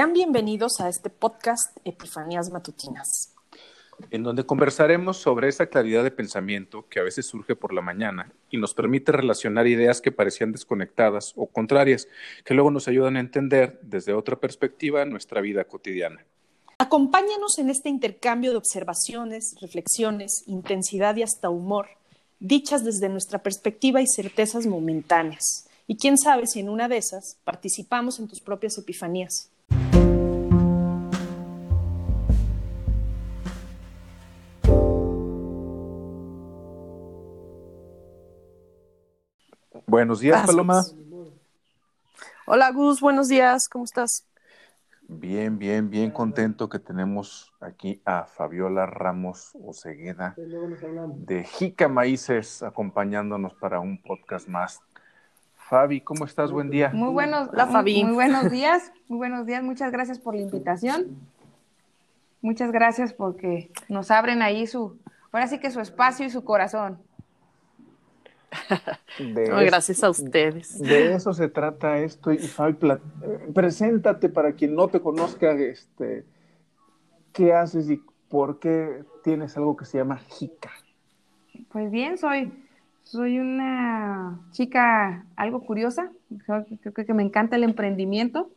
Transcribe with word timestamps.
Sean 0.00 0.14
bienvenidos 0.14 0.80
a 0.80 0.88
este 0.88 1.10
podcast 1.10 1.76
Epifanías 1.84 2.50
Matutinas. 2.50 3.34
En 4.10 4.22
donde 4.22 4.46
conversaremos 4.46 5.18
sobre 5.18 5.48
esa 5.48 5.66
claridad 5.66 6.02
de 6.02 6.10
pensamiento 6.10 6.88
que 6.88 7.00
a 7.00 7.02
veces 7.02 7.26
surge 7.26 7.54
por 7.54 7.74
la 7.74 7.82
mañana 7.82 8.32
y 8.48 8.56
nos 8.56 8.72
permite 8.72 9.12
relacionar 9.12 9.66
ideas 9.66 10.00
que 10.00 10.10
parecían 10.10 10.52
desconectadas 10.52 11.34
o 11.36 11.48
contrarias, 11.48 12.08
que 12.46 12.54
luego 12.54 12.70
nos 12.70 12.88
ayudan 12.88 13.18
a 13.18 13.20
entender 13.20 13.78
desde 13.82 14.14
otra 14.14 14.40
perspectiva 14.40 15.04
nuestra 15.04 15.42
vida 15.42 15.64
cotidiana. 15.64 16.24
Acompáñanos 16.78 17.58
en 17.58 17.68
este 17.68 17.90
intercambio 17.90 18.52
de 18.52 18.56
observaciones, 18.56 19.54
reflexiones, 19.60 20.44
intensidad 20.46 21.14
y 21.16 21.24
hasta 21.24 21.50
humor, 21.50 21.88
dichas 22.38 22.84
desde 22.84 23.10
nuestra 23.10 23.42
perspectiva 23.42 24.00
y 24.00 24.06
certezas 24.06 24.64
momentáneas. 24.66 25.68
Y 25.86 25.98
quién 25.98 26.16
sabe 26.16 26.46
si 26.46 26.60
en 26.60 26.70
una 26.70 26.88
de 26.88 26.96
esas 26.96 27.36
participamos 27.44 28.18
en 28.18 28.28
tus 28.28 28.40
propias 28.40 28.78
epifanías. 28.78 29.49
Buenos 39.90 40.20
días, 40.20 40.46
Paloma. 40.46 40.84
Hola, 42.46 42.70
Gus, 42.70 43.00
buenos 43.00 43.26
días, 43.26 43.68
¿cómo 43.68 43.84
estás? 43.84 44.24
Bien, 45.08 45.58
bien, 45.58 45.90
bien 45.90 46.12
contento 46.12 46.68
que 46.68 46.78
tenemos 46.78 47.52
aquí 47.58 48.00
a 48.04 48.22
Fabiola 48.22 48.86
Ramos 48.86 49.50
Ocegueda 49.66 50.36
de 51.16 51.42
Jica 51.42 51.88
Maíces 51.88 52.62
acompañándonos 52.62 53.54
para 53.54 53.80
un 53.80 54.00
podcast 54.00 54.46
más. 54.46 54.80
Fabi, 55.56 56.00
¿cómo 56.02 56.24
estás? 56.24 56.52
Buen 56.52 56.70
día. 56.70 56.90
Muy 56.94 57.10
buenos, 57.10 57.50
Fabi. 57.50 58.04
Muy, 58.04 58.14
buenos 58.14 58.48
días, 58.48 58.92
muy 59.08 59.18
buenos 59.18 59.44
días. 59.44 59.64
Muchas 59.64 59.90
gracias 59.90 60.20
por 60.20 60.36
la 60.36 60.42
invitación. 60.42 61.18
Muchas 62.42 62.70
gracias 62.70 63.12
porque 63.12 63.72
nos 63.88 64.12
abren 64.12 64.40
ahí 64.40 64.68
su, 64.68 64.96
ahora 65.32 65.48
sí 65.48 65.58
que 65.58 65.72
su 65.72 65.80
espacio 65.80 66.26
y 66.26 66.30
su 66.30 66.44
corazón. 66.44 67.00
gracias 69.18 70.02
a 70.02 70.10
ustedes. 70.10 70.78
De 70.78 71.14
eso 71.14 71.32
se 71.32 71.48
trata 71.48 71.98
esto. 71.98 72.32
Y 72.32 72.38
Fabi, 72.38 72.76
preséntate 73.54 74.28
para 74.28 74.52
quien 74.52 74.74
no 74.74 74.88
te 74.88 75.00
conozca, 75.00 75.52
este, 75.52 76.24
qué 77.32 77.52
haces 77.52 77.90
y 77.90 78.02
por 78.28 78.58
qué 78.58 79.04
tienes 79.24 79.56
algo 79.56 79.76
que 79.76 79.84
se 79.84 79.98
llama 79.98 80.18
Jica. 80.18 80.70
Pues 81.70 81.90
bien, 81.90 82.18
soy, 82.18 82.52
soy 83.02 83.38
una 83.38 84.40
chica 84.52 85.24
algo 85.36 85.60
curiosa. 85.64 86.10
Creo 86.46 87.06
que 87.06 87.14
me 87.14 87.22
encanta 87.22 87.56
el 87.56 87.64
emprendimiento. 87.64 88.50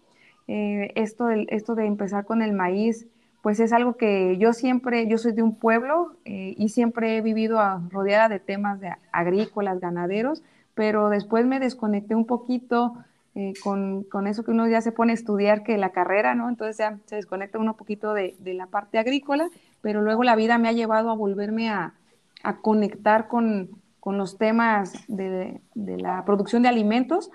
Eh, 0.48 0.92
esto, 0.96 1.30
esto 1.30 1.76
de 1.76 1.86
empezar 1.86 2.26
con 2.26 2.42
el 2.42 2.54
maíz 2.54 3.08
pues 3.44 3.60
es 3.60 3.74
algo 3.74 3.98
que 3.98 4.38
yo 4.38 4.54
siempre, 4.54 5.06
yo 5.10 5.18
soy 5.18 5.34
de 5.34 5.44
un 5.44 5.56
pueblo 5.56 6.16
eh, 6.24 6.56
y 6.58 6.70
siempre 6.70 7.18
he 7.18 7.22
vivido 7.22 7.60
rodeada 7.90 8.30
de 8.30 8.40
temas 8.40 8.80
de 8.80 8.96
agrícolas, 9.12 9.82
ganaderos, 9.82 10.42
pero 10.76 11.10
después 11.10 11.46
me 11.46 11.60
desconecté 11.60 12.16
un 12.16 12.26
poquito 12.26 12.94
eh, 13.36 13.52
con, 13.62 14.06
eso 14.28 14.46
que 14.46 14.52
uno 14.52 14.66
ya 14.70 14.80
se 14.80 14.94
pone 14.94 15.12
a 15.12 15.16
estudiar 15.16 15.64
que 15.64 15.78
la 15.78 15.90
carrera, 15.90 16.36
¿no? 16.36 16.48
Entonces 16.48 16.88
se 17.04 17.16
desconecta 17.18 17.60
uno 17.60 17.72
un 17.72 17.78
poquito 17.78 18.14
de, 18.14 18.38
la 18.46 18.68
parte 18.68 18.98
agrícola, 18.98 19.50
pero 19.82 20.02
luego 20.02 20.24
la 20.24 20.38
vida 20.38 20.58
me 20.58 20.70
ha 20.70 20.72
llevado 20.72 21.10
a 21.10 21.16
volverme 21.16 21.70
a, 21.70 21.96
conectar 22.62 23.28
con, 23.28 23.72
los 24.06 24.38
temas 24.38 24.94
de, 25.10 25.60
la 25.76 26.24
producción 26.24 26.64
de 26.64 26.70
alimentos 26.70 27.30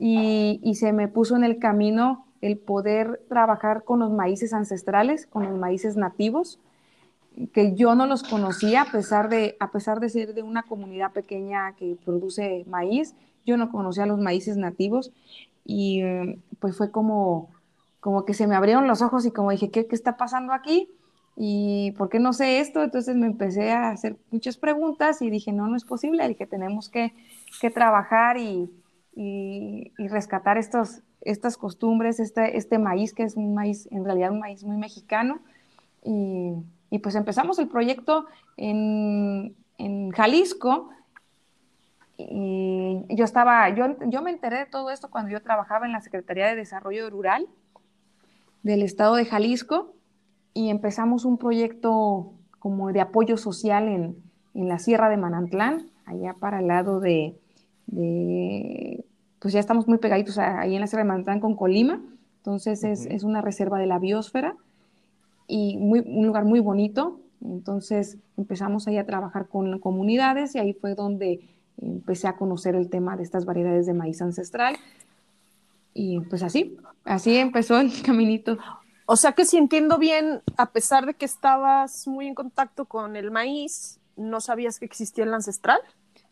y, 0.00 0.58
y 0.64 0.74
se 0.74 0.92
me 0.92 1.06
puso 1.06 1.36
en 1.36 1.44
el 1.44 1.60
camino 1.60 2.26
el 2.44 2.58
poder 2.58 3.22
trabajar 3.28 3.84
con 3.84 4.00
los 4.00 4.12
maíces 4.12 4.52
ancestrales, 4.52 5.26
con 5.26 5.44
los 5.44 5.58
maíces 5.58 5.96
nativos, 5.96 6.60
que 7.54 7.74
yo 7.74 7.94
no 7.94 8.06
los 8.06 8.22
conocía 8.22 8.82
a 8.82 8.92
pesar 8.92 9.30
de, 9.30 9.56
a 9.60 9.70
pesar 9.70 9.98
de 9.98 10.10
ser 10.10 10.34
de 10.34 10.42
una 10.42 10.62
comunidad 10.62 11.12
pequeña 11.12 11.74
que 11.76 11.96
produce 12.04 12.64
maíz, 12.68 13.14
yo 13.46 13.56
no 13.56 13.70
conocía 13.72 14.04
los 14.04 14.20
maíces 14.20 14.58
nativos 14.58 15.10
y 15.64 16.02
eh, 16.02 16.38
pues 16.60 16.76
fue 16.76 16.90
como, 16.90 17.48
como 17.98 18.26
que 18.26 18.34
se 18.34 18.46
me 18.46 18.56
abrieron 18.56 18.86
los 18.86 19.00
ojos 19.00 19.24
y 19.24 19.30
como 19.30 19.50
dije, 19.50 19.70
¿qué, 19.70 19.86
qué 19.86 19.94
está 19.94 20.18
pasando 20.18 20.52
aquí? 20.52 20.90
¿Y 21.36 21.92
por 21.92 22.10
qué 22.10 22.20
no 22.20 22.34
sé 22.34 22.60
esto? 22.60 22.82
Entonces 22.82 23.16
me 23.16 23.26
empecé 23.26 23.72
a 23.72 23.88
hacer 23.88 24.18
muchas 24.30 24.58
preguntas 24.58 25.22
y 25.22 25.30
dije, 25.30 25.50
no, 25.50 25.66
no 25.66 25.76
es 25.76 25.84
posible, 25.84 26.28
dije, 26.28 26.46
tenemos 26.46 26.90
que, 26.90 27.14
que 27.58 27.70
trabajar 27.70 28.36
y, 28.36 28.70
y, 29.16 29.92
y 29.96 30.08
rescatar 30.08 30.58
estos, 30.58 31.00
estas 31.24 31.56
costumbres, 31.56 32.20
este, 32.20 32.56
este 32.56 32.78
maíz 32.78 33.12
que 33.12 33.22
es 33.22 33.36
un 33.36 33.54
maíz, 33.54 33.88
en 33.90 34.04
realidad 34.04 34.30
un 34.30 34.40
maíz 34.40 34.64
muy 34.64 34.76
mexicano. 34.76 35.40
Y, 36.02 36.52
y 36.90 36.98
pues 36.98 37.14
empezamos 37.14 37.58
el 37.58 37.68
proyecto 37.68 38.26
en, 38.56 39.54
en 39.78 40.10
Jalisco. 40.10 40.90
Y 42.16 43.04
yo 43.08 43.24
estaba, 43.24 43.68
yo, 43.70 43.96
yo 44.06 44.22
me 44.22 44.30
enteré 44.30 44.58
de 44.58 44.66
todo 44.66 44.90
esto 44.90 45.10
cuando 45.10 45.32
yo 45.32 45.42
trabajaba 45.42 45.86
en 45.86 45.92
la 45.92 46.00
Secretaría 46.00 46.46
de 46.46 46.56
Desarrollo 46.56 47.10
Rural 47.10 47.48
del 48.62 48.82
estado 48.82 49.16
de 49.16 49.24
Jalisco 49.24 49.94
y 50.54 50.70
empezamos 50.70 51.24
un 51.24 51.38
proyecto 51.38 52.32
como 52.58 52.92
de 52.92 53.00
apoyo 53.00 53.36
social 53.36 53.88
en, 53.88 54.16
en 54.54 54.68
la 54.68 54.78
Sierra 54.78 55.08
de 55.08 55.16
Manantlán, 55.16 55.90
allá 56.06 56.34
para 56.34 56.60
el 56.60 56.68
lado 56.68 57.00
de, 57.00 57.36
de 57.86 59.04
pues 59.44 59.52
ya 59.52 59.60
estamos 59.60 59.86
muy 59.86 59.98
pegaditos 59.98 60.38
ahí 60.38 60.74
en 60.74 60.80
la 60.80 60.86
Sierra 60.86 61.02
de 61.02 61.08
Manantlán 61.08 61.38
con 61.38 61.54
Colima, 61.54 62.00
entonces 62.38 62.82
es, 62.82 63.24
una 63.24 63.42
reserva 63.42 63.78
de 63.78 63.84
la 63.84 63.98
biosfera 63.98 64.56
y 65.46 65.76
muy, 65.76 66.00
un 66.00 66.26
lugar 66.26 66.46
muy 66.46 66.60
bonito, 66.60 67.20
entonces 67.42 68.16
empezamos 68.38 68.88
ahí 68.88 68.96
a 68.96 69.04
trabajar 69.04 69.48
con 69.48 69.78
comunidades 69.80 70.54
y 70.54 70.60
ahí 70.60 70.72
fue 70.72 70.94
donde 70.94 71.46
empecé 71.76 72.26
a 72.26 72.36
conocer 72.36 72.74
el 72.74 72.88
tema 72.88 73.18
de 73.18 73.22
estas 73.22 73.44
variedades 73.44 73.84
de 73.84 73.92
maíz 73.92 74.22
ancestral 74.22 74.76
y 75.92 76.20
pues 76.20 76.42
así, 76.42 76.78
así 77.04 77.36
empezó 77.36 77.78
el 77.78 77.90
caminito. 78.02 78.56
O 79.04 79.16
sea 79.16 79.32
que 79.32 79.44
si 79.44 79.58
entiendo 79.58 79.98
bien, 79.98 80.40
a 80.56 80.72
pesar 80.72 81.04
de 81.04 81.12
que 81.12 81.26
estabas 81.26 82.08
muy 82.08 82.28
en 82.28 82.34
contacto 82.34 82.86
con 82.86 83.14
el 83.14 83.30
maíz, 83.30 84.00
¿no 84.16 84.40
sabías 84.40 84.78
que 84.78 84.86
existía 84.86 85.24
el 85.24 85.34
ancestral? 85.34 85.82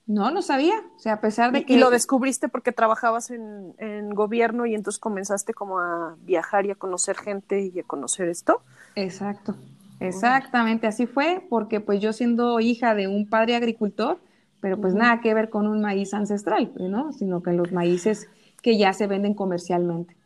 No, 0.07 0.31
no 0.31 0.43
sabía. 0.43 0.75
O 0.97 0.99
sea, 0.99 1.15
a 1.15 1.21
pesar 1.21 1.53
de 1.53 1.65
que. 1.65 1.75
¿Y 1.75 1.79
lo 1.79 1.91
descubriste 1.91 2.49
porque 2.49 2.73
trabajabas 2.73 3.31
en, 3.31 3.75
en, 3.79 4.11
gobierno 4.11 4.67
y 4.67 4.75
entonces 4.75 4.99
comenzaste 4.99 5.55
como 5.55 5.79
a 5.79 6.17
viajar 6.21 6.67
y 6.67 6.71
a 6.71 6.75
conocer 6.75 7.17
gente 7.17 7.71
y 7.73 7.79
a 7.79 7.85
conocer 7.85 8.29
esto? 8.29 8.63
Exacto. 8.97 9.55
Exactamente, 10.01 10.89
así 10.89 11.07
fue, 11.07 11.47
porque 11.49 11.81
pues 11.81 12.01
yo 12.01 12.13
siendo 12.13 12.59
hija 12.59 12.97
de 12.97 13.07
un 13.07 13.29
padre 13.29 13.55
agricultor, 13.55 14.19
pero 14.61 14.81
pues 14.81 14.95
nada 14.95 15.21
que 15.21 15.33
ver 15.33 15.49
con 15.49 15.69
un 15.69 15.81
maíz 15.81 16.13
ancestral, 16.13 16.73
¿no? 16.77 17.13
Sino 17.13 17.41
que 17.43 17.53
los 17.53 17.71
maíces 17.71 18.29
que 18.63 18.77
ya 18.79 18.93
se 18.93 19.07
venden 19.07 19.35
comercialmente. 19.35 20.17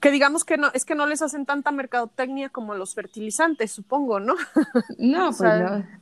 Que 0.00 0.10
digamos 0.10 0.44
que 0.44 0.56
no, 0.56 0.68
es 0.72 0.84
que 0.84 0.94
no 0.94 1.06
les 1.06 1.22
hacen 1.22 1.46
tanta 1.46 1.70
mercadotecnia 1.70 2.48
como 2.48 2.74
los 2.74 2.94
fertilizantes, 2.94 3.70
supongo, 3.70 4.18
¿no? 4.18 4.34
No, 4.98 5.30
pues 5.38 5.60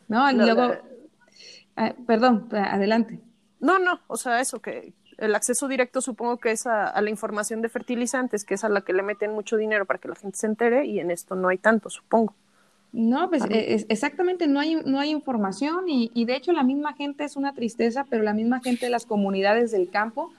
no, 0.08 0.32
no, 0.32 0.44
luego, 0.44 0.74
Ah, 1.76 1.94
perdón, 2.06 2.48
adelante. 2.52 3.20
No, 3.60 3.78
no, 3.78 4.00
o 4.06 4.16
sea, 4.16 4.40
eso 4.40 4.60
que 4.60 4.94
el 5.18 5.34
acceso 5.34 5.68
directo 5.68 6.00
supongo 6.00 6.38
que 6.38 6.50
es 6.50 6.66
a, 6.66 7.00
la 7.00 7.10
información 7.10 7.62
de 7.62 7.68
fertilizantes, 7.68 8.44
que 8.44 8.54
es 8.54 8.64
a 8.64 8.68
la 8.68 8.82
que 8.82 8.92
le 8.92 9.02
meten 9.02 9.32
mucho 9.32 9.56
dinero 9.56 9.86
para 9.86 9.98
que 9.98 10.08
la 10.08 10.14
gente 10.14 10.36
se 10.36 10.46
entere 10.46 10.86
y 10.86 11.00
en 11.00 11.10
esto 11.10 11.34
no 11.34 11.48
hay 11.48 11.58
tanto, 11.58 11.90
supongo. 11.90 12.34
No, 12.92 13.28
pues 13.28 13.44
e, 13.50 13.86
exactamente, 13.88 14.46
no 14.46 14.60
hay, 14.60 14.76
no 14.76 14.98
hay 15.00 15.10
información 15.10 15.84
y, 15.88 16.24
de 16.24 16.36
hecho 16.36 16.52
la 16.52 16.62
misma 16.62 16.94
gente 16.94 17.24
es 17.24 17.36
una 17.36 17.52
tristeza, 17.54 18.06
pero 18.08 18.22
la 18.22 18.32
misma 18.32 18.60
gente 18.60 18.86
de 18.86 18.90
las 18.90 19.06
comunidades 19.06 19.70
del 19.70 19.90
campo 19.90 20.32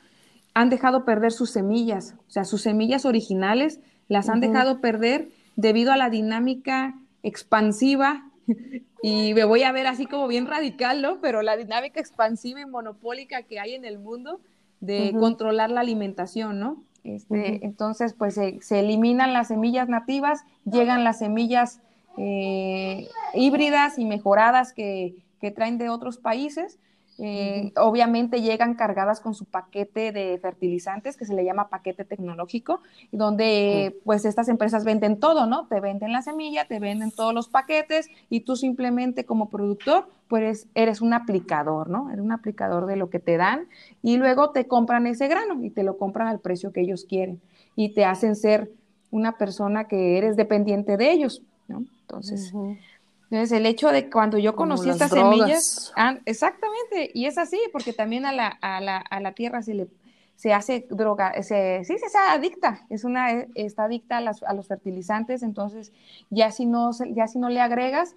han 0.53 0.69
dejado 0.69 1.05
perder 1.05 1.31
sus 1.31 1.51
semillas, 1.51 2.15
o 2.27 2.31
sea, 2.31 2.45
sus 2.45 2.63
semillas 2.63 3.05
originales 3.05 3.79
las 4.07 4.29
han 4.29 4.39
dejado 4.39 4.79
perder 4.79 5.29
debido 5.55 5.91
a 5.91 5.97
la 5.97 6.09
dinámica 6.09 6.95
expansiva 7.21 8.26
y 9.01 9.33
me 9.33 9.43
voy 9.43 9.63
a 9.63 9.71
ver 9.71 9.87
así 9.87 10.05
como 10.05 10.27
bien 10.27 10.47
radical, 10.47 11.01
¿no? 11.01 11.19
Pero 11.21 11.41
la 11.41 11.57
dinámica 11.57 11.99
expansiva 11.99 12.61
y 12.61 12.65
monopólica 12.65 13.43
que 13.43 13.59
hay 13.59 13.73
en 13.73 13.85
el 13.85 13.99
mundo 13.99 14.39
de 14.79 15.13
controlar 15.19 15.71
la 15.71 15.81
alimentación, 15.81 16.59
¿no? 16.59 16.83
Este, 17.03 17.65
Entonces, 17.65 18.13
pues 18.13 18.35
se, 18.35 18.79
eliminan 18.79 19.33
las 19.33 19.47
semillas 19.47 19.87
nativas, 19.87 20.43
llegan 20.65 21.03
las 21.03 21.19
semillas 21.19 21.79
eh, 22.17 23.07
híbridas 23.33 23.97
y 23.97 24.05
mejoradas 24.05 24.73
que, 24.73 25.15
que 25.39 25.51
traen 25.51 25.77
de 25.77 25.89
otros 25.89 26.17
países 26.17 26.79
eh, 27.19 27.71
obviamente 27.77 28.41
llegan 28.41 28.75
cargadas 28.75 29.21
con 29.21 29.33
su 29.33 29.45
paquete 29.45 30.11
de 30.11 30.37
fertilizantes 30.39 31.17
que 31.17 31.25
se 31.25 31.33
le 31.33 31.43
llama 31.43 31.69
paquete 31.69 32.05
tecnológico, 32.05 32.81
donde 33.11 33.99
pues 34.03 34.23
estas 34.25 34.49
empresas 34.49 34.85
venden 34.85 35.19
todo, 35.19 35.47
¿no? 35.47 35.67
Te 35.67 35.79
venden 35.79 36.11
la 36.11 36.21
semilla, 36.21 36.65
te 36.65 36.79
venden 36.79 37.11
todos 37.11 37.33
los 37.33 37.49
paquetes 37.49 38.09
y 38.29 38.41
tú 38.41 38.55
simplemente 38.55 39.25
como 39.25 39.49
productor 39.49 40.07
pues 40.27 40.67
eres 40.75 41.01
un 41.01 41.13
aplicador, 41.13 41.89
¿no? 41.89 42.09
Eres 42.09 42.23
un 42.23 42.31
aplicador 42.31 42.85
de 42.85 42.97
lo 42.97 43.09
que 43.09 43.19
te 43.19 43.37
dan 43.37 43.67
y 44.03 44.17
luego 44.17 44.51
te 44.51 44.67
compran 44.67 45.07
ese 45.07 45.27
grano 45.27 45.63
y 45.63 45.71
te 45.71 45.83
lo 45.83 45.97
compran 45.97 46.27
al 46.27 46.39
precio 46.39 46.71
que 46.71 46.81
ellos 46.81 47.05
quieren 47.05 47.41
y 47.75 47.93
te 47.93 48.05
hacen 48.05 48.35
ser 48.35 48.71
una 49.09 49.37
persona 49.37 49.87
que 49.87 50.17
eres 50.17 50.35
dependiente 50.35 50.97
de 50.97 51.11
ellos, 51.11 51.41
¿no? 51.67 51.83
Entonces, 52.01 52.53
entonces 53.29 53.51
el 53.51 53.65
hecho 53.65 53.89
de 53.91 54.09
cuando 54.09 54.37
yo 54.37 54.55
conocí 54.55 54.89
estas 54.89 55.11
semillas, 55.11 55.91
ah, 55.95 56.17
exactamente, 56.25 57.11
y 57.13 57.25
es 57.25 57.37
así, 57.37 57.59
porque 57.71 57.93
también 57.93 58.25
a 58.25 58.31
la, 58.31 58.47
a 58.47 58.79
la, 58.79 58.97
a 58.97 59.19
la 59.19 59.33
tierra 59.33 59.61
se 59.61 59.73
le 59.73 59.87
se 60.35 60.53
hace 60.53 60.85
droga, 60.91 61.33
se, 61.41 61.83
sí, 61.83 61.97
se 61.97 62.05
hace 62.05 62.17
adicta, 62.29 62.85
es 62.91 63.03
una, 63.03 63.31
está 63.55 63.85
adicta 63.85 64.19
a, 64.19 64.31
a, 64.45 64.53
los 64.53 64.67
fertilizantes, 64.67 65.41
entonces 65.41 65.91
ya 66.29 66.51
si, 66.51 66.67
no, 66.67 66.91
ya 67.09 67.27
si 67.27 67.39
no 67.39 67.49
le 67.49 67.59
agregas, 67.59 68.15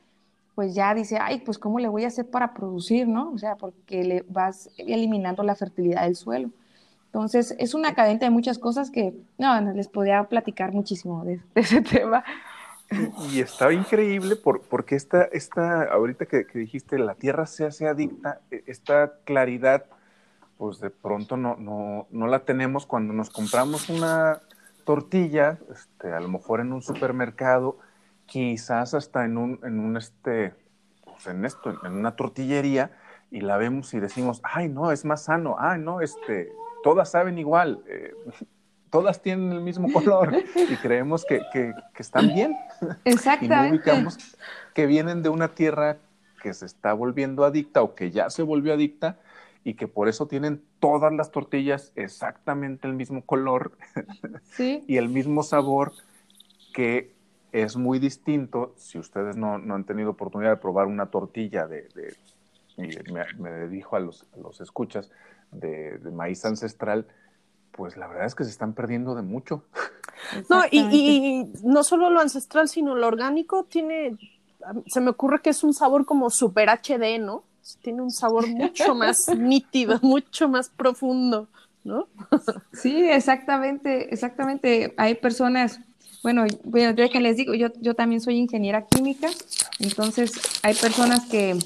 pues 0.54 0.74
ya 0.74 0.92
dice, 0.92 1.16
ay, 1.18 1.38
pues 1.38 1.58
cómo 1.58 1.78
le 1.78 1.88
voy 1.88 2.04
a 2.04 2.08
hacer 2.08 2.28
para 2.28 2.52
producir, 2.52 3.08
¿no? 3.08 3.30
O 3.32 3.38
sea, 3.38 3.56
porque 3.56 4.04
le 4.04 4.24
vas 4.28 4.68
eliminando 4.76 5.42
la 5.42 5.54
fertilidad 5.54 6.02
del 6.02 6.16
suelo. 6.16 6.50
Entonces, 7.06 7.56
es 7.58 7.72
una 7.72 7.94
cadena 7.94 8.20
de 8.20 8.30
muchas 8.30 8.58
cosas 8.58 8.90
que, 8.90 9.14
no, 9.38 9.58
les 9.72 9.88
podía 9.88 10.22
platicar 10.24 10.72
muchísimo 10.72 11.24
de, 11.24 11.40
ese 11.54 11.80
tema. 11.80 12.22
Y, 13.32 13.40
está 13.40 13.72
increíble 13.72 14.34
por, 14.36 14.62
porque 14.62 14.96
esta, 14.96 15.22
esta 15.24 15.84
ahorita 15.84 16.26
que, 16.26 16.46
que, 16.46 16.58
dijiste, 16.58 16.98
la 16.98 17.14
tierra 17.14 17.46
se 17.46 17.64
hace 17.64 17.86
adicta, 17.86 18.40
e, 18.50 18.64
esta 18.66 19.14
claridad 19.24 19.86
pues 20.60 20.78
de 20.78 20.90
pronto 20.90 21.38
no, 21.38 21.56
no, 21.56 22.06
no 22.10 22.26
la 22.26 22.40
tenemos 22.40 22.84
cuando 22.84 23.14
nos 23.14 23.30
compramos 23.30 23.88
una 23.88 24.42
tortilla, 24.84 25.58
este, 25.72 26.12
a 26.12 26.20
lo 26.20 26.28
mejor 26.28 26.60
en 26.60 26.74
un 26.74 26.82
supermercado, 26.82 27.78
quizás 28.26 28.92
hasta 28.92 29.24
en 29.24 29.38
un, 29.38 29.58
en 29.62 29.80
un 29.80 29.96
este, 29.96 30.52
pues 31.04 31.26
en 31.28 31.46
esto, 31.46 31.70
en 31.82 31.92
una 31.92 32.14
tortillería, 32.14 32.90
y 33.30 33.40
la 33.40 33.56
vemos 33.56 33.94
y 33.94 34.00
decimos, 34.00 34.42
ay, 34.42 34.68
no, 34.68 34.92
es 34.92 35.06
más 35.06 35.24
sano, 35.24 35.56
ay, 35.58 35.80
no, 35.80 36.02
este, 36.02 36.52
todas 36.82 37.10
saben 37.10 37.38
igual, 37.38 37.82
eh, 37.86 38.12
todas 38.90 39.22
tienen 39.22 39.52
el 39.52 39.60
mismo 39.60 39.92
color 39.92 40.34
y 40.56 40.76
creemos 40.76 41.24
que, 41.24 41.40
que, 41.52 41.72
que 41.94 42.02
están 42.02 42.28
bien. 42.28 42.56
Exactamente. 43.04 43.46
y 43.46 43.70
no 43.70 43.76
ubicamos 43.76 44.18
que 44.74 44.86
vienen 44.86 45.22
de 45.22 45.28
una 45.28 45.48
tierra 45.48 45.98
que 46.42 46.54
se 46.54 46.66
está 46.66 46.92
volviendo 46.92 47.44
adicta 47.44 47.82
o 47.82 47.94
que 47.94 48.10
ya 48.10 48.30
se 48.30 48.42
volvió 48.42 48.72
adicta 48.72 49.18
y 49.62 49.74
que 49.74 49.88
por 49.88 50.08
eso 50.08 50.26
tienen 50.26 50.62
todas 50.78 51.12
las 51.12 51.30
tortillas 51.30 51.92
exactamente 51.94 52.86
el 52.86 52.94
mismo 52.94 53.22
color 53.22 53.72
y 54.58 54.96
el 54.96 55.08
mismo 55.08 55.42
sabor 55.42 55.92
que 56.72 57.12
es 57.52 57.76
muy 57.76 57.98
distinto 57.98 58.74
si 58.76 58.98
ustedes 58.98 59.36
no, 59.36 59.58
no, 59.58 59.74
han 59.74 59.84
tenido 59.84 60.10
oportunidad 60.10 60.50
de 60.50 60.56
probar 60.56 60.86
una 60.86 61.06
tortilla 61.06 61.66
de, 61.66 61.88
de 61.94 62.16
y 62.76 63.12
me, 63.12 63.24
me 63.38 63.68
dijo 63.68 63.96
a 63.96 64.00
los, 64.00 64.26
a 64.34 64.38
los 64.38 64.60
escuchas 64.60 65.10
de, 65.50 65.98
de, 65.98 66.10
maíz 66.10 66.44
ancestral, 66.44 67.06
pues 67.72 67.96
la 67.96 68.06
verdad 68.06 68.26
es 68.26 68.34
que 68.34 68.44
se 68.44 68.50
están 68.50 68.74
perdiendo 68.74 69.14
de 69.14 69.22
mucho. 69.22 69.64
No, 70.50 70.62
y, 70.70 70.80
y, 70.80 71.52
no 71.64 71.82
solo 71.82 72.10
lo 72.10 72.20
ancestral, 72.20 72.68
sino 72.68 72.94
lo 72.94 73.06
orgánico 73.06 73.64
tiene, 73.64 74.18
se 74.86 75.00
me 75.00 75.10
ocurre 75.10 75.40
que 75.40 75.50
es 75.50 75.64
un 75.64 75.72
sabor 75.72 76.04
como 76.04 76.28
super 76.28 76.68
HD, 76.68 77.18
¿no? 77.18 77.44
tiene 77.82 78.02
un 78.02 78.10
sabor 78.10 78.48
mucho 78.48 78.94
más 78.94 79.28
nítido, 79.28 79.98
mucho 80.02 80.48
más 80.48 80.68
profundo, 80.68 81.48
¿no? 81.84 82.08
Sí, 82.72 83.04
exactamente, 83.08 84.12
exactamente. 84.12 84.94
Hay 84.96 85.14
personas, 85.14 85.80
bueno, 86.22 86.44
bueno 86.64 86.94
yo 86.94 87.08
que 87.10 87.20
les 87.20 87.36
digo, 87.36 87.54
yo, 87.54 87.68
yo 87.80 87.94
también 87.94 88.20
soy 88.20 88.36
ingeniera 88.36 88.86
química, 88.86 89.28
entonces 89.78 90.32
hay 90.62 90.74
personas 90.74 91.26
que, 91.26 91.58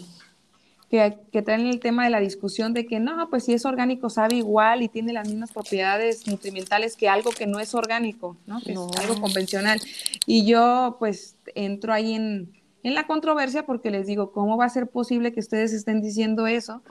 que, 1.03 1.19
que, 1.33 1.43
traen 1.43 1.67
el 1.67 1.81
tema 1.81 2.05
de 2.05 2.11
la 2.11 2.21
discusión 2.21 2.73
de 2.75 2.87
que 2.87 3.01
no, 3.01 3.29
pues 3.31 3.45
si 3.45 3.53
es 3.53 3.65
orgánico 3.65 4.11
sabe 4.11 4.37
igual 4.37 4.83
y 4.83 4.89
tiene 4.89 5.13
las 5.13 5.29
mismas 5.29 5.53
propiedades 5.53 6.27
nutrimentales 6.27 6.97
que 6.97 7.09
algo 7.09 7.31
que 7.31 7.47
no 7.47 7.61
es 7.61 7.75
orgánico, 7.75 8.37
¿no? 8.47 8.61
Que 8.61 8.73
es 8.73 8.79
algo 8.79 9.21
convencional. 9.21 9.81
Y 10.27 10.47
yo 10.47 10.97
pues 10.99 11.37
entro 11.55 11.93
ahí 11.93 12.15
en 12.15 12.65
en 12.85 12.95
la 12.95 13.07
controversia 13.07 13.67
porque 13.67 13.91
les 13.91 14.07
digo, 14.07 14.31
¿cómo 14.31 14.57
va 14.57 14.67
a 14.67 14.69
ser 14.69 14.87
posible 14.87 15.33
que 15.33 15.41
ustedes 15.41 15.73
estén 15.73 16.03
diciendo 16.03 16.47
eso? 16.47 16.83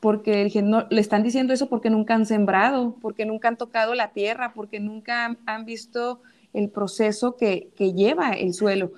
Porque 0.00 0.50
no, 0.62 0.86
le 0.90 1.00
están 1.00 1.22
diciendo 1.22 1.52
eso 1.52 1.68
porque 1.68 1.90
nunca 1.90 2.14
han 2.14 2.26
sembrado, 2.26 2.96
porque 3.02 3.26
nunca 3.26 3.48
han 3.48 3.58
tocado 3.58 3.94
la 3.94 4.12
tierra, 4.12 4.54
porque 4.54 4.80
nunca 4.80 5.36
han, 5.44 5.64
visto 5.66 6.20
el 6.54 6.70
proceso 6.70 7.36
que, 7.36 7.68
que, 7.76 7.92
lleva 7.92 8.30
el 8.30 8.54
suelo. 8.54 8.92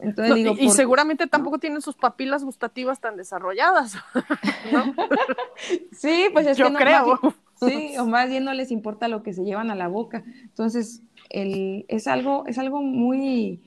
Entonces, 0.00 0.34
digo, 0.34 0.54
y, 0.58 0.70
seguramente 0.70 1.26
tampoco 1.26 1.58
tienen 1.58 1.80
sus 1.80 1.96
papilas 1.96 2.44
gustativas 2.44 3.00
tan 3.00 3.16
desarrolladas, 3.16 3.96
¿no? 4.72 4.94
sí, 5.92 6.26
pues 6.32 6.46
es 6.46 6.56
Yo 6.56 6.66
que 6.66 6.72
no, 6.72 6.78
creo. 6.78 7.18
sí, 7.60 7.94
o 7.98 8.06
más 8.06 8.28
bien 8.28 8.44
no 8.44 8.54
les 8.54 8.70
importa 8.70 9.08
lo 9.08 9.22
que 9.22 9.32
se 9.32 9.44
llevan 9.44 9.70
a 9.70 9.74
la 9.74 9.88
boca. 9.88 10.22
Entonces, 10.42 11.02
el, 11.30 11.84
es, 11.88 12.06
algo, 12.06 12.44
es 12.46 12.58
algo 12.58 12.80
muy, 12.80 13.60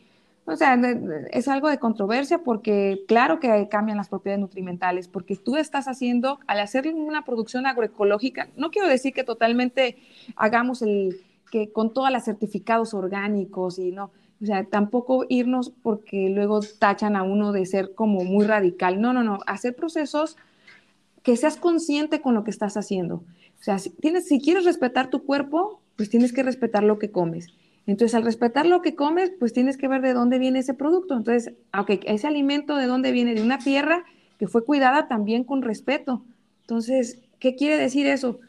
o 0.46 0.56
sea, 0.56 0.80
es 1.32 1.48
algo 1.48 1.70
de 1.70 1.80
controversia 1.80 2.40
porque 2.40 3.04
claro 3.08 3.40
que 3.40 3.68
cambian 3.70 3.98
las 3.98 4.10
propiedades 4.10 4.40
nutrimentales, 4.40 5.10
porque 5.10 5.36
tú 5.36 5.58
estás 5.58 5.88
haciendo, 5.88 6.40
al 6.48 6.62
hacer 6.62 6.88
una 6.88 7.26
producción 7.26 7.66
agroecológica, 7.66 8.48
no 8.56 8.72
quiero 8.72 8.88
decir 8.88 9.14
que 9.14 9.26
totalmente 9.26 9.98
hagamos 10.38 10.82
el, 10.82 11.20
que 11.52 11.72
con 11.72 11.94
todas 11.94 12.12
las 12.12 12.26
certificados 12.26 12.94
orgánicos 12.94 13.78
y 13.78 13.92
no, 13.92 14.12
o 14.42 14.46
sea, 14.46 14.64
tampoco 14.64 15.26
irnos 15.30 15.72
porque 15.84 16.30
luego 16.30 16.62
tachan 16.80 17.16
a 17.16 17.24
uno 17.24 17.52
de 17.52 17.66
ser 17.66 17.94
como 17.94 18.24
muy 18.24 18.46
radical. 18.46 19.00
No, 19.00 19.14
no, 19.14 19.24
no, 19.24 19.40
hacer 19.46 19.76
procesos 19.76 20.36
que 21.22 21.38
seas 21.38 21.58
consciente 21.58 22.22
con 22.22 22.34
lo 22.34 22.44
que 22.44 22.50
estás 22.50 22.76
haciendo. 22.76 23.16
O 23.16 23.64
sea, 23.64 23.78
si, 23.78 23.92
tienes, 23.92 24.28
si 24.28 24.42
quieres 24.42 24.66
respetar 24.66 25.12
tu 25.12 25.24
cuerpo, 25.24 25.80
pues 25.96 26.10
tienes 26.10 26.34
que 26.34 26.42
respetar 26.42 26.84
lo 26.84 26.98
que 26.98 27.12
comes. 27.12 27.50
Entonces, 27.86 28.16
al 28.16 28.24
respetar 28.24 28.66
lo 28.66 28.82
que 28.82 28.96
comes, 28.96 29.32
pues 29.38 29.54
tienes 29.54 29.78
que 29.78 29.88
ver 29.88 30.02
de 30.02 30.14
dónde 30.14 30.40
viene 30.40 30.60
ese 30.60 30.74
producto. 30.74 31.16
Entonces, 31.16 31.54
aunque 31.72 32.00
ese 32.06 32.28
alimento 32.28 32.76
de 32.76 32.88
dónde 32.88 33.12
viene, 33.12 33.36
de 33.36 33.44
una 33.44 33.60
tierra 33.60 34.06
que 34.40 34.48
fue 34.48 34.66
cuidada 34.66 35.08
también 35.08 35.44
con 35.44 35.62
respeto. 35.62 36.24
Entonces, 36.62 37.20
¿qué 37.38 37.56
quiere 37.56 37.78
decir 37.78 38.08
eso? 38.08 38.40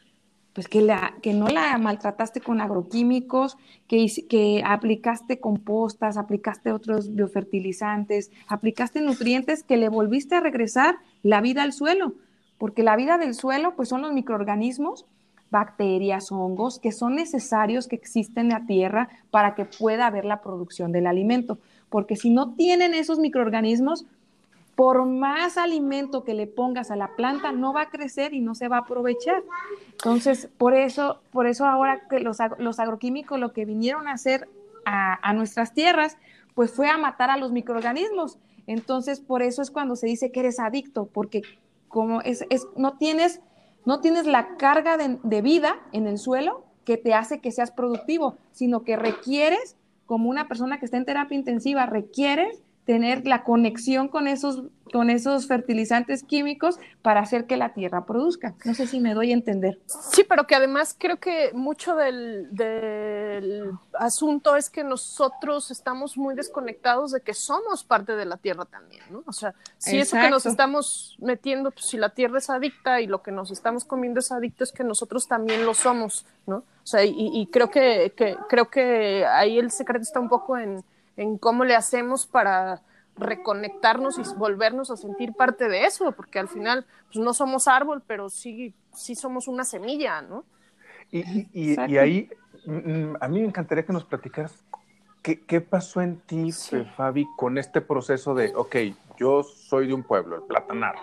Pues 0.53 0.67
que, 0.67 0.81
la, 0.81 1.15
que 1.23 1.33
no 1.33 1.47
la 1.47 1.75
maltrataste 1.79 2.39
con 2.39 2.61
agroquímicos, 2.61 3.57
que, 3.87 4.05
que 4.29 4.61
aplicaste 4.63 5.39
compostas, 5.39 6.15
aplicaste 6.15 6.71
otros 6.71 7.15
biofertilizantes, 7.15 8.31
aplicaste 8.47 9.01
nutrientes 9.01 9.63
que 9.63 9.77
le 9.77 9.89
volviste 9.89 10.35
a 10.35 10.41
regresar 10.41 10.97
la 11.23 11.41
vida 11.41 11.63
al 11.63 11.73
suelo, 11.73 12.13
porque 12.59 12.83
la 12.83 12.95
vida 12.95 13.17
del 13.17 13.33
suelo 13.33 13.75
pues 13.75 13.89
son 13.89 14.03
los 14.03 14.13
microorganismos 14.13 15.07
bacterias, 15.53 16.31
hongos, 16.31 16.79
que 16.79 16.91
son 16.91 17.15
necesarios 17.15 17.87
que 17.87 17.95
existen 17.95 18.45
en 18.45 18.49
la 18.49 18.65
tierra 18.65 19.09
para 19.29 19.53
que 19.53 19.65
pueda 19.65 20.07
haber 20.07 20.25
la 20.25 20.41
producción 20.41 20.91
del 20.91 21.05
alimento. 21.05 21.59
Porque 21.89 22.15
si 22.15 22.31
no 22.31 22.55
tienen 22.55 22.95
esos 22.95 23.19
microorganismos, 23.19 24.05
por 24.75 25.05
más 25.05 25.57
alimento 25.57 26.23
que 26.23 26.33
le 26.33 26.47
pongas 26.47 26.91
a 26.91 26.95
la 26.95 27.15
planta, 27.15 27.51
no 27.51 27.73
va 27.73 27.83
a 27.83 27.89
crecer 27.89 28.33
y 28.33 28.41
no 28.41 28.55
se 28.55 28.67
va 28.67 28.77
a 28.77 28.79
aprovechar. 28.81 29.43
Entonces, 29.91 30.49
por 30.57 30.73
eso, 30.73 31.21
por 31.31 31.47
eso 31.47 31.65
ahora 31.65 32.07
que 32.09 32.19
los, 32.19 32.37
los 32.57 32.79
agroquímicos 32.79 33.39
lo 33.39 33.53
que 33.53 33.65
vinieron 33.65 34.07
a 34.07 34.13
hacer 34.13 34.49
a, 34.85 35.27
a, 35.27 35.33
nuestras 35.33 35.73
tierras, 35.73 36.17
pues 36.55 36.71
fue 36.71 36.89
a 36.89 36.97
matar 36.97 37.29
a 37.29 37.37
los 37.37 37.51
microorganismos. 37.51 38.39
Entonces, 38.65 39.19
por 39.19 39.43
eso 39.43 39.61
es 39.61 39.71
cuando 39.71 39.95
se 39.95 40.07
dice 40.07 40.31
que 40.31 40.39
eres 40.39 40.59
adicto, 40.59 41.07
porque 41.11 41.43
como 41.87 42.21
es, 42.21 42.45
es 42.49 42.67
no 42.75 42.97
tienes 42.97 43.41
no 43.85 43.99
tienes 43.99 44.25
la 44.25 44.55
carga 44.57 44.97
de, 44.97 45.41
vida 45.41 45.75
en 45.91 46.07
el 46.07 46.17
suelo 46.17 46.63
que 46.85 46.97
te 46.97 47.13
hace 47.13 47.39
que 47.39 47.51
seas 47.51 47.71
productivo, 47.71 48.37
sino 48.51 48.83
que 48.83 48.95
requieres, 48.95 49.75
como 50.05 50.29
una 50.29 50.47
persona 50.47 50.79
que 50.79 50.85
está 50.85 50.97
en 50.97 51.05
terapia 51.05 51.37
intensiva, 51.37 51.85
requieres 51.85 52.61
tener 52.85 53.25
la 53.25 53.43
conexión 53.43 54.09
con 54.09 54.27
esos, 54.27 54.63
con 54.91 55.09
esos 55.09 55.47
fertilizantes 55.47 56.23
químicos 56.23 56.79
para 57.01 57.21
hacer 57.21 57.45
que 57.45 57.55
la 57.55 57.73
tierra 57.73 58.05
produzca. 58.05 58.55
No 58.65 58.73
sé 58.73 58.87
si 58.87 58.99
me 58.99 59.13
doy 59.13 59.31
a 59.31 59.33
entender. 59.33 59.79
Sí, 59.85 60.25
pero 60.27 60.45
que 60.47 60.55
además 60.55 60.95
creo 60.97 61.17
que 61.17 61.51
mucho 61.53 61.95
del, 61.95 62.49
asunto 63.93 64.55
es 64.57 64.69
que 64.69 64.83
nosotros 64.83 65.71
estamos 65.71 66.17
muy 66.17 66.35
desconectados 66.35 67.11
de 67.11 67.21
que 67.21 67.33
somos 67.33 67.83
parte 67.83 68.15
de 68.15 68.25
la 68.25 68.37
tierra 68.37 68.65
también, 68.65 69.03
¿no? 69.09 69.23
O 69.27 69.31
sea, 69.33 69.53
si 69.77 69.97
eso 69.97 70.17
que 70.17 70.29
nos 70.29 70.45
estamos 70.45 71.15
metiendo, 71.19 71.71
pues 71.71 71.85
si 71.85 71.97
la 71.97 72.09
tierra 72.09 72.39
es 72.39 72.49
adicta 72.49 72.99
y 72.99 73.07
lo 73.07 73.21
que 73.21 73.31
nos 73.31 73.51
estamos 73.51 73.85
comiendo 73.85 74.19
es 74.19 74.31
adicto, 74.31 74.63
es 74.63 74.71
que 74.71 74.83
nosotros 74.83 75.27
también 75.27 75.65
lo 75.65 75.73
somos, 75.73 76.25
¿no? 76.45 76.57
O 76.57 76.85
sea, 76.85 77.03
y, 77.05 77.47
creo 77.51 77.69
que, 77.69 78.13
que, 78.15 78.35
creo 78.49 78.69
que 78.69 79.25
ahí 79.25 79.57
el 79.57 79.71
secreto 79.71 80.03
está 80.03 80.19
un 80.19 80.27
poco 80.27 80.57
en 80.57 80.83
en 81.17 81.37
cómo 81.37 81.63
le 81.63 81.75
hacemos 81.75 82.25
para 82.25 82.81
reconectarnos 83.15 84.17
y 84.17 84.23
volvernos 84.37 84.89
a 84.89 84.97
sentir 84.97 85.33
parte 85.33 85.67
de 85.67 85.85
eso, 85.85 86.11
porque 86.13 86.39
al 86.39 86.47
final 86.47 86.85
pues, 87.11 87.23
no 87.23 87.33
somos 87.33 87.67
árbol, 87.67 88.01
pero 88.05 88.29
sí, 88.29 88.73
sí 88.93 89.15
somos 89.15 89.47
una 89.47 89.63
semilla, 89.63 90.21
¿no? 90.21 90.43
Y, 91.11 91.47
y, 91.53 91.97
ahí 91.97 92.27
mm, 92.65 93.17
a 93.19 93.27
mí 93.27 93.41
me 93.41 93.47
encantaría 93.47 93.85
que 93.85 93.93
nos 93.93 94.03
platicaras 94.03 94.65
qué, 95.21 95.41
qué 95.41 95.61
pasó 95.61 96.01
en 96.01 96.19
ti, 96.21 96.51
Fabi, 96.97 97.27
con 97.37 97.59
este 97.59 97.81
proceso 97.81 98.33
de, 98.33 98.51
ok, 98.55 98.75
yo 99.17 99.43
soy 99.43 99.87
de 99.87 99.93
un 99.93 100.01
pueblo, 100.01 100.37
el 100.37 100.41
Platanar, 100.43 100.95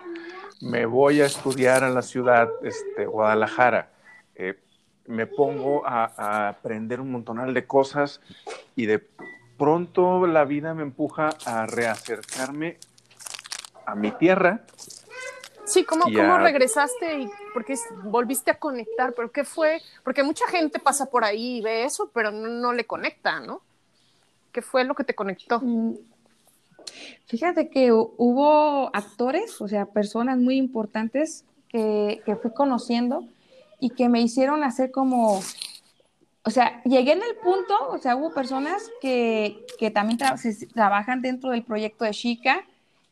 me 0.60 0.84
voy 0.84 1.20
a 1.20 1.26
estudiar 1.26 1.84
a 1.84 1.90
la 1.90 2.02
ciudad, 2.02 2.48
este, 2.62 3.06
Guadalajara, 3.06 3.90
eh, 4.34 4.58
me 5.06 5.26
pongo 5.26 5.86
a, 5.86 6.48
aprender 6.48 7.00
un 7.00 7.10
montonal 7.10 7.54
de 7.54 7.66
cosas 7.66 8.20
y 8.76 8.86
de 8.86 9.06
pronto 9.60 10.26
la 10.26 10.46
vida 10.46 10.72
me 10.72 10.82
empuja 10.82 11.28
a 11.44 11.66
reacercarme 11.66 12.78
a 13.84 13.94
mi 13.94 14.10
tierra. 14.10 14.64
Sí, 15.66 15.84
¿cómo, 15.84 16.04
¿cómo 16.04 16.38
regresaste 16.38 17.18
y 17.18 17.30
porque 17.52 17.74
volviste 18.04 18.50
a 18.50 18.58
conectar? 18.58 19.12
¿Pero 19.12 19.30
qué 19.30 19.44
fue? 19.44 19.82
Porque 20.02 20.22
mucha 20.22 20.48
gente 20.48 20.78
pasa 20.78 21.10
por 21.10 21.24
ahí 21.24 21.58
y 21.58 21.60
ve 21.60 21.84
eso, 21.84 22.10
pero 22.14 22.30
no, 22.30 22.72
le 22.72 22.86
conecta, 22.86 23.40
¿no? 23.40 23.60
¿Qué 24.50 24.62
fue 24.62 24.84
lo 24.84 24.94
que 24.94 25.04
te 25.04 25.14
conectó? 25.14 25.60
Mm, 25.60 25.96
fíjate 27.26 27.68
que 27.68 27.92
hubo 27.92 28.90
actores, 28.96 29.60
o 29.60 29.68
sea, 29.68 29.84
personas 29.84 30.38
muy 30.38 30.56
importantes 30.56 31.44
que, 31.68 32.22
que 32.24 32.34
fui 32.34 32.54
conociendo 32.54 33.24
y 33.78 33.90
que 33.90 34.08
me 34.08 34.22
hicieron 34.22 34.64
hacer 34.64 34.90
como 34.90 35.42
o 36.42 36.50
sea, 36.50 36.82
llegué 36.84 37.12
en 37.12 37.22
el 37.22 37.36
punto, 37.42 37.74
o 37.90 37.98
sea, 37.98 38.16
hubo 38.16 38.32
personas 38.32 38.90
que, 39.00 39.66
que 39.78 39.90
también 39.90 40.18
trabajan 40.72 41.20
dentro 41.20 41.50
del 41.50 41.62
proyecto 41.62 42.04
de 42.04 42.12
Chica, 42.12 42.64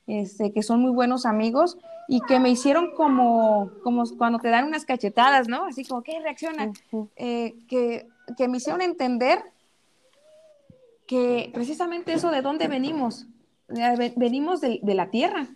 este, 0.07 0.53
que 0.53 0.63
son 0.63 0.81
muy 0.81 0.91
buenos 0.91 1.27
amigos 1.27 1.77
y 2.09 2.21
que 2.23 2.41
me 2.41 2.49
hicieron 2.49 2.93
como, 2.95 3.71
como 3.83 4.05
cuando 4.17 4.39
te 4.39 4.49
dan 4.49 4.65
unas 4.65 4.87
cachetadas, 4.87 5.47
¿no? 5.47 5.67
Así 5.67 5.85
como, 5.85 6.03
¿qué 6.03 6.19
reacciona? 6.21 6.73
Eh, 7.17 7.55
que, 7.69 8.07
que, 8.37 8.49
me 8.49 8.57
hicieron 8.57 8.81
entender 8.81 9.43
que 11.07 11.51
precisamente 11.53 12.15
eso 12.15 12.31
de 12.31 12.41
dónde 12.41 12.67
venimos, 12.67 13.27
venimos 14.17 14.63
de, 14.63 14.81
de 14.83 14.95
la 14.95 15.11
tierra. 15.11 15.49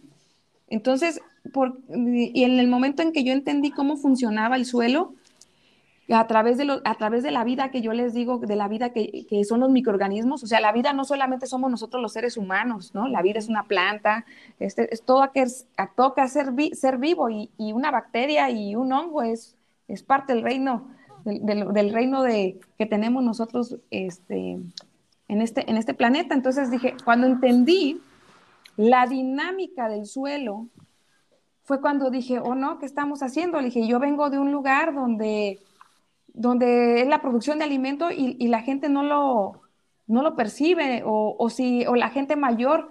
Entonces, 0.69 1.23
por, 1.55 1.79
y 1.89 2.45
en 2.45 2.61
el 2.61 2.69
momento 2.69 3.01
en 3.01 3.13
que 3.13 3.25
yo 3.25 3.33
entendí 3.33 3.71
cómo 3.71 3.97
funcionaba 3.97 4.57
el 4.57 4.67
suelo, 4.67 5.15
a 6.15 6.27
través, 6.27 6.59
de 6.59 6.81
a 6.85 6.95
través 6.97 7.23
de 7.23 7.31
la 7.31 7.45
vida 7.45 7.71
que 7.71 7.81
yo 7.81 7.93
les 7.93 8.15
digo, 8.15 8.39
de 8.39 8.57
la 8.57 8.69
vida 8.69 8.91
que, 8.91 9.27
que, 9.29 9.45
son 9.45 9.61
los 9.61 9.71
microorganismos, 9.71 10.43
o 10.43 10.47
sea, 10.47 10.61
la 10.61 10.73
vida 10.73 10.93
no 10.93 11.05
solamente 11.05 11.47
somos 11.47 11.71
nosotros 11.71 12.03
los 12.03 12.13
seres 12.13 12.37
humanos, 12.37 12.95
¿no? 12.95 13.09
La 13.09 13.23
vida 13.23 13.39
es 13.39 13.49
una 13.49 13.65
planta, 13.65 14.25
este, 14.59 14.93
es 14.93 15.03
todo 15.03 15.31
que 15.33 15.47
toca 15.97 16.27
ser, 16.29 16.53
ser 16.73 16.99
vivo 16.99 17.31
y, 17.31 17.51
y, 17.57 17.73
una 17.73 17.91
bacteria 17.91 18.51
y 18.51 18.75
un 18.75 18.93
hongo 18.93 19.23
es, 19.23 19.57
es 19.89 20.03
parte 20.03 20.35
del 20.35 20.43
reino, 20.43 20.89
del, 21.25 21.73
del, 21.73 21.93
reino 21.93 22.23
de, 22.23 22.61
que 22.79 22.87
tenemos 22.87 23.23
nosotros 23.23 23.77
este, 23.91 24.59
en, 25.29 25.43
este, 25.43 25.71
en 25.71 25.77
este 25.77 25.95
planeta. 25.95 26.35
Entonces 26.35 26.71
dije, 26.71 26.95
cuando 27.05 27.27
entendí 27.27 28.01
la 28.77 29.07
dinámica 29.07 29.89
del 29.89 30.07
suelo, 30.07 30.69
fue 31.65 31.81
cuando 31.81 32.11
dije, 32.11 32.39
oh 32.41 32.55
no, 32.55 32.79
¿qué 32.79 32.87
estamos 32.87 33.23
haciendo? 33.23 33.59
Le 33.59 33.67
dije, 33.67 33.87
yo 33.87 34.01
vengo 34.01 34.31
de 34.31 34.39
un 34.39 34.51
lugar 34.51 34.95
donde 34.95 35.61
donde 36.35 37.01
es 37.03 37.09
la 37.09 37.21
producción 37.21 37.59
de 37.59 37.65
alimento 37.65 38.11
y, 38.11 38.47
la 38.49 38.63
gente 38.63 38.89
no 38.89 39.03
lo, 39.03 39.63
no 40.07 40.23
lo 40.23 40.35
percibe, 40.37 41.03
o, 41.05 41.51
si, 41.51 41.87
o 41.87 41.95
la 41.95 42.11
gente 42.11 42.37
mayor, 42.37 42.91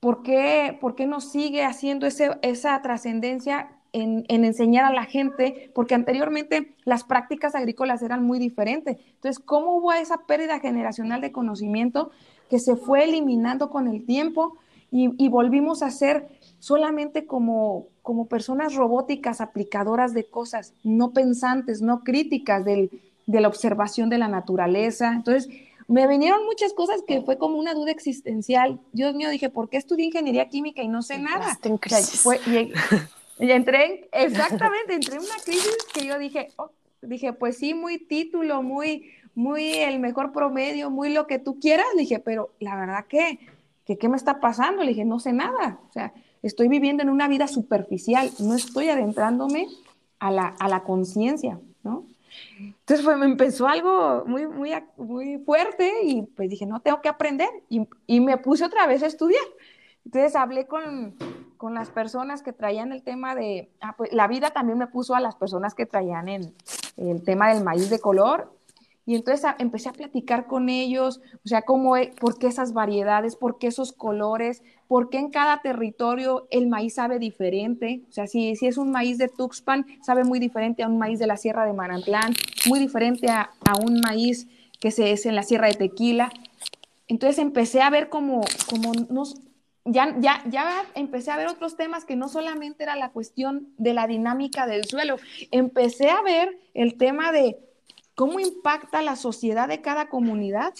¿por 0.00 0.22
qué, 0.22 0.76
por 0.80 0.94
qué 0.94 1.06
no 1.06 1.20
sigue 1.20 1.64
haciendo 1.64 2.06
ese, 2.06 2.30
esa 2.42 2.80
trascendencia 2.82 3.70
en, 3.92 4.24
en, 4.28 4.44
enseñar 4.44 4.84
a 4.84 4.92
la 4.92 5.04
gente? 5.04 5.70
Porque 5.74 5.94
anteriormente 5.94 6.74
las 6.84 7.04
prácticas 7.04 7.54
agrícolas 7.54 8.02
eran 8.02 8.22
muy 8.22 8.38
diferentes. 8.38 8.98
Entonces, 9.14 9.42
¿cómo 9.42 9.76
hubo 9.76 9.92
esa 9.92 10.18
pérdida 10.26 10.60
generacional 10.60 11.20
de 11.20 11.32
conocimiento 11.32 12.10
que 12.48 12.58
se 12.58 12.76
fue 12.76 13.04
eliminando 13.04 13.70
con 13.70 13.88
el 13.88 14.04
tiempo 14.04 14.56
y, 14.90 15.10
y 15.22 15.28
volvimos 15.28 15.82
a 15.82 15.90
ser 15.90 16.28
solamente 16.60 17.26
como, 17.26 17.88
como 18.06 18.28
personas 18.28 18.76
robóticas 18.76 19.40
aplicadoras 19.40 20.14
de 20.14 20.30
cosas, 20.30 20.74
no 20.84 21.10
pensantes, 21.10 21.82
no 21.82 22.04
críticas 22.04 22.64
de 22.64 22.88
la 23.26 23.48
observación 23.48 24.10
de 24.10 24.18
la 24.18 24.28
naturaleza. 24.28 25.12
Entonces, 25.12 25.48
me 25.88 26.06
vinieron 26.06 26.44
muchas 26.44 26.72
cosas 26.72 27.02
que 27.04 27.22
fue 27.22 27.36
como 27.36 27.58
una 27.58 27.74
duda 27.74 27.90
existencial. 27.90 28.78
Dios 28.92 29.12
mío, 29.16 29.28
dije, 29.28 29.50
¿por 29.50 29.68
qué 29.68 29.76
estudié 29.76 30.06
ingeniería 30.06 30.48
química 30.48 30.84
y 30.84 30.88
no 30.88 31.02
sé 31.02 31.18
nada? 31.18 31.50
y, 33.40 33.50
entré, 33.50 34.08
exactamente, 34.12 34.94
entré 34.94 35.16
en 35.16 35.22
una 35.22 35.42
crisis 35.44 35.76
que 35.92 36.06
yo 36.06 36.16
dije, 36.16 36.52
oh, 36.58 36.70
dije, 37.02 37.32
pues 37.32 37.58
sí, 37.58 37.74
muy 37.74 37.98
título, 37.98 38.62
muy, 38.62 39.10
muy 39.34 39.78
el 39.78 39.98
mejor 39.98 40.30
promedio, 40.30 40.90
muy 40.90 41.12
lo 41.12 41.26
que 41.26 41.40
tú 41.40 41.58
quieras. 41.58 41.86
Le 41.96 42.02
dije, 42.02 42.20
pero 42.20 42.50
la 42.60 42.76
verdad 42.76 43.06
que, 43.08 43.40
que, 43.84 43.98
¿qué 43.98 44.08
me 44.08 44.16
está 44.16 44.38
pasando? 44.38 44.84
Le 44.84 44.90
dije, 44.90 45.04
no 45.04 45.18
sé 45.18 45.32
nada. 45.32 45.80
O 45.88 45.92
sea, 45.92 46.12
estoy 46.46 46.68
viviendo 46.68 47.02
en 47.02 47.10
una 47.10 47.28
vida 47.28 47.48
superficial, 47.48 48.30
no 48.38 48.54
estoy 48.54 48.88
adentrándome 48.88 49.66
a 50.18 50.30
la, 50.30 50.48
a 50.58 50.68
la 50.68 50.82
conciencia, 50.82 51.60
¿no? 51.82 52.04
Entonces 52.58 53.04
fue, 53.04 53.16
me 53.16 53.26
empezó 53.26 53.66
algo 53.66 54.24
muy, 54.26 54.46
muy, 54.46 54.72
muy 54.96 55.38
fuerte 55.38 55.90
y 56.04 56.22
pues 56.22 56.50
dije, 56.50 56.66
no, 56.66 56.80
tengo 56.80 57.00
que 57.00 57.08
aprender 57.08 57.48
y, 57.68 57.88
y 58.06 58.20
me 58.20 58.38
puse 58.38 58.64
otra 58.64 58.86
vez 58.86 59.02
a 59.02 59.06
estudiar. 59.06 59.42
Entonces 60.04 60.36
hablé 60.36 60.66
con, 60.66 61.16
con, 61.56 61.74
las 61.74 61.90
personas 61.90 62.42
que 62.42 62.52
traían 62.52 62.92
el 62.92 63.02
tema 63.02 63.34
de, 63.34 63.70
ah, 63.80 63.94
pues 63.96 64.12
la 64.12 64.28
vida 64.28 64.50
también 64.50 64.78
me 64.78 64.86
puso 64.86 65.14
a 65.14 65.20
las 65.20 65.34
personas 65.34 65.74
que 65.74 65.86
traían 65.86 66.28
el, 66.28 66.54
el 66.96 67.22
tema 67.24 67.52
del 67.52 67.64
maíz 67.64 67.90
de 67.90 67.98
color 67.98 68.55
y 69.06 69.14
entonces 69.14 69.48
empecé 69.60 69.88
a 69.88 69.92
platicar 69.92 70.48
con 70.48 70.68
ellos, 70.68 71.20
o 71.44 71.48
sea, 71.48 71.62
cómo, 71.62 71.96
e, 71.96 72.12
por 72.18 72.38
qué 72.38 72.48
esas 72.48 72.72
variedades, 72.72 73.36
por 73.36 73.56
qué 73.56 73.68
esos 73.68 73.92
colores, 73.92 74.64
por 74.88 75.10
qué 75.10 75.18
en 75.18 75.30
cada 75.30 75.62
territorio 75.62 76.48
el 76.50 76.66
maíz 76.66 76.94
sabe 76.94 77.20
diferente. 77.20 78.02
O 78.08 78.12
sea, 78.12 78.26
si, 78.26 78.56
si 78.56 78.66
es 78.66 78.76
un 78.76 78.90
maíz 78.90 79.16
de 79.16 79.28
Tuxpan, 79.28 79.86
sabe 80.02 80.24
muy 80.24 80.40
diferente 80.40 80.82
a 80.82 80.88
un 80.88 80.98
maíz 80.98 81.20
de 81.20 81.28
la 81.28 81.36
Sierra 81.36 81.64
de 81.64 81.72
Manantlán, 81.72 82.34
muy 82.66 82.80
diferente 82.80 83.28
a, 83.30 83.52
un 83.80 84.00
maíz 84.00 84.48
que 84.80 84.90
se 84.90 85.12
es 85.12 85.24
en 85.24 85.36
la 85.36 85.44
Sierra 85.44 85.68
de 85.68 85.74
Tequila. 85.74 86.32
Entonces 87.06 87.38
empecé 87.38 87.82
a 87.82 87.90
ver 87.90 88.08
como, 88.08 88.40
como 88.68 88.92
nos, 89.08 89.40
ya, 89.84 90.16
ya, 90.18 90.42
ya 90.50 90.82
empecé 90.96 91.30
a 91.30 91.36
ver 91.36 91.46
otros 91.46 91.76
temas 91.76 92.04
que 92.04 92.16
no 92.16 92.28
solamente 92.28 92.82
era 92.82 92.96
la 92.96 93.10
cuestión 93.10 93.68
de 93.78 93.94
la 93.94 94.08
dinámica 94.08 94.66
del 94.66 94.84
suelo, 94.84 95.14
empecé 95.52 96.10
a 96.10 96.22
ver 96.22 96.58
el 96.74 96.96
tema 96.96 97.30
de 97.30 97.56
cómo 98.16 98.40
impacta 98.40 99.02
la 99.02 99.14
sociedad 99.14 99.68
de 99.68 99.82
cada 99.82 100.08
comunidad 100.08 100.74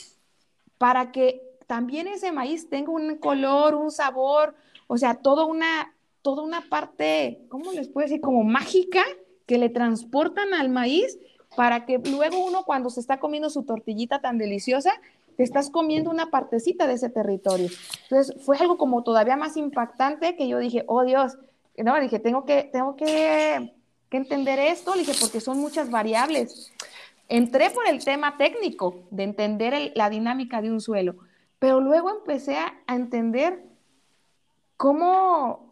para 0.79 1.13
que 1.13 1.43
también 1.69 2.09
ese 2.09 2.33
maíz 2.33 2.69
tenga 2.69 2.91
un 2.91 3.17
color, 3.19 3.75
un 3.75 3.93
sabor, 3.93 4.55
o 4.89 4.97
sea, 4.97 5.15
toda 5.15 5.45
una, 5.45 5.95
toda 6.23 6.43
una 6.43 6.63
parte, 6.69 7.45
¿cómo 7.49 7.73
les 7.73 7.89
puedo 7.89 8.07
decir? 8.07 8.21
Como 8.21 8.43
mágica 8.43 9.05
que 9.47 9.59
le 9.59 9.69
transportan 9.69 10.55
al 10.55 10.71
maíz 10.71 11.19
para 11.57 11.87
que 11.87 11.99
luego 11.99 12.45
uno 12.45 12.65
cuando 12.65 12.91
se 12.91 13.01
está 13.01 13.21
comiendo 13.21 13.51
su 13.51 13.63
tortillita 13.65 14.21
tan 14.21 14.39
deliciosa, 14.39 14.93
te 15.37 15.43
estás 15.43 15.69
comiendo 15.69 16.11
una 16.11 16.31
partecita 16.31 16.87
de 16.87 16.95
ese 16.95 17.11
territorio. 17.11 17.69
Entonces 18.05 18.35
fue 18.45 18.57
algo 18.57 18.79
como 18.79 19.03
todavía 19.03 19.37
más 19.37 19.57
impactante 19.59 20.37
que 20.37 20.49
yo 20.49 20.59
dije, 20.59 20.85
oh 20.87 21.05
Dios, 21.05 21.37
no, 21.77 22.01
dije, 22.01 22.19
tengo 22.19 22.47
que, 22.47 22.65
tengo 22.73 22.97
que, 22.97 23.75
que 24.09 24.17
entender 24.17 24.59
esto, 24.59 24.95
dije, 24.95 25.13
porque 25.21 25.41
son 25.41 25.59
muchas 25.59 25.91
variables. 25.91 26.73
Entré 27.29 27.71
por 27.71 27.87
el 27.89 28.05
tema 28.05 28.37
técnico 28.37 29.07
de 29.11 29.25
entender 29.25 29.93
la 29.95 30.09
dinámica 30.11 30.63
de 30.63 30.71
un 30.71 30.81
suelo, 30.81 31.17
pero 31.59 31.81
luego 31.81 32.11
empecé 32.11 32.59
a, 32.59 32.75
entender 32.89 33.65
cómo 34.77 35.69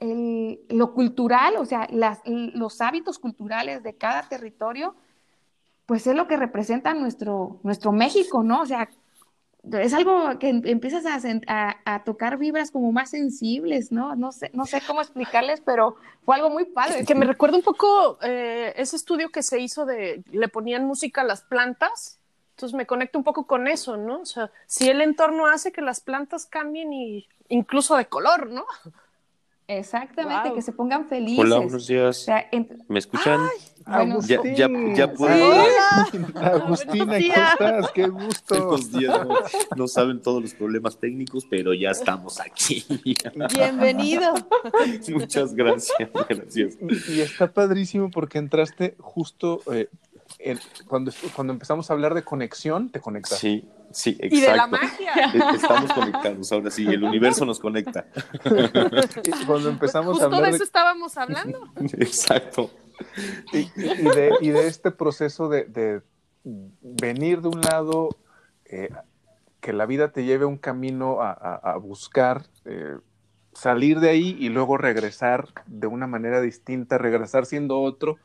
lo 0.68 0.94
cultural, 0.94 1.56
o 1.58 1.64
sea, 1.64 1.88
los 2.24 2.80
hábitos 2.80 3.18
culturales 3.18 3.82
de 3.82 3.96
cada 3.96 4.28
territorio, 4.28 4.96
pues 5.86 6.06
es 6.06 6.16
lo 6.16 6.26
que 6.26 6.36
representa 6.36 6.94
nuestro, 6.94 7.60
nuestro 7.62 7.92
México, 7.92 8.42
¿no? 8.42 8.62
O 8.62 8.66
sea, 8.66 8.88
es 9.72 9.94
algo 9.94 10.38
que 10.38 10.48
em, 10.48 10.62
empiezas 10.64 11.04
a, 11.06 12.02
tocar 12.04 12.36
vibras 12.38 12.70
como 12.70 12.92
más 12.92 13.10
sensibles, 13.10 13.92
¿no? 13.92 14.14
No 14.16 14.32
sé, 14.32 14.50
no 14.52 14.66
sé 14.66 14.82
cómo 14.86 15.00
explicarles, 15.00 15.60
pero 15.60 15.96
fue 16.24 16.36
algo 16.36 16.50
muy 16.50 16.64
padre. 16.66 17.04
Que 17.04 17.14
me 17.14 17.24
recuerda 17.24 17.56
un 17.56 17.62
poco 17.62 18.18
eh, 18.22 18.72
ese 18.76 18.96
estudio 18.96 19.30
que 19.30 19.42
se 19.42 19.60
hizo 19.60 19.86
de, 19.86 20.22
le 20.30 20.48
ponían 20.48 20.84
música 20.84 21.22
a 21.22 21.24
las 21.24 21.42
plantas, 21.42 22.20
entonces 22.50 22.76
me 22.76 22.86
conecto 22.86 23.18
un 23.18 23.24
poco 23.24 23.46
con 23.46 23.66
eso, 23.66 23.96
¿no? 23.96 24.20
O 24.20 24.26
sea, 24.26 24.50
si 24.66 24.88
el 24.88 25.00
entorno 25.00 25.46
hace 25.46 25.72
que 25.72 25.82
las 25.82 26.00
plantas 26.00 26.46
cambien 26.46 26.92
y 26.92 27.28
incluso 27.48 27.96
de 27.96 28.06
color, 28.06 28.50
¿no? 28.50 28.64
Exactamente, 29.66 30.52
que 30.54 30.62
se 30.62 30.72
pongan 30.72 31.06
felices. 31.06 31.38
Hola, 31.38 31.58
buenos 31.58 31.86
días. 31.86 32.26
¿Me 32.88 32.98
escuchan? 32.98 33.40
ya, 34.26 34.40
ya, 34.42 34.68
ya 34.94 35.12
Hola. 35.18 36.08
Agustina, 36.34 37.04
¿cómo 37.04 37.14
estás? 37.14 37.90
Qué 37.92 38.06
gusto. 38.08 38.66
Buenos 38.66 38.92
días. 38.92 39.26
No, 39.76 39.88
saben 39.88 40.20
todos 40.20 40.42
los 40.42 40.54
problemas 40.54 40.98
técnicos, 40.98 41.46
pero 41.48 41.72
ya 41.72 41.90
estamos 41.90 42.40
aquí. 42.40 42.84
Bienvenido. 43.54 44.34
Muchas 45.08 45.54
gracias. 45.54 46.10
Gracias. 46.28 46.78
Y, 47.08 47.20
está 47.20 47.50
padrísimo 47.50 48.10
porque 48.10 48.38
entraste 48.38 48.96
justo 48.98 49.62
eh, 49.72 49.88
cuando, 50.86 51.10
cuando 51.34 51.54
empezamos 51.54 51.90
a 51.90 51.94
hablar 51.94 52.12
de 52.14 52.22
conexión, 52.22 52.90
te 52.90 53.00
conectas. 53.00 53.38
Sí, 53.38 53.66
Sí, 53.94 54.10
exacto. 54.10 54.36
Y 54.36 54.40
de 54.40 54.56
la 54.56 54.66
magia. 54.66 55.12
E-, 55.34 55.56
estamos 55.56 55.92
conectados 55.92 56.52
ahora 56.52 56.70
sí, 56.70 56.86
el 56.86 57.04
universo 57.04 57.44
nos 57.44 57.60
conecta. 57.60 58.06
Cuando 59.46 59.68
empezamos 59.70 60.20
a 60.20 60.24
hablar. 60.24 60.42
de 60.42 60.50
eso 60.50 60.64
estábamos 60.64 61.16
hablando. 61.16 61.72
Exacto. 61.98 62.70
Y, 63.52 63.70
de, 63.76 64.32
de, 64.40 64.66
este 64.66 64.90
proceso 64.90 65.48
de, 65.48 66.02
venir 66.44 67.40
de 67.40 67.48
un 67.48 67.60
lado, 67.60 68.10
eh, 68.66 68.90
que 69.60 69.72
la 69.72 69.86
vida 69.86 70.12
te 70.12 70.24
lleve 70.24 70.44
un 70.44 70.58
camino 70.58 71.18
a, 71.20 71.76
buscar 71.78 72.42
eh, 72.64 72.96
salir 73.52 74.00
de 74.00 74.10
ahí 74.10 74.36
y 74.38 74.48
luego 74.48 74.76
regresar 74.76 75.48
de 75.66 75.86
una 75.86 76.06
manera 76.06 76.40
distinta, 76.40 76.98
regresar 76.98 77.46
siendo 77.46 77.80
otro 77.80 78.18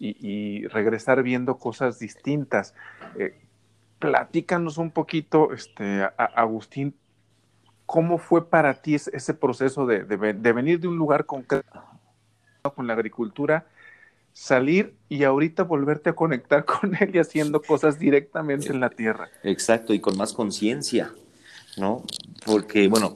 y, 0.00 0.66
regresar 0.68 1.22
viendo 1.22 1.58
cosas 1.58 1.98
distintas. 1.98 2.74
Eh, 3.18 3.36
platícanos 3.98 4.78
un 4.78 4.90
poquito, 4.90 5.52
este, 5.52 6.08
Agustín, 6.16 6.94
¿cómo 7.86 8.18
fue 8.18 8.48
para 8.48 8.74
ti 8.74 8.94
ese, 8.94 9.34
proceso 9.34 9.86
de, 9.86 10.02
venir 10.04 10.80
de 10.80 10.88
un 10.88 10.96
lugar 10.96 11.26
concreto 11.26 11.82
con 12.74 12.86
la 12.86 12.92
agricultura, 12.92 13.66
salir 14.32 14.94
y 15.08 15.24
ahorita 15.24 15.64
volverte 15.64 16.10
a 16.10 16.12
conectar 16.12 16.64
con 16.66 16.94
él 16.96 17.10
y 17.14 17.18
haciendo 17.18 17.62
cosas 17.62 17.98
directamente 17.98 18.70
en 18.70 18.80
la 18.80 18.90
tierra? 18.90 19.28
Exacto, 19.42 19.94
y 19.94 20.00
con 20.00 20.16
más 20.16 20.32
conciencia, 20.32 21.12
¿no? 21.76 22.04
Porque, 22.44 22.88
bueno, 22.88 23.14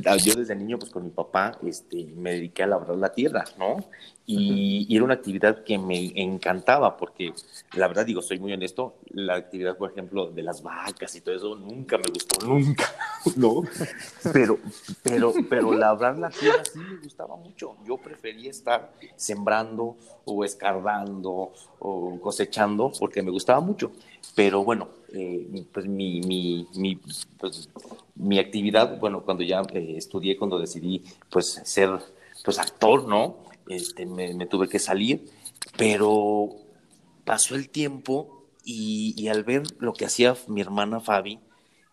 yo 0.00 0.34
desde 0.34 0.54
niño, 0.54 0.78
pues 0.78 0.90
con 0.90 1.04
mi 1.04 1.10
papá, 1.10 1.58
este, 1.66 2.06
me 2.16 2.32
dediqué 2.32 2.62
a 2.62 2.66
labrar 2.66 2.96
la 2.96 3.12
tierra, 3.12 3.44
¿no? 3.58 3.76
Y, 4.24 4.94
era 4.94 5.04
una 5.04 5.14
actividad 5.14 5.64
que 5.64 5.78
me 5.78 6.12
encantaba, 6.14 6.96
porque 6.96 7.32
la 7.74 7.88
verdad, 7.88 8.06
digo, 8.06 8.22
soy 8.22 8.38
muy 8.38 8.52
honesto, 8.52 8.94
la 9.10 9.34
actividad, 9.34 9.76
por 9.76 9.90
ejemplo, 9.90 10.30
de 10.30 10.42
las 10.42 10.62
vacas 10.62 11.14
y 11.16 11.20
todo 11.20 11.34
eso, 11.34 11.56
nunca 11.56 11.98
me 11.98 12.04
gustó, 12.12 12.46
nunca, 12.46 12.84
¿no? 13.36 13.62
Pero, 14.32 14.58
pero, 15.02 15.32
pero 15.50 15.72
labrar 15.74 16.18
la 16.18 16.30
tierra 16.30 16.64
sí 16.64 16.78
me 16.78 16.96
gustaba 17.02 17.36
mucho. 17.36 17.76
Yo 17.86 17.98
prefería 17.98 18.50
estar 18.50 18.92
sembrando 19.16 19.96
o 20.24 20.44
escarbando 20.44 21.52
o 21.80 22.20
cosechando, 22.20 22.92
porque 22.98 23.22
me 23.22 23.30
gustaba 23.30 23.60
mucho. 23.60 23.92
Pero 24.34 24.64
bueno, 24.64 24.88
eh, 25.14 25.64
pues 25.72 25.86
mi, 25.86 26.20
mi, 26.22 26.96
pues, 27.38 27.68
mi 28.14 28.38
actividad, 28.38 28.98
bueno, 28.98 29.22
cuando 29.22 29.42
ya 29.42 29.62
eh, 29.72 29.94
estudié, 29.96 30.36
cuando 30.36 30.58
decidí 30.58 31.02
pues 31.28 31.60
ser 31.64 31.90
pues 32.44 32.58
actor, 32.58 33.06
¿no? 33.06 33.36
Este, 33.68 34.06
me, 34.06 34.46
tuve 34.46 34.68
que 34.68 34.78
salir, 34.78 35.28
pero 35.76 36.56
pasó 37.24 37.54
el 37.54 37.68
tiempo 37.68 38.44
y, 38.64 39.28
al 39.28 39.44
ver 39.44 39.62
lo 39.78 39.92
que 39.92 40.04
hacía 40.04 40.36
mi 40.48 40.60
hermana 40.60 41.00
Fabi, 41.00 41.38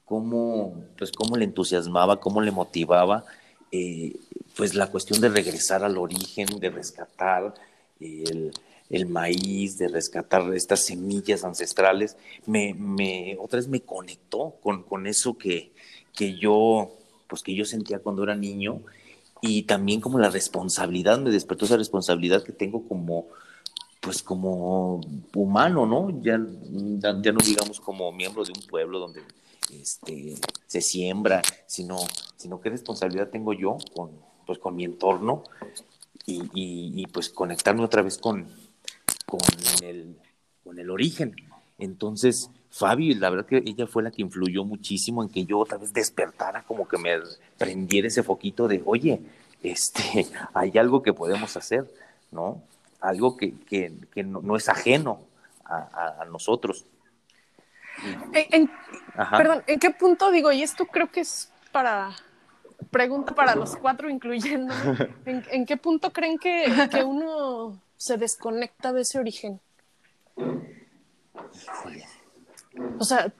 cómo, 0.05 0.73
pues 0.97 1.11
cómo 1.11 1.35
le 1.35 1.45
entusiasmaba, 1.45 2.19
cómo 2.19 2.41
le 2.41 2.51
motivaba, 2.51 3.25
eh, 3.71 4.15
pues 4.55 4.75
la 4.75 4.87
cuestión 4.87 5.21
de 5.21 5.29
regresar 5.29 5.83
al 5.83 5.97
origen, 5.97 6.47
de 6.59 6.69
rescatar 6.69 7.53
el, 7.99 8.51
el 8.89 9.05
maíz, 9.05 9.77
de 9.77 9.87
rescatar 9.87 10.53
estas 10.53 10.85
semillas 10.85 11.43
ancestrales, 11.43 12.17
me, 12.45 12.73
me 12.73 13.37
otra 13.39 13.57
vez 13.57 13.67
me 13.67 13.81
conectó 13.81 14.55
con, 14.63 14.83
con 14.83 15.05
eso 15.05 15.37
que, 15.37 15.71
que 16.15 16.37
yo, 16.37 16.91
pues 17.27 17.43
que 17.43 17.53
yo 17.53 17.65
sentía 17.65 17.99
cuando 17.99 18.23
era 18.23 18.35
niño 18.35 18.81
y 19.41 19.63
también 19.63 20.01
como 20.01 20.19
la 20.19 20.29
responsabilidad, 20.29 21.19
me 21.19 21.29
despertó 21.29 21.65
esa 21.65 21.77
responsabilidad 21.77 22.43
que 22.43 22.51
tengo 22.51 22.87
como, 22.87 23.27
pues 24.01 24.23
como 24.23 25.01
humano, 25.35 25.85
¿no? 25.85 26.21
Ya, 26.21 26.39
ya 26.99 27.31
no 27.31 27.39
digamos 27.45 27.79
como 27.79 28.11
miembro 28.11 28.43
de 28.43 28.51
un 28.51 28.67
pueblo 28.67 28.99
donde 28.99 29.21
este, 29.79 30.35
se 30.65 30.81
siembra, 30.81 31.41
sino, 31.67 31.99
sino 32.37 32.59
qué 32.59 32.69
responsabilidad 32.69 33.29
tengo 33.29 33.53
yo 33.53 33.77
con, 33.95 34.11
pues, 34.45 34.57
con 34.57 34.75
mi 34.75 34.83
entorno 34.83 35.43
y, 36.25 36.41
y 36.53 37.07
pues 37.07 37.29
conectarme 37.29 37.83
otra 37.83 38.01
vez 38.01 38.17
con, 38.17 38.47
con 39.29 39.41
el, 39.83 40.17
con 40.63 40.79
el 40.79 40.89
origen. 40.89 41.35
Entonces, 41.77 42.49
Fabi, 42.71 43.13
la 43.15 43.29
verdad 43.29 43.45
que 43.45 43.57
ella 43.57 43.87
fue 43.87 44.03
la 44.03 44.11
que 44.11 44.21
influyó 44.21 44.63
muchísimo 44.63 45.23
en 45.23 45.29
que 45.29 45.45
yo 45.45 45.59
otra 45.59 45.77
vez 45.77 45.93
despertara, 45.93 46.63
como 46.63 46.87
que 46.87 46.97
me 46.97 47.11
prendiera 47.57 48.07
ese 48.07 48.23
foquito 48.23 48.67
de, 48.67 48.81
oye, 48.85 49.21
este, 49.63 50.27
hay 50.53 50.77
algo 50.77 51.01
que 51.01 51.13
podemos 51.13 51.55
hacer, 51.55 51.89
¿no? 52.31 52.61
Algo 53.01 53.37
que, 53.37 53.53
que, 53.61 53.93
que 54.13 54.23
no, 54.23 54.55
es 54.57 54.67
ajeno 54.67 55.21
a, 55.63 56.25
nosotros. 56.31 56.85
perdón, 59.37 59.63
¿en 59.67 59.79
qué 59.79 59.91
punto 59.91 60.31
digo? 60.31 60.51
Y 60.51 60.63
esto 60.63 60.85
creo 60.85 61.11
que 61.11 61.21
es 61.21 61.51
para 61.71 62.11
pregunta 62.91 63.35
para 63.35 63.55
los 63.55 63.75
cuatro, 63.77 64.09
incluyendo. 64.09 64.73
¿En, 65.25 65.65
qué 65.65 65.77
punto 65.77 66.11
creen 66.11 66.37
que, 66.39 66.89
que 66.91 67.03
uno 67.03 67.79
se 67.99 68.17
desconecta 68.17 68.93
de 68.93 69.01
ese 69.01 69.19
origen? 69.19 69.59
O 72.97 73.03
sea, 73.03 73.31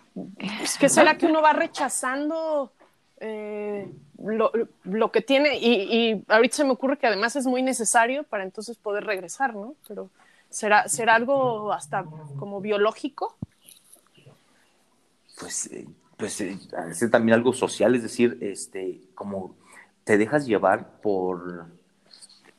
¿qué 0.79 0.89
será 0.89 1.17
que 1.17 1.27
uno 1.27 1.41
va 1.41 1.53
rechazando 1.53 2.73
eh, 3.21 3.89
lo, 4.17 5.11
que 5.11 5.21
tiene? 5.21 5.57
Y, 5.57 6.25
ahorita 6.27 6.57
se 6.57 6.65
me 6.65 6.71
ocurre 6.71 6.97
que 6.97 7.07
además 7.07 7.37
es 7.37 7.45
muy 7.45 7.63
necesario 7.63 8.25
para 8.25 8.43
entonces 8.43 8.77
poder 8.77 9.05
regresar, 9.05 9.55
¿no? 9.55 9.75
Pero 9.87 10.09
¿será, 10.49 10.89
será 10.89 11.15
algo 11.15 11.71
hasta 11.71 12.03
como 12.37 12.59
biológico? 12.59 13.37
Pues, 15.39 15.67
eh, 15.67 15.87
pues 16.17 16.41
eh, 16.41 16.59
es 16.89 17.09
también 17.09 17.35
algo 17.35 17.53
social, 17.53 17.95
es 17.95 18.03
decir, 18.03 18.37
este, 18.41 18.99
como 19.15 19.55
te 20.03 20.17
dejas 20.17 20.45
llevar 20.45 20.99
por 20.99 21.78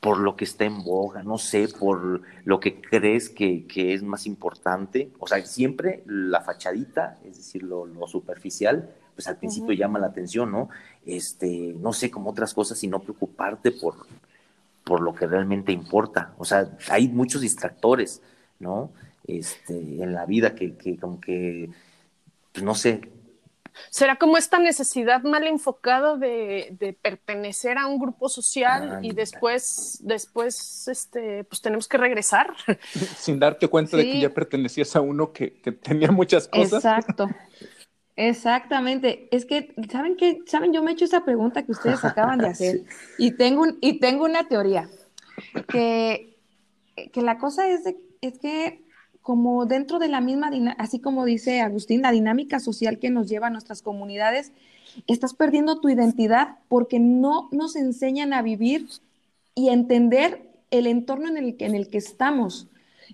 por 0.01 0.19
lo 0.19 0.35
que 0.35 0.45
está 0.45 0.65
en 0.65 0.83
boga, 0.83 1.23
no 1.23 1.37
sé, 1.37 1.69
por 1.69 2.23
lo 2.45 2.61
que 2.61 2.81
crees 2.81 3.29
que, 3.29 3.67
es 3.77 4.03
más 4.03 4.27
importante. 4.27 5.13
O 5.19 5.27
sea, 5.27 5.45
siempre 5.45 6.03
la 6.07 6.41
fachadita, 6.41 7.19
es 7.25 7.37
decir, 7.37 7.63
lo, 7.63 7.87
superficial, 8.07 8.91
pues 9.15 9.29
al 9.29 9.37
principio 9.37 9.75
llama 9.75 9.99
la 9.99 10.07
atención, 10.07 10.51
¿no? 10.51 10.71
Este, 11.05 11.75
no 11.79 11.93
sé, 11.93 12.11
como 12.11 12.31
otras 12.31 12.55
cosas 12.55 12.83
y 12.83 12.89
no 12.89 13.01
preocuparte 13.01 13.73
por, 13.73 14.07
por 14.85 15.03
lo 15.03 15.15
que 15.15 15.27
realmente 15.27 15.71
importa. 15.73 16.33
O 16.39 16.47
sea, 16.47 16.79
hay 16.89 17.09
muchos 17.09 17.43
distractores, 17.43 18.23
¿no? 18.59 18.91
Este, 19.27 20.03
en 20.03 20.15
la 20.15 20.25
vida 20.25 20.55
que, 20.55 20.77
que 20.77 20.97
como 20.97 21.21
que, 21.21 21.69
pues 22.53 22.65
no 22.65 22.75
sé, 22.75 23.03
¿Será 23.91 24.17
como 24.17 24.37
esta 24.37 24.59
necesidad 24.59 25.23
mal 25.23 25.47
enfocada 25.47 26.17
de, 26.17 26.97
pertenecer 27.03 27.79
a 27.79 27.87
un 27.87 27.99
grupo 27.99 28.29
social 28.29 29.01
y 29.03 29.13
después, 29.13 29.99
después, 30.03 30.89
este, 30.89 31.45
pues 31.45 31.61
tenemos 31.61 31.89
que 31.89 31.99
regresar? 31.99 32.55
Sin 33.17 33.39
darte 33.39 33.69
cuenta 33.69 33.97
de 33.97 34.05
que 34.05 34.21
ya 34.21 34.31
pertenecías 34.33 34.95
a 34.97 35.01
uno 35.01 35.33
que, 35.33 35.51
tenía 35.83 36.11
muchas 36.11 36.49
cosas. 36.49 36.85
Exacto. 36.85 37.29
Exactamente. 38.17 39.29
Es 39.31 39.47
que, 39.47 39.75
¿saben 39.91 40.17
qué? 40.17 40.41
¿Saben? 40.47 40.73
Yo 40.73 40.83
me 40.83 40.91
he 40.91 40.95
hecho 40.95 41.07
esa 41.07 41.25
pregunta 41.25 41.65
que 41.65 41.73
ustedes 41.73 42.05
acaban 42.05 42.39
de 42.39 42.49
hacer 42.49 42.83
y, 43.17 43.33
tengo 43.33 43.65
y 43.81 43.99
tengo 43.99 44.25
una 44.25 44.47
teoría. 44.47 44.89
Que, 45.69 46.37
que 47.13 47.23
la 47.23 47.39
cosa 47.39 47.69
es, 47.69 47.85
de, 47.85 47.97
es 48.21 48.39
que 48.39 48.85
como 49.23 49.67
dentro 49.67 49.99
de 49.99 50.09
la 50.09 50.21
misma, 50.21 50.51
así 50.79 50.99
como 50.99 51.25
dice 51.25 51.61
Agustín, 51.61 52.03
la 52.03 52.13
dinámica 52.13 52.61
social 52.61 52.99
que 52.99 53.11
nos 53.11 53.29
lleva 53.29 53.49
a 53.49 53.51
nuestras 53.51 53.83
comunidades, 53.83 54.53
estás 55.07 55.35
perdiendo 55.35 55.81
tu 55.81 55.89
identidad 55.89 56.59
porque 56.69 56.99
no 56.99 57.49
nos 57.53 57.77
enseñan 57.77 58.33
a 58.33 58.43
vivir 58.43 58.89
y 59.55 59.69
entender 59.69 60.49
el 60.71 60.87
entorno 60.87 61.29
en 61.29 61.37
el 61.37 61.57
que, 61.57 61.67
en 61.67 61.75
el 61.75 61.89
que 61.89 61.99
estamos, 61.99 62.69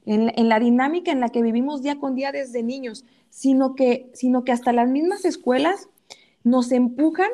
en, 0.05 0.33
en, 0.37 0.49
la 0.49 0.61
dinámica 0.61 1.11
en 1.11 1.21
la 1.21 1.31
que 1.31 1.43
vivimos 1.43 1.83
día 1.83 1.99
con 1.99 2.15
día 2.15 2.31
desde 2.31 2.63
niños, 2.63 3.05
sino 3.31 3.75
que, 3.75 4.11
sino 4.15 4.45
que 4.45 4.53
hasta 4.53 4.73
las 4.73 4.89
mismas 4.89 5.25
escuelas 5.25 5.89
nos 6.45 6.71
empujan 6.71 7.31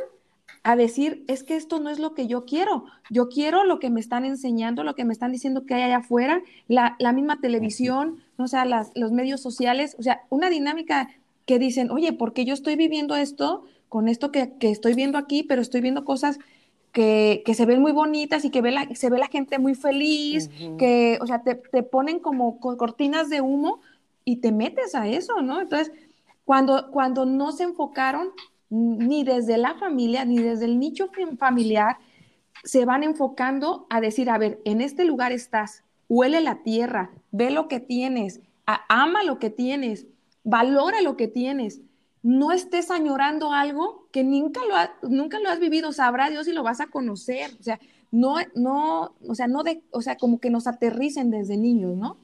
a 0.63 0.77
decir, 0.77 1.25
es 1.27 1.43
que 1.43 1.57
esto 1.57 1.81
no 1.81 1.91
es 1.91 1.99
lo 1.99 2.15
que 2.15 2.27
yo 2.27 2.45
quiero, 2.45 2.85
yo 3.11 3.29
quiero 3.29 3.65
lo 3.65 3.79
que 3.81 3.91
me 3.91 4.01
están 4.01 4.25
enseñando, 4.25 4.85
lo 4.85 4.95
que 4.95 5.05
me 5.05 5.13
están 5.13 5.33
diciendo 5.33 5.67
que 5.67 5.75
hay 5.75 5.83
allá 5.83 5.99
afuera, 5.99 6.43
la, 6.69 6.97
misma 7.13 7.41
televisión, 7.41 8.22
o 8.37 8.47
sea, 8.47 8.65
los 8.65 9.13
medios 9.13 9.41
sociales, 9.41 9.97
o 9.99 10.03
sea, 10.03 10.23
una 10.31 10.51
dinámica 10.51 11.09
que 11.47 11.59
dicen, 11.59 11.91
oye, 11.91 12.13
porque 12.13 12.45
yo 12.45 12.55
estoy 12.55 12.77
viviendo 12.77 13.17
esto 13.17 13.65
con 13.89 14.09
esto 14.09 14.33
que, 14.33 14.55
estoy 14.61 14.95
viendo 14.95 15.19
aquí, 15.19 15.43
pero 15.43 15.61
estoy 15.61 15.81
viendo 15.81 16.05
cosas 16.05 16.39
que, 16.93 17.43
se 17.55 17.67
ven 17.67 17.81
muy 17.81 17.93
bonitas 17.93 18.45
y 18.45 18.51
que 18.51 18.63
ve 18.63 18.71
la, 18.71 18.89
se 18.95 19.11
ve 19.11 19.19
la 19.19 19.29
gente 19.29 19.59
muy 19.59 19.75
feliz, 19.75 20.51
que, 20.79 21.19
o 21.21 21.27
sea, 21.27 21.43
te, 21.43 21.57
te 21.57 21.83
ponen 21.83 22.19
como 22.19 22.59
cortinas 22.59 23.29
de 23.29 23.41
humo 23.41 23.81
y 24.25 24.37
te 24.37 24.53
metes 24.53 24.95
a 24.95 25.07
eso, 25.09 25.43
¿no? 25.43 25.61
Entonces, 25.61 25.93
cuando, 26.45 26.91
cuando 26.91 27.27
no 27.27 27.53
se 27.53 27.65
enfocaron 27.65 28.31
ni 28.71 29.25
desde 29.25 29.59
la 29.59 29.75
familia, 29.75 30.25
ni 30.25 30.39
desde 30.39 30.65
el 30.65 30.79
nicho 30.79 31.11
familiar, 31.39 31.99
se 32.65 32.85
van 32.85 33.03
enfocando 33.03 33.87
a 33.91 34.01
decir, 34.01 34.31
a 34.31 34.39
ver, 34.39 34.61
en 34.65 34.81
este 34.81 35.05
lugar 35.05 35.33
estás, 35.33 35.85
huele 36.09 36.41
la 36.41 36.63
tierra, 36.63 37.11
ve 37.33 37.51
lo 37.51 37.67
que 37.67 37.81
tienes, 37.81 38.41
ama 38.89 39.25
lo 39.25 39.39
que 39.39 39.51
tienes, 39.51 40.07
valora 40.45 41.01
lo 41.03 41.17
que 41.17 41.29
tienes. 41.29 41.81
No 42.23 42.53
estés 42.53 42.93
añorando 42.93 43.53
algo 43.53 44.07
que 44.13 44.23
nunca 44.23 44.61
lo, 44.61 45.09
nunca 45.09 45.41
lo 45.41 45.49
has 45.49 45.59
vivido, 45.59 45.91
sabrá 45.91 46.31
Dios 46.31 46.47
si 46.47 46.53
lo 46.53 46.63
vas 46.63 46.81
a 46.81 46.87
conocer. 46.87 47.51
O 47.59 47.63
sea, 47.65 47.81
no, 48.13 48.37
no, 48.55 49.15
o 49.27 49.35
sea, 49.35 49.49
no 49.49 49.65
de, 49.65 49.83
o 49.91 50.03
sea, 50.03 50.17
como 50.17 50.39
que 50.39 50.51
nos 50.51 50.69
aterricen 50.69 51.31
desde 51.31 51.57
niños, 51.57 51.97
¿no? 51.97 52.19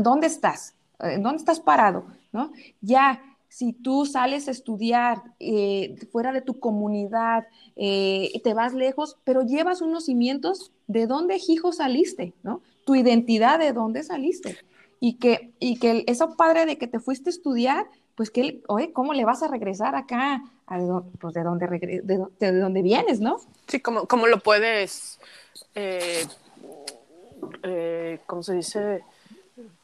¿Dónde 0.00 0.26
estás? 0.26 0.74
¿Dónde 0.98 1.36
estás 1.36 1.60
parado? 1.60 2.04
¿No? 2.32 2.50
Ya, 2.80 3.22
si 3.48 3.72
tú 3.72 4.06
sales 4.06 4.48
a 4.48 4.52
estudiar 4.52 5.22
eh, 5.38 5.96
fuera 6.10 6.32
de 6.32 6.40
tu 6.40 6.58
comunidad, 6.58 7.46
eh, 7.76 8.40
te 8.42 8.54
vas 8.54 8.74
lejos, 8.74 9.18
pero 9.24 9.42
llevas 9.42 9.82
unos 9.82 10.06
cimientos 10.06 10.72
de 10.86 11.06
dónde, 11.06 11.40
hijo, 11.48 11.72
saliste, 11.72 12.32
¿no? 12.42 12.62
Tu 12.90 12.96
identidad 12.96 13.60
de 13.60 13.72
dónde 13.72 14.02
saliste. 14.02 14.58
Y 14.98 15.14
que, 15.18 15.52
y 15.60 15.78
que 15.78 16.02
eso 16.08 16.36
padre 16.36 16.66
de 16.66 16.76
que 16.76 16.88
te 16.88 16.98
fuiste 16.98 17.30
a 17.30 17.32
estudiar, 17.32 17.86
pues 18.16 18.32
que, 18.32 18.64
oye, 18.66 18.92
¿cómo 18.92 19.14
le 19.14 19.24
vas 19.24 19.44
a 19.44 19.48
regresar 19.48 19.94
acá? 19.94 20.42
A, 20.66 20.78
pues 21.20 21.34
de 21.34 21.44
dónde, 21.44 21.68
de, 21.68 22.26
de, 22.40 22.52
dónde 22.58 22.82
vienes, 22.82 23.20
¿no? 23.20 23.36
Sí, 23.68 23.78
¿cómo, 23.78 24.08
cómo 24.08 24.26
lo 24.26 24.40
puedes, 24.40 25.20
eh, 25.76 26.26
¿cómo 28.26 28.42
se 28.42 28.54
dice? 28.54 29.04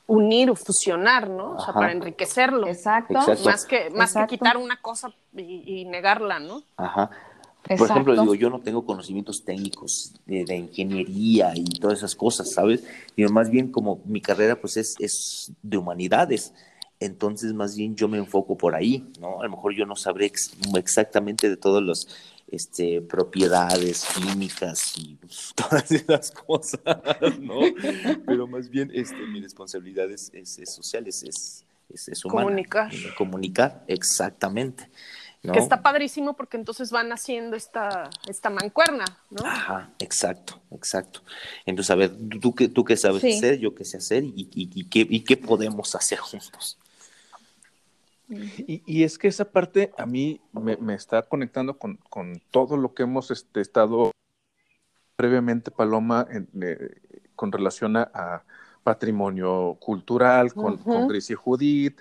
unir 0.08 0.50
o 0.50 0.56
fusionar, 0.56 1.28
¿no? 1.28 1.52
O 1.52 1.60
sea, 1.60 1.74
para 1.74 1.92
enriquecerlo. 1.92 2.66
Exacto. 2.66 3.14
Más, 3.44 3.64
que, 3.66 3.90
más 3.90 4.14
que 4.14 4.26
quitar 4.26 4.56
una 4.56 4.80
cosa 4.80 5.12
y, 5.36 5.84
negarla, 5.84 6.40
¿no? 6.40 6.62
Ajá. 6.76 7.10
Por 7.76 7.90
ejemplo, 7.90 8.20
digo, 8.20 8.34
yo 8.34 8.50
no 8.50 8.60
tengo 8.60 8.84
conocimientos 8.84 9.44
técnicos 9.44 10.12
de, 10.26 10.56
ingeniería 10.56 11.52
y 11.54 11.64
todas 11.64 11.98
esas 11.98 12.14
cosas, 12.14 12.52
¿sabes? 12.52 12.84
Digo, 13.16 13.30
más 13.30 13.50
bien 13.50 13.70
como 13.70 14.00
mi 14.04 14.20
carrera 14.20 14.60
pues 14.60 14.76
es, 14.76 14.94
es 15.00 15.52
de 15.62 15.76
humanidades, 15.76 16.52
entonces 17.00 17.52
más 17.52 17.76
bien 17.76 17.96
yo 17.96 18.08
me 18.08 18.18
enfoco 18.18 18.56
por 18.56 18.74
ahí, 18.74 19.04
¿no? 19.20 19.40
A 19.40 19.44
lo 19.44 19.50
mejor 19.50 19.74
yo 19.74 19.84
no 19.84 19.96
sabré 19.96 20.30
exactamente 20.74 21.48
de 21.48 21.56
todos 21.56 21.82
los 21.82 22.08
este, 22.48 23.02
propiedades 23.02 24.06
químicas 24.14 24.94
y 24.96 25.16
pues, 25.16 25.52
todas 25.54 25.90
esas 25.90 26.30
cosas, 26.30 26.80
¿no? 27.40 27.60
Pero 28.26 28.46
más 28.46 28.70
bien 28.70 28.90
este, 28.94 29.26
mi 29.26 29.40
responsabilidad 29.40 30.10
es, 30.10 30.30
social, 30.66 31.06
es, 31.06 31.22
es, 31.22 32.08
es 32.08 32.24
humana. 32.24 32.44
Comunicar. 32.44 32.92
Comunicar, 33.16 33.84
exactamente. 33.88 34.88
Que 35.52 35.58
está 35.58 35.82
padrísimo 35.82 36.34
porque 36.34 36.56
entonces 36.56 36.90
van 36.90 37.12
haciendo 37.12 37.56
esta, 37.56 38.10
esta 38.28 38.50
mancuerna, 38.50 39.04
¿no? 39.30 39.44
Ajá, 39.46 39.90
exacto, 39.98 40.60
exacto. 40.70 41.22
Entonces, 41.64 41.90
a 41.90 41.94
ver, 41.94 42.12
tú, 42.40 42.54
qué, 42.54 42.68
tú 42.68 42.84
qué 42.84 42.96
sabes 42.96 43.24
hacer, 43.24 43.58
yo 43.58 43.74
qué 43.74 43.84
sé 43.84 43.98
hacer 43.98 44.24
y, 44.24 44.48
y, 44.54 44.84
qué, 44.84 45.06
y 45.08 45.20
qué 45.20 45.36
podemos 45.36 45.94
hacer 45.94 46.18
juntos. 46.18 46.78
Y, 48.28 49.04
es 49.04 49.18
que 49.18 49.28
esa 49.28 49.44
parte 49.44 49.92
a 49.96 50.04
mí 50.04 50.40
me, 50.52 50.94
está 50.94 51.22
conectando 51.22 51.78
con, 51.78 51.98
todo 52.50 52.76
lo 52.76 52.92
que 52.92 53.04
hemos 53.04 53.30
este, 53.30 53.60
estado 53.60 54.10
previamente, 55.14 55.70
Paloma, 55.70 56.26
eh, 56.30 57.00
con 57.36 57.52
relación 57.52 57.96
a, 57.96 58.42
patrimonio 58.86 59.76
cultural, 59.80 60.54
con, 60.54 60.78
Gris 61.08 61.30
y 61.30 61.34
Judith, 61.34 61.98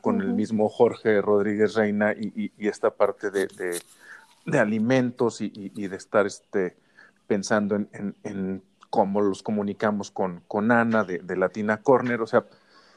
con 0.00 0.20
el 0.20 0.34
mismo 0.34 0.68
Jorge 0.68 1.20
Rodríguez 1.20 1.74
Reina 1.74 2.12
y, 2.12 2.52
esta 2.58 2.90
parte 2.90 3.32
de, 3.32 3.80
alimentos 4.56 5.40
y, 5.40 5.88
de 5.88 5.96
estar 5.96 6.26
este, 6.26 6.76
pensando 7.26 7.74
en, 7.74 8.62
cómo 8.88 9.20
los 9.20 9.42
comunicamos 9.42 10.12
con, 10.12 10.44
con 10.46 10.70
Ana 10.70 11.02
de, 11.02 11.36
Latina 11.36 11.82
Corner, 11.82 12.20
o 12.20 12.28
sea, 12.28 12.44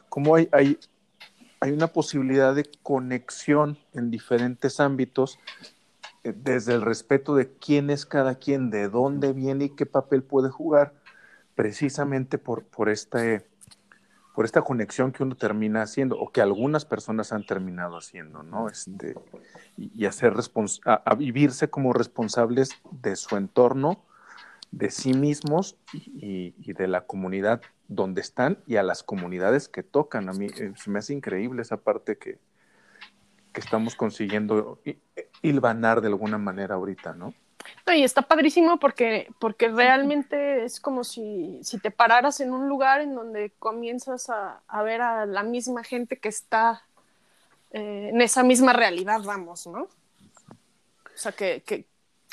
cómo 0.08 0.36
hay, 0.36 0.48
hay 0.52 0.78
hay 1.62 1.72
una 1.72 1.88
posibilidad 1.88 2.56
de 2.56 2.70
conexión 2.82 3.78
en 3.94 4.10
diferentes 4.10 4.80
ámbitos, 4.80 5.38
eh, 6.24 6.34
desde 6.36 6.74
el 6.74 6.82
respeto 6.82 7.36
de 7.36 7.54
quién 7.54 7.92
es 7.92 8.06
cada 8.06 8.36
quien, 8.36 8.72
de 8.72 8.90
dónde 8.90 9.32
viene 9.32 9.66
y 9.66 9.70
qué 9.70 9.86
papel 9.86 10.24
puede 10.24 10.50
jugar, 10.50 10.94
precisamente 11.62 12.40
por, 12.40 12.64
por, 12.64 12.90
este, 12.90 13.46
por 14.34 14.46
esta 14.46 14.64
conexión 14.64 15.12
que 15.12 15.22
uno 15.22 15.36
termina 15.36 15.84
haciendo, 15.84 16.18
o 16.20 16.32
que 16.32 16.42
algunas 16.42 16.86
personas 16.86 17.32
han 17.34 17.46
terminado 17.46 17.98
haciendo, 17.98 18.42
¿no? 18.42 18.68
Este, 18.68 19.14
y, 19.78 20.08
hacer 20.08 20.34
a, 20.86 21.14
vivirse 21.14 21.70
como 21.70 21.94
responsables 21.94 22.72
de 22.90 23.16
su 23.16 23.38
entorno, 23.38 24.04
de 24.72 24.90
sí 24.90 25.14
mismos 25.14 25.78
y 25.94 26.74
de 26.74 26.88
la 26.88 27.02
comunidad 27.02 27.62
donde 27.88 28.22
están 28.22 28.58
y 28.66 28.78
a 28.78 28.84
las 28.84 29.04
comunidades 29.04 29.70
que 29.70 29.84
tocan. 29.84 30.30
A 30.30 30.34
mí 30.34 30.48
eh, 30.48 30.74
se 30.76 30.90
me 30.90 30.98
hace 30.98 31.14
increíble 31.14 31.62
esa 31.62 31.78
parte 31.78 32.18
que, 32.18 32.40
que 33.54 33.62
estamos 33.62 33.94
consiguiendo 33.94 34.82
hilvanar 35.44 36.02
de 36.02 36.08
alguna 36.08 36.40
manera 36.40 36.74
ahorita, 36.74 37.14
¿no? 37.14 37.36
Y 37.94 38.04
está 38.04 38.22
padrísimo 38.22 38.80
porque, 38.80 39.28
porque 39.40 39.68
realmente 39.68 40.64
es 40.64 40.80
como 40.80 41.04
si, 41.04 41.60
si 41.64 41.80
te 41.80 41.92
pararas 41.92 42.40
en 42.40 42.54
un 42.54 42.68
lugar 42.70 43.02
en 43.02 43.16
donde 43.16 43.52
comienzas 43.60 44.30
a, 44.30 44.62
a 44.68 44.84
ver 44.84 45.02
a 45.02 45.26
la 45.26 45.44
misma 45.44 45.84
gente 45.84 46.18
que 46.18 46.30
está 46.30 46.84
eh, 47.72 48.10
en 48.14 48.22
esa 48.22 48.44
misma 48.44 48.74
realidad, 48.74 49.22
vamos, 49.24 49.68
¿no? 49.68 49.84
O 49.84 51.18
sea, 51.18 51.32
que, 51.32 51.64
que, 51.66 51.86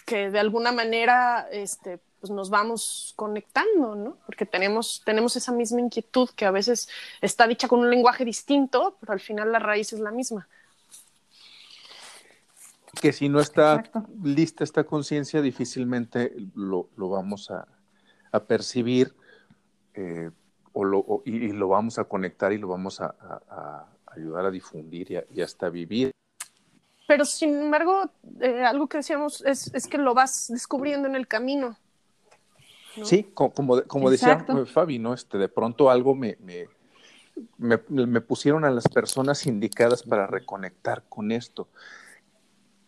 que 0.06 0.30
de 0.30 0.38
alguna 0.38 0.72
manera 0.72 1.48
este, 1.50 1.98
pues 2.20 2.30
nos 2.30 2.50
vamos 2.50 3.12
conectando, 3.16 3.94
¿no? 3.94 4.16
Porque 4.26 4.46
tenemos, 4.46 5.02
tenemos 5.04 5.36
esa 5.36 5.52
misma 5.52 5.80
inquietud 5.80 6.30
que 6.30 6.46
a 6.46 6.50
veces 6.50 6.88
está 7.20 7.46
dicha 7.46 7.68
con 7.68 7.80
un 7.80 7.90
lenguaje 7.90 8.24
distinto, 8.24 8.96
pero 9.00 9.12
al 9.12 9.20
final 9.20 9.52
la 9.52 9.58
raíz 9.58 9.92
es 9.92 10.00
la 10.00 10.10
misma. 10.10 10.48
Que 13.00 13.12
si 13.12 13.28
no 13.28 13.40
está 13.40 13.82
lista 14.22 14.64
esta 14.64 14.84
conciencia, 14.84 15.40
difícilmente 15.40 16.34
lo, 16.54 16.88
vamos 16.96 17.50
a, 17.50 17.66
percibir 18.46 19.14
eh, 19.94 20.30
o 20.72 20.84
lo, 20.84 21.22
y, 21.24 21.52
lo 21.52 21.68
vamos 21.68 21.98
a 21.98 22.04
conectar 22.04 22.52
y 22.52 22.58
lo 22.58 22.68
vamos 22.68 23.00
a, 23.00 23.87
ayudar 24.06 24.46
a 24.46 24.50
difundir 24.50 25.24
y, 25.32 25.40
hasta 25.40 25.68
vivir. 25.68 26.11
Pero 27.06 27.24
sin 27.24 27.54
embargo, 27.58 28.11
eh, 28.40 28.64
algo 28.64 28.87
que 28.87 28.98
decíamos 28.98 29.42
es, 29.44 29.72
es 29.74 29.87
que 29.87 29.98
lo 29.98 30.14
vas 30.14 30.48
descubriendo 30.48 31.08
en 31.08 31.14
el 31.14 31.26
camino. 31.26 31.76
Sí, 33.04 33.30
como, 33.34 33.82
como 33.82 34.11
decía 34.11 34.44
Fabi, 34.66 34.98
¿no? 34.98 35.14
Este, 35.14 35.38
de 35.38 35.48
pronto 35.48 35.90
algo 35.90 36.14
me, 36.14 36.37
me, 36.40 37.78
me, 37.88 38.20
pusieron 38.20 38.64
a 38.64 38.70
las 38.70 38.88
personas 38.88 39.46
indicadas 39.46 40.02
para 40.02 40.26
reconectar 40.26 41.04
con 41.08 41.32
esto. 41.32 41.68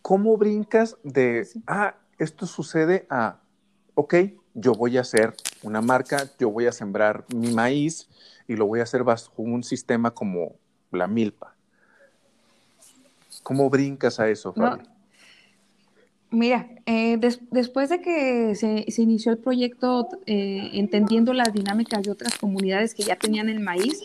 ¿Cómo 0.03 0.37
brincas 0.37 0.97
de, 1.03 1.47
ah, 1.67 1.95
esto 2.19 2.47
sucede 2.47 3.07
a, 3.11 3.41
ok, 3.95 4.15
yo 4.55 4.73
voy 4.73 4.97
a 4.97 5.03
hacer 5.03 5.35
una 5.63 5.81
marca, 5.81 6.25
yo 6.39 6.51
voy 6.51 6.67
a 6.67 6.73
sembrar 6.73 7.25
mi 7.35 7.53
maíz 7.53 8.09
y 8.49 8.57
lo 8.57 8.67
voy 8.67 8.81
a 8.81 8.85
hacer 8.85 9.05
bajo 9.05 9.31
un 9.37 9.63
sistema 9.63 10.11
como 10.13 10.57
la 10.91 11.07
milpa? 11.07 11.55
¿Cómo 13.43 13.69
brincas 13.71 14.21
a 14.21 14.29
eso, 14.29 14.53
Fabi? 14.53 14.83
Mira, 16.33 16.69
eh, 16.87 17.19
después 17.51 17.89
de 17.89 18.01
que 18.01 18.55
se, 18.55 18.85
inició 19.03 19.33
el 19.33 19.39
proyecto 19.39 20.09
eh, 20.27 20.71
entendiendo 20.75 21.33
las 21.33 21.53
dinámicas 21.53 22.03
de 22.03 22.13
otras 22.13 22.39
comunidades 22.39 22.95
que 22.95 23.03
ya 23.03 23.17
tenían 23.17 23.49
el 23.49 23.59
maíz, 23.59 24.01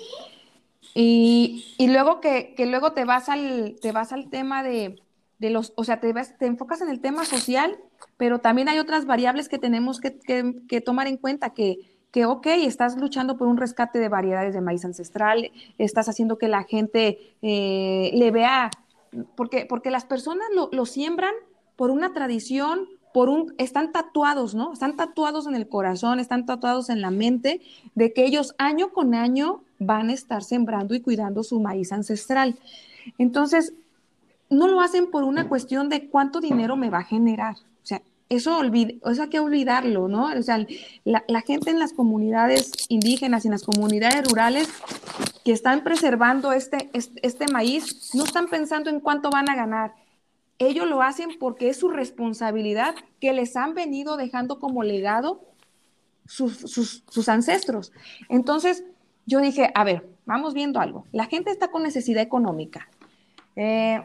y, 0.98 1.66
luego 1.80 2.22
que, 2.22 2.56
luego 2.58 2.94
te 2.94 3.04
vas 3.04 3.28
al, 3.28 3.76
te 3.82 3.92
vas 3.92 4.14
al 4.14 4.30
tema 4.30 4.64
de, 4.64 4.96
los, 5.40 5.74
o 5.76 5.84
sea, 5.84 6.00
te, 6.00 6.14
enfocas 6.42 6.82
en 6.82 6.90
el 6.90 7.00
tema 7.02 7.26
social, 7.26 7.78
pero 8.18 8.40
también 8.40 8.70
hay 8.70 8.80
otras 8.80 9.06
variables 9.06 9.50
que 9.50 9.58
tenemos 9.58 10.00
que, 10.00 10.82
tomar 10.82 11.08
en 11.08 11.18
cuenta, 11.18 11.52
que, 11.52 11.78
que, 12.12 12.26
ok, 12.26 12.48
estás 12.48 12.98
luchando 12.98 13.38
por 13.38 13.48
un 13.48 13.58
rescate 13.58 14.00
de 14.00 14.10
variedades 14.10 14.54
de 14.54 14.62
maíz 14.62 14.86
ancestral, 14.86 15.52
estás 15.78 16.10
haciendo 16.10 16.38
que 16.38 16.48
la 16.48 16.64
gente 16.64 17.36
eh, 17.42 18.12
le 18.14 18.32
vea, 18.32 18.70
porque, 19.36 19.66
porque 19.66 19.92
las 19.92 20.06
personas 20.06 20.48
lo, 20.54 20.70
lo 20.72 20.86
siembran 20.86 21.34
por 21.76 21.92
una 21.92 22.14
tradición, 22.14 22.88
por 23.14 23.30
un, 23.30 23.54
están 23.58 23.94
tatuados, 23.94 24.56
¿no? 24.56 24.74
Están 24.74 24.98
tatuados 24.98 25.48
en 25.48 25.56
el 25.56 25.70
corazón, 25.70 26.20
están 26.20 26.46
tatuados 26.46 26.90
en 26.90 27.02
la 27.02 27.12
mente 27.12 27.62
de 27.96 28.12
que 28.12 28.26
ellos 28.26 28.56
año 28.58 28.92
con 28.92 29.16
año 29.16 29.62
van 29.80 30.10
a 30.10 30.14
estar 30.14 30.44
sembrando 30.44 30.96
y 30.96 31.02
cuidando 31.02 31.44
su 31.44 31.60
maíz 31.62 31.92
ancestral. 31.92 32.58
Entonces, 33.18 33.74
no 34.50 34.68
lo 34.68 34.82
hacen 34.82 35.10
por 35.10 35.24
una 35.24 35.48
cuestión 35.50 35.90
de 35.90 36.10
cuánto 36.10 36.40
dinero 36.40 36.76
me 36.76 36.90
va 36.90 37.00
a 37.00 37.04
generar. 37.04 37.56
O 37.56 37.86
sea, 37.86 38.02
eso, 38.30 38.58
olvide, 38.58 39.00
eso 39.06 39.24
hay 39.24 39.30
que 39.30 39.40
olvidarlo, 39.40 40.08
¿no? 40.08 40.26
O 40.38 40.42
sea, 40.42 40.66
la, 41.04 41.24
la, 41.28 41.42
gente 41.42 41.72
en 41.72 41.80
las 41.80 41.94
comunidades 41.94 42.72
indígenas 42.90 43.46
y 43.46 43.48
en 43.48 43.54
las 43.54 43.64
comunidades 43.64 44.28
rurales 44.28 44.70
que 45.46 45.52
están 45.52 45.84
preservando 45.84 46.54
este, 46.54 46.90
este, 46.94 47.48
maíz, 47.48 48.10
no 48.16 48.24
están 48.24 48.48
pensando 48.48 48.90
en 48.90 49.00
cuánto 49.00 49.30
van 49.30 49.48
a 49.48 49.56
ganar, 49.56 49.94
ellos 50.58 50.88
lo 50.88 51.04
hacen 51.04 51.38
porque 51.40 51.70
es 51.70 51.78
su 51.78 51.90
responsabilidad 51.90 52.96
que 53.22 53.32
les 53.32 53.56
han 53.56 53.76
venido 53.76 54.18
dejando 54.18 54.60
como 54.60 54.84
legado 54.84 55.42
sus, 56.26 57.30
ancestros. 57.30 57.94
Entonces, 58.28 58.84
yo 59.28 59.40
dije, 59.40 59.72
a 59.76 59.84
ver, 59.84 60.10
vamos 60.26 60.56
viendo 60.56 60.80
algo. 60.80 61.06
La 61.12 61.26
gente 61.26 61.52
está 61.52 61.70
con 61.70 61.84
necesidad 61.84 62.24
económica. 62.24 62.90
Eh, 63.56 64.02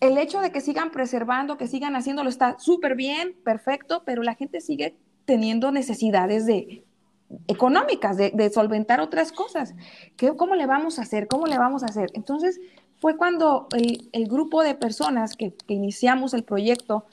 el 0.00 0.18
hecho 0.18 0.40
de 0.40 0.50
que 0.50 0.60
sigan 0.60 0.90
preservando, 0.90 1.56
que 1.56 1.66
sigan 1.66 1.96
haciéndolo 1.96 2.28
está 2.28 2.58
súper 2.58 2.96
bien, 2.96 3.34
perfecto, 3.44 4.02
pero 4.04 4.22
la 4.22 4.34
gente 4.34 4.60
sigue 4.60 4.96
teniendo 5.24 5.72
necesidades 5.72 6.46
de, 6.46 6.84
económicas, 7.48 8.16
de, 8.16 8.50
solventar 8.50 9.00
otras 9.00 9.32
cosas. 9.32 9.74
¿Qué, 10.16 10.34
¿Cómo 10.36 10.54
le 10.54 10.66
vamos 10.66 10.98
a 10.98 11.02
hacer? 11.02 11.26
¿Cómo 11.28 11.46
le 11.46 11.58
vamos 11.58 11.82
a 11.82 11.86
hacer? 11.86 12.10
Entonces, 12.14 12.60
fue 13.00 13.16
cuando 13.16 13.68
el, 13.72 14.26
grupo 14.28 14.62
de 14.62 14.74
personas 14.74 15.36
que, 15.36 15.52
que, 15.52 15.74
iniciamos 15.74 16.34
el 16.34 16.44
proyecto 16.44 17.04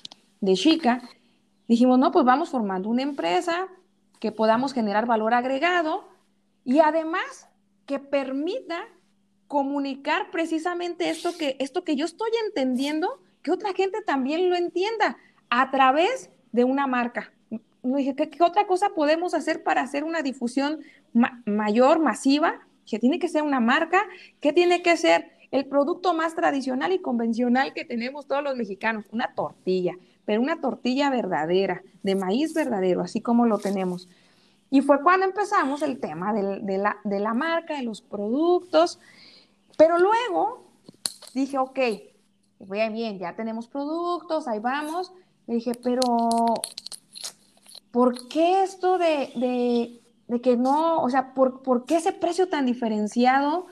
de 0.42 0.54
Chica, 0.54 1.02
dijimos, 1.68 2.00
no, 2.00 2.12
pues 2.12 2.26
vamos 2.26 2.50
formando 2.50 2.90
una 2.90 3.02
empresa 3.02 3.68
que 4.20 4.32
podamos 4.32 4.74
generar 4.74 5.06
valor 5.06 5.34
agregado 5.34 6.08
y 6.64 6.80
además 6.80 7.50
que 7.86 8.00
permita 8.00 8.86
comunicar 9.54 10.32
precisamente 10.32 11.12
esto 11.12 11.38
que, 11.38 11.58
esto 11.60 11.84
que 11.84 11.96
yo 11.96 12.06
estoy 12.06 12.32
entendiendo, 12.48 13.20
que 13.44 13.52
otra 13.52 13.72
gente 13.76 14.02
también 14.02 14.50
lo 14.50 14.56
entienda 14.56 15.16
a 15.52 15.70
través 15.70 16.32
de 16.52 16.64
una 16.64 16.88
marca. 16.88 17.32
Dije, 17.84 18.16
¿qué, 18.16 18.44
otra 18.44 18.66
cosa 18.66 18.90
podemos 18.96 19.36
hacer 19.36 19.62
para 19.62 19.82
hacer 19.82 20.06
una 20.06 20.24
difusión 20.24 20.80
mayor, 21.46 22.00
masiva? 22.00 22.62
Que 22.88 22.98
tiene 22.98 23.20
que 23.20 23.28
ser 23.28 23.44
una 23.44 23.60
marca, 23.60 24.02
que 24.40 24.54
tiene 24.54 24.82
que 24.82 24.98
ser 24.98 25.30
el 25.52 25.66
producto 25.68 26.16
más 26.16 26.34
tradicional 26.34 26.92
y 26.92 26.98
convencional 26.98 27.76
que 27.76 27.86
tenemos 27.86 28.26
todos 28.26 28.42
los 28.42 28.56
mexicanos, 28.56 29.06
una 29.12 29.36
tortilla, 29.36 29.94
pero 30.26 30.42
una 30.42 30.62
tortilla 30.62 31.12
verdadera, 31.12 31.84
de 32.02 32.16
maíz 32.16 32.56
verdadero, 32.56 33.02
así 33.02 33.22
como 33.22 33.46
lo 33.46 33.60
tenemos. 33.60 34.10
Y 34.72 34.82
fue 34.82 35.04
cuando 35.04 35.28
empezamos 35.28 35.84
el 35.84 36.00
tema 36.00 36.34
de, 36.34 36.80
la, 36.80 36.98
de 37.04 37.20
la 37.20 37.36
marca, 37.36 37.78
de 37.78 37.84
los 37.84 38.02
productos, 38.02 39.00
pero 39.78 39.98
luego 39.98 40.64
dije, 41.34 41.58
ok, 41.58 41.80
bien, 42.60 42.94
bien, 42.94 43.20
ya 43.20 43.36
tenemos 43.36 43.68
productos, 43.68 44.48
ahí 44.48 44.60
vamos. 44.60 45.12
Le 45.48 45.56
dije, 45.56 45.74
pero 45.84 46.02
¿por 47.92 48.28
qué 48.28 48.64
esto 48.64 48.98
de, 48.98 50.00
que 50.42 50.58
no, 50.58 51.02
o 51.02 51.10
sea, 51.10 51.34
¿por, 51.34 51.86
qué 51.86 51.98
ese 51.98 52.12
precio 52.12 52.48
tan 52.48 52.66
diferenciado 52.66 53.68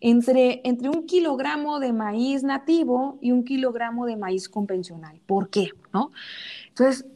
entre, 0.00 0.60
entre 0.64 0.88
un 0.88 1.06
kilogramo 1.06 1.80
de 1.80 1.92
maíz 1.92 2.42
nativo 2.42 3.18
y 3.20 3.32
un 3.32 3.44
kilogramo 3.44 4.06
de 4.06 4.16
maíz 4.16 4.48
convencional? 4.48 5.20
¿Por 5.26 5.48
qué? 5.48 5.70
¿No? 5.92 6.10
Entonces, 6.68 7.06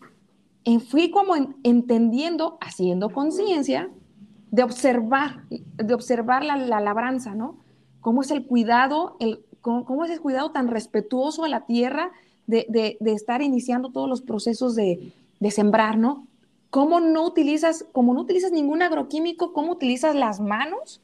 fui 0.89 1.11
como 1.11 1.35
entendiendo, 1.63 2.59
haciendo 2.61 3.11
conciencia 3.11 3.91
de 4.51 4.63
observar, 4.63 5.45
de 5.49 5.95
observar 5.95 6.45
la, 6.45 6.57
la 6.57 6.81
labranza, 6.81 7.35
¿no? 7.35 7.64
Cómo 8.05 8.21
es 8.21 8.31
el 8.31 8.45
cuidado, 8.45 9.17
el, 9.19 9.43
cómo, 9.63 10.05
es 10.05 10.11
el 10.11 10.21
cuidado 10.21 10.51
tan 10.51 10.69
respetuoso 10.69 11.43
a 11.43 11.49
la 11.49 11.65
tierra 11.65 12.13
de, 12.47 12.99
estar 13.01 13.41
iniciando 13.41 13.93
todos 13.93 14.11
los 14.11 14.21
procesos 14.21 14.75
de, 14.75 15.11
sembrar, 15.51 15.97
¿no? 15.97 16.27
¿Cómo 16.69 17.01
no 17.01 17.25
utilizas, 17.25 17.87
como 17.93 18.13
no 18.13 18.21
utilizas 18.21 18.53
ningún 18.53 18.83
agroquímico, 18.83 19.55
cómo 19.55 19.73
utilizas 19.73 20.15
las 20.15 20.39
manos 20.39 21.01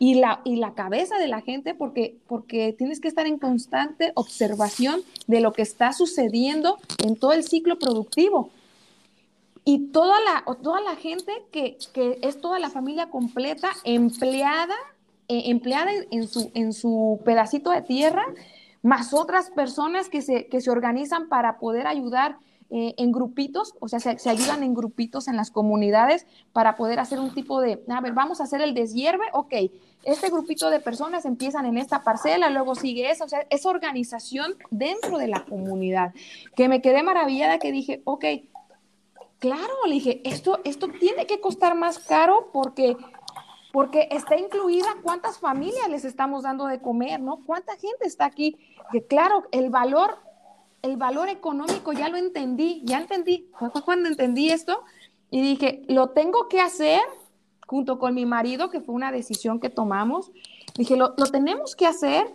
y 0.00 0.14
la, 0.14 0.40
y 0.44 0.56
la 0.56 0.74
cabeza 0.74 1.16
de 1.16 1.28
la 1.28 1.42
gente? 1.42 1.76
Porque, 1.76 2.16
porque 2.26 2.74
tienes 2.76 2.98
que 2.98 3.06
estar 3.06 3.28
en 3.28 3.38
constante 3.38 4.10
observación 4.16 5.02
de 5.28 5.40
lo 5.40 5.52
que 5.52 5.62
está 5.62 5.92
sucediendo 5.92 6.78
en 7.04 7.14
todo 7.14 7.34
el 7.34 7.44
ciclo 7.44 7.78
productivo. 7.78 8.50
Y 9.64 9.92
toda 9.92 10.18
la, 10.20 10.44
toda 10.60 10.80
la 10.80 10.96
gente 10.96 11.32
que, 11.52 11.78
que 11.92 12.18
es 12.20 12.40
toda 12.40 12.58
la 12.58 12.68
familia 12.68 13.10
completa 13.10 13.70
empleada 13.84 14.74
eh, 15.32 15.44
empleada 15.46 15.90
en, 16.10 16.28
su, 16.28 16.50
en 16.52 16.74
su 16.74 17.18
pedacito 17.24 17.70
de 17.70 17.80
tierra, 17.80 18.22
más 18.82 19.14
otras 19.14 19.48
personas 19.48 20.10
que 20.10 20.20
se, 20.20 20.46
que 20.48 20.60
se 20.60 20.70
organizan 20.70 21.30
para 21.30 21.58
poder 21.58 21.86
ayudar 21.86 22.36
eh, 22.68 22.92
en 22.98 23.12
grupitos, 23.12 23.72
o 23.80 23.88
sea, 23.88 23.98
se, 23.98 24.28
ayudan 24.28 24.62
en 24.62 24.74
grupitos 24.74 25.28
en 25.28 25.36
las 25.36 25.50
comunidades 25.50 26.26
para 26.52 26.76
poder 26.76 27.00
hacer 27.00 27.18
un 27.18 27.32
tipo 27.32 27.62
de, 27.62 27.82
a 27.88 28.00
ver, 28.02 28.12
vamos 28.12 28.42
a 28.42 28.44
hacer 28.44 28.60
el 28.60 28.74
deshierve, 28.74 29.24
ok, 29.32 29.54
este 30.04 30.28
grupito 30.28 30.68
de 30.68 30.80
personas 30.80 31.24
empiezan 31.24 31.64
en 31.64 31.78
esta 31.78 32.02
parcela, 32.02 32.50
luego 32.50 32.74
sigue 32.74 33.10
eso, 33.10 33.24
o 33.24 33.28
sea, 33.28 33.46
es 33.48 33.64
organización 33.64 34.56
dentro 34.70 35.16
de 35.16 35.28
la 35.28 35.46
comunidad, 35.46 36.12
que 36.54 36.68
me 36.68 36.82
quedé 36.82 37.02
maravillada 37.02 37.58
que 37.58 37.72
dije, 37.72 38.02
ok, 38.04 38.26
claro, 39.38 39.86
le 39.86 39.94
dije, 39.94 40.20
esto, 40.24 40.60
esto 40.64 40.88
tiene 41.00 41.26
que 41.26 41.40
costar 41.40 41.74
más 41.74 41.98
caro 41.98 42.50
porque 42.52 42.98
porque 43.72 44.08
está 44.10 44.36
incluida 44.38 44.86
cuántas 45.02 45.38
familias 45.38 45.88
les 45.88 46.04
estamos 46.04 46.42
dando 46.42 46.66
de 46.66 46.80
comer, 46.80 47.20
¿no? 47.20 47.42
¿Cuánta 47.44 47.72
gente 47.72 48.06
está 48.06 48.26
aquí? 48.26 48.58
Que 48.92 49.06
claro, 49.06 49.44
el 49.50 49.70
valor, 49.70 50.18
el 50.82 50.98
valor 50.98 51.30
económico 51.30 51.94
ya 51.94 52.10
lo 52.10 52.18
entendí, 52.18 52.82
ya 52.84 52.98
entendí. 52.98 53.50
Fue 53.58 53.82
cuando 53.82 54.10
entendí 54.10 54.50
esto 54.50 54.84
y 55.30 55.40
dije, 55.40 55.82
lo 55.88 56.10
tengo 56.10 56.48
que 56.48 56.60
hacer 56.60 57.00
junto 57.66 57.98
con 57.98 58.14
mi 58.14 58.26
marido, 58.26 58.68
que 58.68 58.82
fue 58.82 58.94
una 58.94 59.10
decisión 59.10 59.58
que 59.58 59.70
tomamos. 59.70 60.30
Dije, 60.74 60.96
lo, 60.96 61.14
tenemos 61.14 61.74
que 61.74 61.86
hacer 61.86 62.30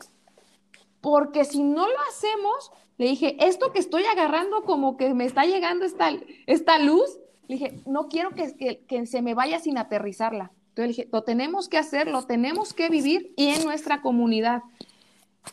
porque 1.02 1.46
si 1.46 1.62
no 1.62 1.88
lo 1.88 2.00
hacemos, 2.10 2.72
le 2.98 3.06
dije, 3.10 3.38
esto 3.40 3.72
que 3.72 3.78
estoy 3.78 4.06
agarrando 4.06 4.64
como 4.64 4.98
que 4.98 5.14
me 5.14 5.26
está 5.26 5.46
llegando 5.46 5.86
esta, 5.86 6.10
esta 6.48 6.80
luz, 6.80 7.20
le 7.48 7.58
dije, 7.58 7.80
no 7.86 8.08
quiero 8.10 8.32
que, 8.32 8.84
que 8.88 9.06
se 9.06 9.22
me 9.22 9.36
vaya 9.36 9.60
sin 9.60 9.78
aterrizarla. 9.78 10.52
Entonces 10.78 10.96
dije, 10.96 11.10
lo 11.12 11.24
tenemos 11.24 11.70
que 11.70 11.80
hacer, 11.80 12.08
lo 12.08 12.24
tenemos 12.24 12.76
que 12.76 12.90
vivir 12.90 13.34
y 13.36 13.48
en 13.48 13.64
nuestra 13.64 14.04
comunidad. 14.04 14.62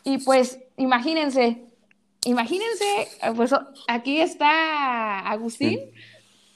Y 0.03 0.19
pues 0.19 0.59
imagínense, 0.77 1.65
imagínense, 2.25 3.07
pues 3.35 3.51
aquí 3.87 4.21
está 4.21 5.19
Agustín. 5.27 5.79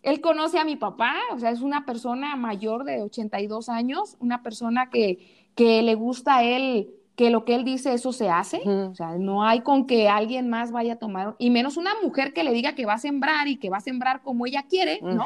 Él 0.04 0.22
conoce 0.22 0.60
a 0.60 0.66
mi 0.66 0.76
papá, 0.76 1.16
o 1.32 1.40
sea, 1.40 1.50
es 1.50 1.62
una 1.62 1.84
persona 1.84 2.36
mayor 2.36 2.84
de 2.84 3.02
82 3.02 3.70
años, 3.70 4.16
una 4.20 4.44
persona 4.44 4.92
que, 4.92 5.48
que 5.56 5.82
le 5.82 5.96
gusta 5.96 6.38
a 6.38 6.44
él 6.44 6.94
que 7.20 7.32
lo 7.32 7.44
que 7.44 7.54
él 7.54 7.66
dice, 7.66 7.94
eso 7.94 8.14
se 8.14 8.30
hace. 8.30 8.62
O 8.66 8.96
sea, 8.96 9.18
no 9.18 9.44
hay 9.44 9.60
con 9.60 9.88
que 9.88 10.08
alguien 10.08 10.48
más 10.50 10.72
vaya 10.72 10.94
a 10.94 10.96
tomar, 10.96 11.36
y 11.38 11.50
menos 11.50 11.76
una 11.76 11.92
mujer 12.02 12.32
que 12.32 12.46
le 12.46 12.54
diga 12.54 12.76
que 12.76 12.86
va 12.86 12.94
a 12.94 12.98
sembrar 12.98 13.50
y 13.50 13.58
que 13.58 13.70
va 13.70 13.76
a 13.76 13.82
sembrar 13.82 14.22
como 14.22 14.46
ella 14.46 14.64
quiere, 14.70 15.02
¿no? 15.02 15.26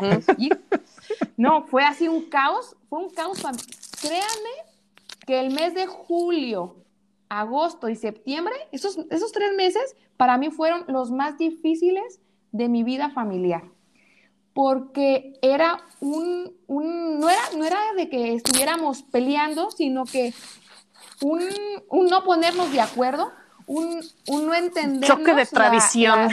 no, 1.38 1.67
fue 1.67 1.84
así 1.84 2.08
un 2.08 2.23
caos, 2.32 2.75
fue 2.89 2.97
un 2.97 3.12
caos. 3.12 3.43
Créanme 4.01 4.56
que 5.27 5.39
el 5.39 5.53
mes 5.53 5.75
de 5.75 5.86
julio, 5.86 6.77
agosto 7.29 7.88
y 7.89 7.95
septiembre, 7.95 8.56
esos, 8.71 8.97
esos 9.12 9.32
tres 9.32 9.53
meses, 9.56 9.95
para 10.17 10.39
mí 10.39 10.49
fueron 10.49 10.86
los 10.88 11.12
más 11.12 11.38
difíciles 11.38 12.19
de 12.51 12.69
mi 12.69 12.84
vida 12.84 13.12
familiar 13.12 13.65
porque 14.53 15.34
era 15.41 15.82
un, 15.99 16.53
un, 16.67 17.19
no, 17.19 17.27
era, 17.27 17.41
no 17.58 17.65
era 17.65 17.79
de 17.97 18.08
que 18.08 18.36
estuviéramos 18.36 19.01
peleando, 19.01 19.71
sino 19.71 20.06
que 20.06 20.32
un, 21.23 22.09
no 22.09 22.23
ponernos 22.23 22.71
de 22.71 22.81
acuerdo, 22.81 23.31
un, 23.65 24.01
no 24.27 24.53
entender. 24.53 25.09
Choque 25.09 25.33
de 25.33 25.45
tradición. 25.45 26.29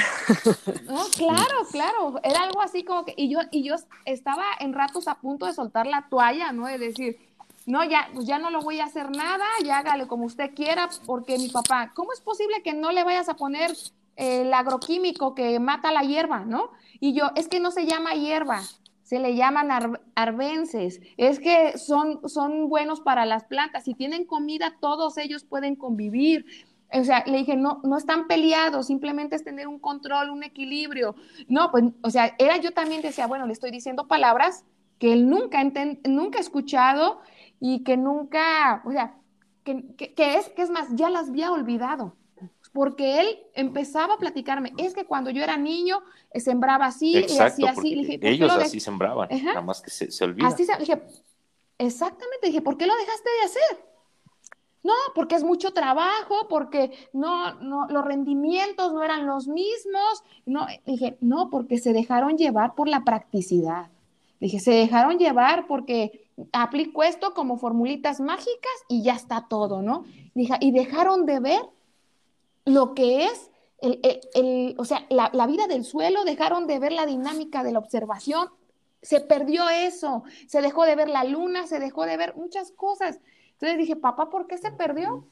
no, 0.86 1.04
claro, 1.16 1.66
claro. 1.70 2.20
Era 2.22 2.42
algo 2.42 2.60
así 2.60 2.82
como 2.84 3.04
que. 3.04 3.14
Y 3.16 3.28
yo, 3.28 3.38
y 3.50 3.62
yo 3.62 3.76
estaba 4.04 4.44
en 4.58 4.72
ratos 4.72 5.08
a 5.08 5.14
punto 5.16 5.46
de 5.46 5.54
soltar 5.54 5.86
la 5.86 6.06
toalla, 6.10 6.52
¿no? 6.52 6.66
De 6.66 6.78
decir, 6.78 7.18
no, 7.66 7.84
ya, 7.84 8.08
pues 8.12 8.26
ya 8.26 8.38
no 8.38 8.50
lo 8.50 8.60
voy 8.60 8.80
a 8.80 8.84
hacer 8.84 9.10
nada, 9.10 9.46
ya 9.64 9.78
hágale 9.78 10.06
como 10.06 10.24
usted 10.24 10.54
quiera, 10.54 10.88
porque 11.06 11.38
mi 11.38 11.48
papá, 11.48 11.92
¿cómo 11.94 12.12
es 12.12 12.20
posible 12.20 12.62
que 12.62 12.74
no 12.74 12.90
le 12.90 13.04
vayas 13.04 13.28
a 13.28 13.34
poner 13.34 13.72
el 14.16 14.52
agroquímico 14.52 15.34
que 15.34 15.58
mata 15.60 15.92
la 15.92 16.02
hierba, 16.02 16.40
¿no? 16.40 16.72
Y 16.98 17.14
yo, 17.14 17.30
es 17.36 17.48
que 17.48 17.60
no 17.60 17.70
se 17.70 17.86
llama 17.86 18.14
hierba, 18.14 18.60
se 19.10 19.18
le 19.18 19.34
llaman 19.34 19.98
arbences, 20.14 21.00
es 21.16 21.40
que 21.40 21.76
son, 21.78 22.20
son 22.28 22.68
buenos 22.68 23.00
para 23.00 23.26
las 23.26 23.42
plantas, 23.42 23.82
si 23.82 23.94
tienen 23.94 24.24
comida 24.24 24.76
todos 24.80 25.18
ellos 25.18 25.42
pueden 25.42 25.74
convivir. 25.74 26.46
O 26.92 27.02
sea, 27.02 27.24
le 27.26 27.38
dije, 27.38 27.56
no, 27.56 27.80
no 27.82 27.96
están 27.96 28.28
peleados, 28.28 28.86
simplemente 28.86 29.34
es 29.34 29.42
tener 29.42 29.66
un 29.66 29.80
control, 29.80 30.30
un 30.30 30.44
equilibrio. 30.44 31.16
No, 31.48 31.72
pues, 31.72 31.86
o 32.02 32.10
sea, 32.10 32.36
era 32.38 32.58
yo 32.58 32.70
también 32.70 33.02
decía, 33.02 33.26
bueno, 33.26 33.46
le 33.46 33.52
estoy 33.52 33.72
diciendo 33.72 34.06
palabras 34.06 34.64
que 35.00 35.12
él 35.12 35.28
nunca, 35.28 35.60
nunca 36.04 36.38
ha 36.38 36.40
escuchado 36.40 37.20
y 37.58 37.82
que 37.82 37.96
nunca, 37.96 38.80
o 38.84 38.92
sea, 38.92 39.16
que, 39.64 39.92
que, 39.96 40.36
es, 40.36 40.50
que 40.50 40.62
es 40.62 40.70
más, 40.70 40.86
ya 40.94 41.10
las 41.10 41.30
había 41.30 41.50
olvidado 41.50 42.14
porque 42.72 43.20
él 43.20 43.38
empezaba 43.54 44.14
a 44.14 44.18
platicarme, 44.18 44.72
es 44.78 44.94
que 44.94 45.04
cuando 45.04 45.30
yo 45.30 45.42
era 45.42 45.56
niño 45.56 46.02
eh, 46.32 46.40
sembraba 46.40 46.86
así 46.86 47.12
y 47.12 47.38
así, 47.38 47.66
así. 47.66 48.18
ellos 48.22 48.50
así 48.52 48.80
sembraban, 48.80 49.28
nada 49.42 49.60
más 49.60 49.80
que 49.80 49.90
se, 49.90 50.10
se 50.10 50.24
olvida. 50.24 50.46
Así 50.46 50.64
se, 50.64 50.76
dije, 50.76 51.02
exactamente, 51.78 52.46
dije, 52.46 52.60
¿por 52.60 52.76
qué 52.76 52.86
lo 52.86 52.94
dejaste 52.94 53.28
de 53.40 53.44
hacer? 53.46 53.90
No, 54.82 54.94
porque 55.14 55.34
es 55.34 55.44
mucho 55.44 55.72
trabajo, 55.72 56.48
porque 56.48 56.90
no, 57.12 57.54
no, 57.60 57.86
los 57.88 58.04
rendimientos 58.04 58.92
no 58.94 59.02
eran 59.02 59.26
los 59.26 59.46
mismos. 59.46 60.24
No, 60.46 60.66
dije, 60.86 61.18
no, 61.20 61.50
porque 61.50 61.78
se 61.78 61.92
dejaron 61.92 62.38
llevar 62.38 62.74
por 62.74 62.88
la 62.88 63.04
practicidad. 63.04 63.90
Dije, 64.40 64.58
se 64.58 64.70
dejaron 64.70 65.18
llevar 65.18 65.66
porque 65.66 66.30
aplico 66.52 67.02
esto 67.02 67.34
como 67.34 67.58
formulitas 67.58 68.20
mágicas 68.20 68.72
y 68.88 69.02
ya 69.02 69.12
está 69.12 69.46
todo, 69.48 69.82
¿no? 69.82 70.04
Dije, 70.34 70.54
y 70.60 70.70
dejaron 70.70 71.26
de 71.26 71.40
ver 71.40 71.60
lo 72.64 72.94
que 72.94 73.24
es, 73.24 73.50
el, 73.80 74.74
o 74.78 74.84
sea, 74.84 75.06
la, 75.08 75.46
vida 75.46 75.66
del 75.66 75.84
suelo, 75.84 76.24
dejaron 76.24 76.66
de 76.66 76.78
ver 76.78 76.92
la 76.92 77.06
dinámica 77.06 77.62
de 77.62 77.72
la 77.72 77.78
observación, 77.78 78.48
se 79.02 79.20
perdió 79.20 79.68
eso, 79.68 80.24
se 80.46 80.60
dejó 80.60 80.84
de 80.84 80.96
ver 80.96 81.08
la 81.08 81.24
luna, 81.24 81.66
se 81.66 81.80
dejó 81.80 82.04
de 82.04 82.16
ver 82.16 82.36
muchas 82.36 82.72
cosas. 82.72 83.20
Entonces 83.52 83.78
dije, 83.78 83.96
papá, 83.96 84.28
¿por 84.28 84.46
qué 84.46 84.58
se 84.58 84.72
perdió? 84.72 85.26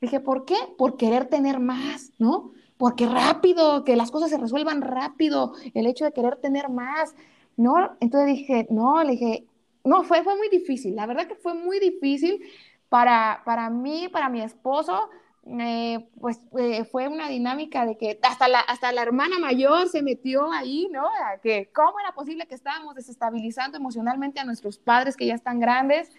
Dije, 0.00 0.20
¿por 0.20 0.44
qué? 0.44 0.56
Por 0.78 0.96
querer 0.96 1.26
tener 1.26 1.60
más, 1.60 2.12
¿no? 2.18 2.52
Porque 2.78 3.06
rápido, 3.06 3.84
que 3.84 3.96
las 3.96 4.10
cosas 4.10 4.30
se 4.30 4.38
resuelvan 4.38 4.80
rápido, 4.80 5.52
el 5.74 5.86
hecho 5.86 6.04
de 6.04 6.12
querer 6.12 6.36
tener 6.36 6.70
más, 6.70 7.14
¿no? 7.56 7.96
Entonces 8.00 8.36
dije, 8.36 8.66
no, 8.70 9.02
le 9.04 9.12
dije, 9.12 9.46
no, 9.84 10.02
fue, 10.02 10.24
fue 10.24 10.36
muy 10.36 10.48
difícil, 10.48 10.96
la 10.96 11.06
verdad 11.06 11.26
que 11.26 11.34
fue 11.34 11.54
muy 11.54 11.78
difícil 11.78 12.42
para, 12.88 13.42
para 13.44 13.70
mí, 13.70 14.08
para 14.08 14.28
mi 14.28 14.40
esposo, 14.40 15.10
eh, 15.46 16.08
pues 16.20 16.40
eh, 16.58 16.84
fue 16.84 17.08
una 17.08 17.28
dinámica 17.28 17.84
de 17.84 17.98
que 17.98 18.18
hasta 18.22 18.48
la, 18.48 18.60
hasta 18.60 18.92
la 18.92 19.02
hermana 19.02 19.38
mayor 19.38 19.88
se 19.88 20.02
metió 20.02 20.50
ahí, 20.50 20.88
¿no? 20.90 21.08
que 21.42 21.70
cómo 21.74 22.00
era 22.00 22.12
posible 22.12 22.46
que 22.46 22.54
estábamos 22.54 22.94
desestabilizando 22.94 23.76
emocionalmente 23.76 24.40
a 24.40 24.44
nuestros 24.44 24.78
padres 24.78 25.16
que 25.16 25.26
ya 25.26 25.34
están 25.34 25.60
grandes. 25.60 26.10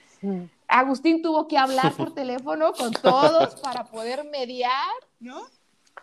Agustín 0.68 1.22
tuvo 1.22 1.48
que 1.48 1.58
hablar 1.58 1.94
por 1.94 2.14
teléfono 2.14 2.74
con 2.74 2.92
todos 2.92 3.56
para 3.62 3.86
poder 3.86 4.26
mediar, 4.26 4.92
¿no? 5.20 5.42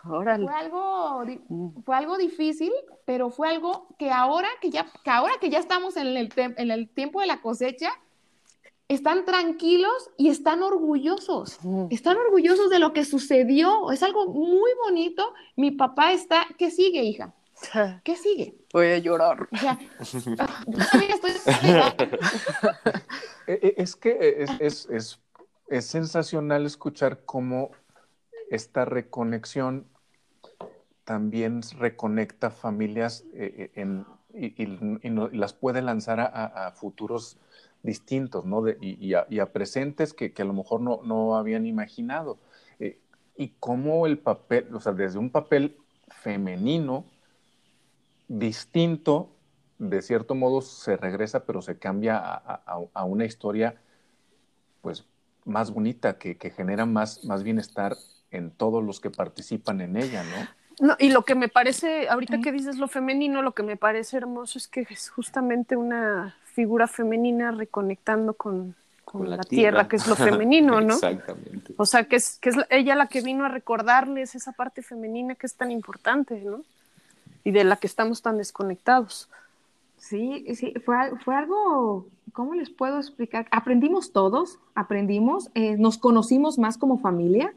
Fue 0.03 0.33
algo, 0.33 1.25
mm. 1.49 1.83
fue 1.85 1.97
algo 1.97 2.19
difícil, 2.19 2.73
pero 3.05 3.31
fue 3.31 3.49
algo 3.49 3.87
que 3.99 4.11
ahora 4.11 4.49
que 4.61 4.71
ya, 4.71 4.87
que 5.05 5.11
ahora 5.11 5.35
que 5.41 5.49
ya 5.49 5.59
estamos 5.59 5.97
en 5.97 6.09
el, 6.09 6.33
en 6.37 6.71
el 6.73 6.89
tiempo 6.89 7.21
de 7.21 7.29
la 7.29 7.41
cosecha, 7.41 7.93
están 8.95 9.25
tranquilos 9.25 10.11
y 10.17 10.29
están 10.29 10.63
orgullosos. 10.63 11.59
Están 11.91 12.17
orgullosos 12.17 12.71
de 12.71 12.79
lo 12.79 12.93
que 12.93 13.05
sucedió. 13.05 13.91
Es 13.91 14.03
algo 14.03 14.27
muy 14.27 14.71
bonito. 14.85 15.35
Mi 15.57 15.71
papá 15.71 16.13
está, 16.13 16.47
¿qué 16.59 16.71
sigue, 16.71 17.03
hija? 17.03 17.35
¿Qué 18.05 18.17
sigue? 18.17 18.55
Voy 18.73 18.87
a 18.87 18.99
llorar. 18.99 19.49
E, 23.49 23.55
e, 23.55 23.75
es 23.83 23.97
que 23.97 24.47
es, 24.61 24.89
es, 24.89 25.85
sensacional 25.85 26.65
escuchar 26.65 27.25
cómo 27.25 27.73
esta 28.51 28.85
reconexión 28.85 29.89
también 31.05 31.61
reconecta 31.79 32.51
familias 32.51 33.25
eh, 33.35 33.71
eh, 33.75 34.05
y, 34.35 34.67
las 35.37 35.53
puede 35.53 35.83
lanzar 35.83 36.21
a 36.21 36.73
futuros 36.75 37.39
distintos, 37.83 38.45
¿no? 38.45 38.65
y, 38.69 39.15
a, 39.15 39.53
presentes 39.53 40.15
que, 40.15 40.33
a 40.37 40.45
lo 40.45 40.53
mejor 40.53 40.81
no, 40.81 41.37
habían 41.37 41.67
imaginado. 41.67 42.39
Eh, 42.79 42.99
y 43.37 43.49
cómo 43.61 44.07
el 44.07 44.19
papel, 44.19 44.75
o 44.75 44.81
sea, 44.81 44.93
desde 44.93 45.19
un 45.19 45.31
papel 45.31 45.77
femenino 46.09 47.05
distinto, 48.29 49.31
de 49.79 50.01
cierto 50.01 50.35
modo 50.35 50.63
se 50.63 50.97
regresa, 50.97 51.45
pero 51.45 51.61
se 51.61 51.79
cambia 51.79 52.19
a, 52.19 53.05
una 53.05 53.25
historia, 53.25 53.81
pues, 54.81 55.05
más 55.45 55.73
bonita, 55.73 56.19
que, 56.19 56.37
genera 56.51 56.87
más, 56.87 57.25
más 57.25 57.43
bienestar 57.43 57.97
en 58.31 58.51
todos 58.53 58.83
los 58.83 59.01
que 59.01 59.11
participan 59.11 59.81
en 59.81 59.97
ella, 59.97 60.23
¿no? 60.23 60.62
No, 60.83 60.97
y 60.99 61.11
lo 61.11 61.23
que 61.23 61.37
me 61.37 61.47
parece, 61.47 62.09
ahorita 62.09 62.41
que 62.41 62.51
dices 62.51 62.77
lo 62.79 62.89
femenino, 62.89 63.41
lo 63.41 63.53
que 63.53 63.63
me 63.63 63.77
parece 63.77 64.17
hermoso 64.17 64.59
es 64.59 64.67
que 64.67 64.85
es 64.91 65.11
justamente 65.11 65.77
una 65.77 66.35
figura 66.43 66.89
femenina 66.89 67.53
reconectando 67.53 68.35
con, 68.35 68.75
la, 69.15 69.39
tierra. 69.45 69.87
que 69.87 69.95
es 69.95 70.09
lo 70.09 70.17
femenino, 70.17 70.81
¿no? 70.81 70.95
Exactamente. 70.95 71.73
O 71.77 71.87
sea, 71.87 72.03
que 72.09 72.17
es, 72.17 72.37
que 72.41 72.49
es 72.49 72.57
ella 72.69 72.97
la 72.97 73.07
que 73.07 73.21
vino 73.21 73.45
a 73.45 73.49
recordarles 73.49 74.35
esa 74.35 74.51
parte 74.51 74.83
femenina 74.83 75.37
que 75.37 75.47
es 75.47 75.55
tan 75.55 75.71
importante, 75.71 76.41
¿no? 76.41 76.63
Y 77.45 77.53
de 77.53 77.63
la 77.63 77.77
que 77.77 77.87
estamos 77.87 78.21
tan 78.21 78.37
desconectados. 78.37 79.29
Sí, 79.99 80.45
sí, 80.57 80.75
fue, 80.85 80.97
fue 81.25 81.37
algo, 81.37 82.09
¿cómo 82.33 82.55
les 82.55 82.71
puedo 82.71 82.99
explicar? 82.99 83.47
Aprendimos 83.53 84.11
todos, 84.11 84.59
aprendimos, 84.75 85.49
eh, 85.55 85.77
nos 85.77 85.97
conocimos 85.97 86.59
más 86.59 86.77
como 86.77 86.99
familia, 86.99 87.55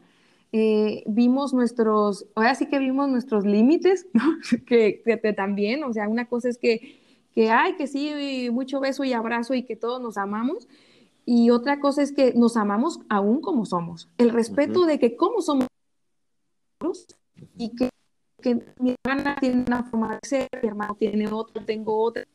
eh, 0.58 1.02
vimos 1.06 1.52
nuestros, 1.52 2.26
ahora 2.34 2.54
sí 2.54 2.66
que 2.66 2.78
vimos 2.78 3.08
nuestros 3.08 3.44
límites, 3.44 4.06
¿no? 4.12 4.22
que, 4.66 5.02
que, 5.04 5.32
también, 5.32 5.84
o 5.84 5.92
sea, 5.92 6.08
una 6.08 6.28
cosa 6.28 6.48
es 6.48 6.58
que 6.58 7.04
que 7.36 7.50
hay, 7.50 7.76
que 7.76 7.86
sí, 7.86 8.48
mucho 8.50 8.80
beso 8.80 9.04
y 9.04 9.12
abrazo 9.12 9.52
y 9.52 9.64
que 9.64 9.76
todos 9.76 10.00
nos 10.00 10.16
amamos. 10.16 10.66
Y 11.26 11.50
otra 11.50 11.80
cosa 11.80 12.00
es 12.00 12.10
que 12.10 12.32
nos 12.32 12.56
amamos 12.56 13.00
aún 13.10 13.42
como 13.42 13.66
somos. 13.66 14.08
El 14.16 14.30
respeto 14.30 14.86
de 14.86 14.98
que 14.98 15.16
como 15.16 15.42
somos 15.42 15.66
y 17.58 17.76
que, 17.76 17.90
que, 18.40 18.54
mi 18.78 18.94
hermana 19.04 19.36
tiene 19.38 19.64
una 19.66 19.84
forma 19.84 20.14
de 20.14 20.20
ser, 20.26 20.48
mi 20.62 20.68
hermano 20.68 20.96
tiene 20.98 21.28
otra, 21.28 21.62
tengo 21.66 22.02
otra. 22.02 22.26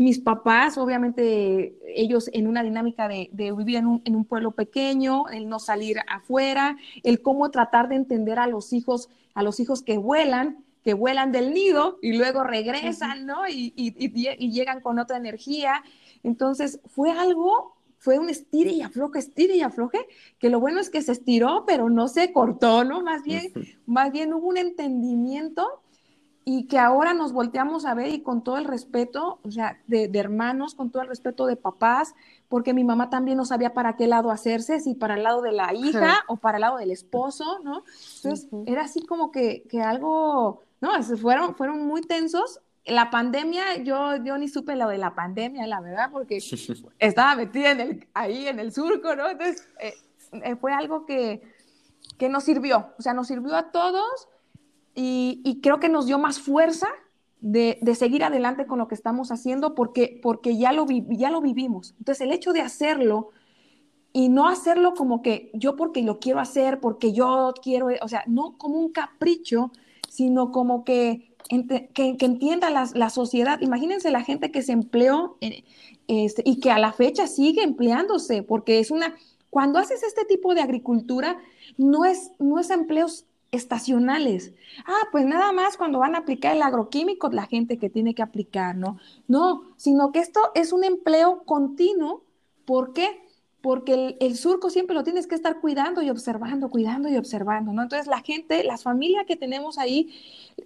Mis 0.00 0.18
papás, 0.18 0.78
obviamente, 0.78 1.76
ellos 1.86 2.30
en 2.32 2.46
una 2.46 2.62
dinámica 2.62 3.06
de, 3.06 3.28
de 3.32 3.52
vivir 3.52 3.76
en 3.76 3.86
un, 3.86 4.02
en 4.06 4.16
un, 4.16 4.24
pueblo 4.24 4.52
pequeño, 4.52 5.28
el 5.28 5.46
no 5.46 5.58
salir 5.58 5.98
afuera, 6.08 6.78
el 7.02 7.20
cómo 7.20 7.50
tratar 7.50 7.90
de 7.90 7.96
entender 7.96 8.38
a 8.38 8.46
los 8.46 8.72
hijos, 8.72 9.10
a 9.34 9.42
los 9.42 9.60
hijos 9.60 9.82
que 9.82 9.98
vuelan, 9.98 10.64
que 10.82 10.94
vuelan 10.94 11.32
del 11.32 11.52
nido 11.52 11.98
y 12.00 12.14
luego 12.14 12.44
regresan, 12.44 13.26
¿no? 13.26 13.46
Y, 13.46 13.74
y, 13.76 14.50
llegan 14.50 14.80
con 14.80 14.98
otra 14.98 15.18
energía. 15.18 15.82
Entonces, 16.22 16.80
fue 16.86 17.10
algo, 17.10 17.76
fue 17.98 18.18
un 18.18 18.30
estire 18.30 18.70
y 18.70 18.80
afloje, 18.80 19.18
estire 19.18 19.54
y 19.54 19.60
afloje, 19.60 19.98
que 20.38 20.48
lo 20.48 20.60
bueno 20.60 20.80
es 20.80 20.88
que 20.88 21.02
se 21.02 21.12
estiró, 21.12 21.64
pero 21.66 21.90
no 21.90 22.08
se 22.08 22.32
cortó, 22.32 22.84
¿no? 22.84 23.02
Más 23.02 23.22
bien, 23.22 23.52
más 23.84 24.12
bien 24.12 24.32
hubo 24.32 24.48
un 24.48 24.56
entendimiento 24.56 25.82
y 26.52 26.64
que 26.64 26.80
ahora 26.80 27.14
nos 27.14 27.32
volteamos 27.32 27.84
a 27.84 27.94
ver 27.94 28.08
y 28.08 28.22
con 28.22 28.42
todo 28.42 28.58
el 28.58 28.64
respeto, 28.64 29.38
o 29.44 29.52
sea, 29.52 29.80
de, 29.86 30.08
de, 30.08 30.18
hermanos, 30.18 30.74
con 30.74 30.90
todo 30.90 31.00
el 31.00 31.08
respeto 31.08 31.46
de 31.46 31.54
papás, 31.54 32.16
porque 32.48 32.74
mi 32.74 32.82
mamá 32.82 33.08
también 33.08 33.36
no 33.36 33.44
sabía 33.44 33.72
para 33.72 33.94
qué 33.94 34.08
lado 34.08 34.32
hacerse, 34.32 34.80
si 34.80 34.96
para 34.96 35.14
el 35.14 35.22
lado 35.22 35.42
de 35.42 35.52
la 35.52 35.72
hija 35.72 36.24
o 36.26 36.38
para 36.38 36.56
el 36.56 36.62
lado 36.62 36.78
del 36.78 36.90
esposo, 36.90 37.60
¿no? 37.62 37.84
Entonces, 38.16 38.48
era 38.66 38.82
así 38.82 39.06
como 39.06 39.30
que, 39.30 39.62
que 39.70 39.80
algo 39.80 40.64
no, 40.80 41.00
fueron, 41.18 41.54
fueron 41.54 41.86
muy 41.86 42.00
tensos. 42.00 42.58
La 42.84 43.10
pandemia, 43.10 43.76
yo, 43.84 44.16
yo 44.16 44.36
ni 44.36 44.48
supe 44.48 44.74
lo 44.74 44.88
de 44.88 44.98
la 44.98 45.14
pandemia, 45.14 45.68
la 45.68 45.80
verdad, 45.80 46.10
porque 46.10 46.38
estaba 46.98 47.36
metida 47.36 47.70
en 47.70 47.80
el, 47.80 48.08
ahí 48.12 48.48
en 48.48 48.58
el 48.58 48.72
surco, 48.72 49.14
¿no? 49.14 49.30
Entonces, 49.30 49.68
eh, 49.78 49.94
eh, 50.32 50.56
fue 50.56 50.72
algo 50.72 51.06
que, 51.06 51.42
que 52.18 52.28
nos 52.28 52.42
sirvió, 52.42 52.92
o 52.98 53.02
sea, 53.02 53.14
nos 53.14 53.28
sirvió 53.28 53.54
a 53.54 53.70
todos 53.70 54.26
y, 54.94 55.60
creo 55.62 55.80
que 55.80 55.88
nos 55.88 56.06
dio 56.06 56.18
más 56.18 56.40
fuerza 56.40 56.88
de, 57.40 57.78
de, 57.80 57.94
seguir 57.94 58.24
adelante 58.24 58.66
con 58.66 58.78
lo 58.78 58.88
que 58.88 58.94
estamos 58.94 59.30
haciendo 59.30 59.74
porque, 59.74 60.18
porque 60.22 60.56
ya, 60.58 60.72
lo 60.72 60.86
ya 60.88 61.30
lo 61.30 61.40
vivimos. 61.40 61.94
Entonces, 61.98 62.22
el 62.22 62.32
hecho 62.32 62.52
de 62.52 62.60
hacerlo 62.60 63.30
y 64.12 64.28
no 64.28 64.48
hacerlo 64.48 64.94
como 64.94 65.22
que 65.22 65.50
yo 65.54 65.76
porque 65.76 66.02
lo 66.02 66.18
quiero 66.18 66.40
hacer, 66.40 66.80
porque 66.80 67.12
yo 67.12 67.54
quiero, 67.62 67.88
o 68.02 68.08
sea, 68.08 68.24
no 68.26 68.56
como 68.58 68.78
un 68.78 68.92
capricho, 68.92 69.70
sino 70.08 70.50
como 70.50 70.84
que, 70.84 71.32
que, 71.48 72.16
entienda 72.20 72.70
la, 72.70 73.10
sociedad. 73.10 73.60
Imagínense 73.60 74.10
la 74.10 74.22
gente 74.22 74.50
que 74.50 74.62
se 74.62 74.72
empleó 74.72 75.36
eh, 75.40 75.64
este, 76.08 76.42
y 76.44 76.58
que 76.58 76.72
a 76.72 76.78
la 76.78 76.92
fecha 76.92 77.28
sigue 77.28 77.62
empleándose, 77.62 78.42
porque 78.42 78.80
es 78.80 78.90
una, 78.90 79.14
cuando 79.48 79.78
haces 79.78 80.02
este 80.02 80.24
tipo 80.24 80.54
de 80.54 80.62
agricultura, 80.62 81.38
no 81.78 82.04
es, 82.04 82.32
no 82.40 82.58
es 82.58 82.70
empleos 82.70 83.26
estacionales. 83.52 84.52
Ah, 84.86 85.08
pues 85.12 85.24
nada 85.26 85.52
más 85.52 85.76
cuando 85.76 85.98
van 85.98 86.14
a 86.14 86.18
aplicar 86.18 86.54
el 86.54 86.62
agroquímico, 86.62 87.30
la 87.30 87.46
gente 87.46 87.78
que 87.78 87.90
tiene 87.90 88.14
que 88.14 88.22
aplicar, 88.22 88.76
¿no? 88.76 88.98
No, 89.28 89.72
sino 89.76 90.12
que 90.12 90.20
esto 90.20 90.40
es 90.54 90.72
un 90.72 90.84
empleo 90.84 91.42
continuo. 91.44 92.24
¿Por 92.64 92.92
qué? 92.92 93.20
porque 93.62 94.16
el, 94.20 94.36
surco 94.36 94.70
siempre 94.70 94.94
lo 94.94 95.04
tienes 95.04 95.26
que 95.26 95.34
estar 95.34 95.60
cuidando 95.60 96.02
y 96.02 96.10
observando, 96.10 96.70
cuidando 96.70 97.08
y 97.08 97.16
observando, 97.16 97.72
¿no? 97.72 97.82
Entonces 97.82 98.06
la 98.06 98.20
gente, 98.20 98.64
las 98.64 98.82
familias 98.84 99.26
que 99.26 99.36
tenemos 99.36 99.78
ahí 99.78 100.14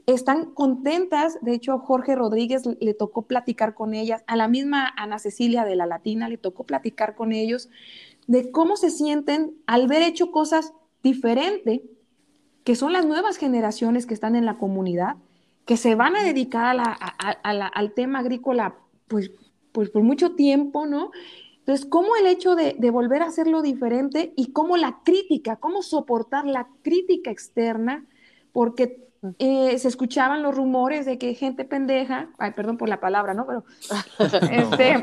están 0.07 0.53
contentas, 0.53 1.39
de 1.43 1.55
hecho 1.55 1.79
Jorge 1.79 2.15
Rodríguez 2.15 2.63
le 2.67 2.95
tocó 2.95 3.23
platicar 3.23 3.75
con 3.75 3.95
ellas, 3.95 4.23
a 4.27 4.37
la 4.37 4.49
misma 4.49 4.93
Ana 4.97 5.19
Cecilia 5.19 5.65
de 5.65 5.77
la 5.77 5.87
Latina 5.87 6.29
le 6.29 6.39
tocó 6.39 6.65
platicar 6.65 7.17
con 7.17 7.33
ellos 7.33 7.69
de 8.27 8.51
cómo 8.51 8.77
se 8.77 8.91
sienten 8.91 9.57
al 9.67 9.89
ver 9.89 10.03
hecho 10.03 10.31
cosas 10.31 10.73
diferentes, 11.03 11.81
que 12.65 12.75
son 12.75 12.93
las 12.93 13.07
nuevas 13.07 13.37
generaciones 13.37 14.07
que 14.07 14.15
están 14.15 14.37
en 14.37 14.47
la 14.47 14.57
comunidad, 14.57 15.17
que 15.67 15.77
se 15.77 15.95
van 15.95 16.17
a 16.17 16.25
dedicar 16.25 16.77
al 17.43 17.93
tema 17.93 18.19
agrícola 18.21 18.75
pues, 19.07 19.31
pues 19.73 19.91
por 19.91 20.03
mucho 20.03 20.35
tiempo, 20.35 20.87
¿no? 20.87 21.11
Entonces, 21.59 21.87
¿cómo 21.87 22.15
el 22.17 22.27
hecho 22.27 22.55
de, 22.55 22.75
volver 22.91 23.23
a 23.23 23.27
hacerlo 23.27 23.63
diferente 23.63 24.35
y 24.37 24.53
cómo 24.53 24.77
la 24.77 24.99
crítica, 25.03 25.57
cómo 25.57 25.83
soportar 25.83 26.45
la 26.45 26.69
crítica 26.83 27.31
externa? 27.31 28.05
Porque 28.53 29.09
eh, 29.39 29.79
se 29.79 29.89
escuchaban 29.89 30.43
los 30.43 30.55
rumores 30.55 31.07
de 31.07 31.17
que 31.17 31.35
gente 31.35 31.65
pendeja, 31.65 32.29
ay, 32.37 32.51
perdón 32.51 32.77
por 32.77 32.91
la 32.91 33.01
palabra, 33.01 33.33
¿no? 33.33 33.47
Pero, 33.47 33.65
este, 34.51 34.97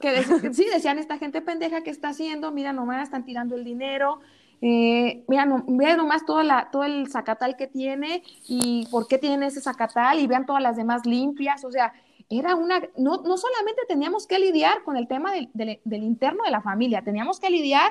que 0.00 0.54
sí, 0.54 0.66
decían 0.72 0.98
esta 0.98 1.18
gente 1.18 1.42
pendeja 1.42 1.82
que 1.82 1.90
está 1.90 2.08
haciendo, 2.08 2.52
mira 2.52 2.72
nomás, 2.72 3.02
están 3.02 3.26
tirando 3.26 3.54
el 3.54 3.64
dinero, 3.64 4.20
eh, 4.64 5.24
mira, 5.26 5.44
no, 5.44 5.64
nomás 5.66 6.24
todo 6.24 6.84
el 6.84 7.08
zacatal 7.10 7.56
que 7.56 7.66
tiene 7.66 8.22
y 8.46 8.86
por 8.92 9.08
qué 9.08 9.18
tiene 9.18 9.46
ese 9.46 9.60
zacatal 9.60 10.20
y 10.20 10.28
vean 10.28 10.46
todas 10.46 10.62
las 10.62 10.76
demás 10.76 11.04
limpias, 11.04 11.64
o 11.64 11.72
sea, 11.72 11.92
era 12.30 12.54
una, 12.54 12.80
no, 12.96 13.16
no 13.22 13.36
solamente 13.36 13.82
teníamos 13.88 14.28
que 14.28 14.38
lidiar 14.38 14.84
con 14.84 14.96
el 14.96 15.08
tema 15.08 15.32
del, 15.32 15.50
del, 15.52 16.02
interno 16.04 16.44
de 16.44 16.52
la 16.52 16.62
familia, 16.62 17.02
teníamos 17.02 17.40
que 17.40 17.50
lidiar 17.50 17.90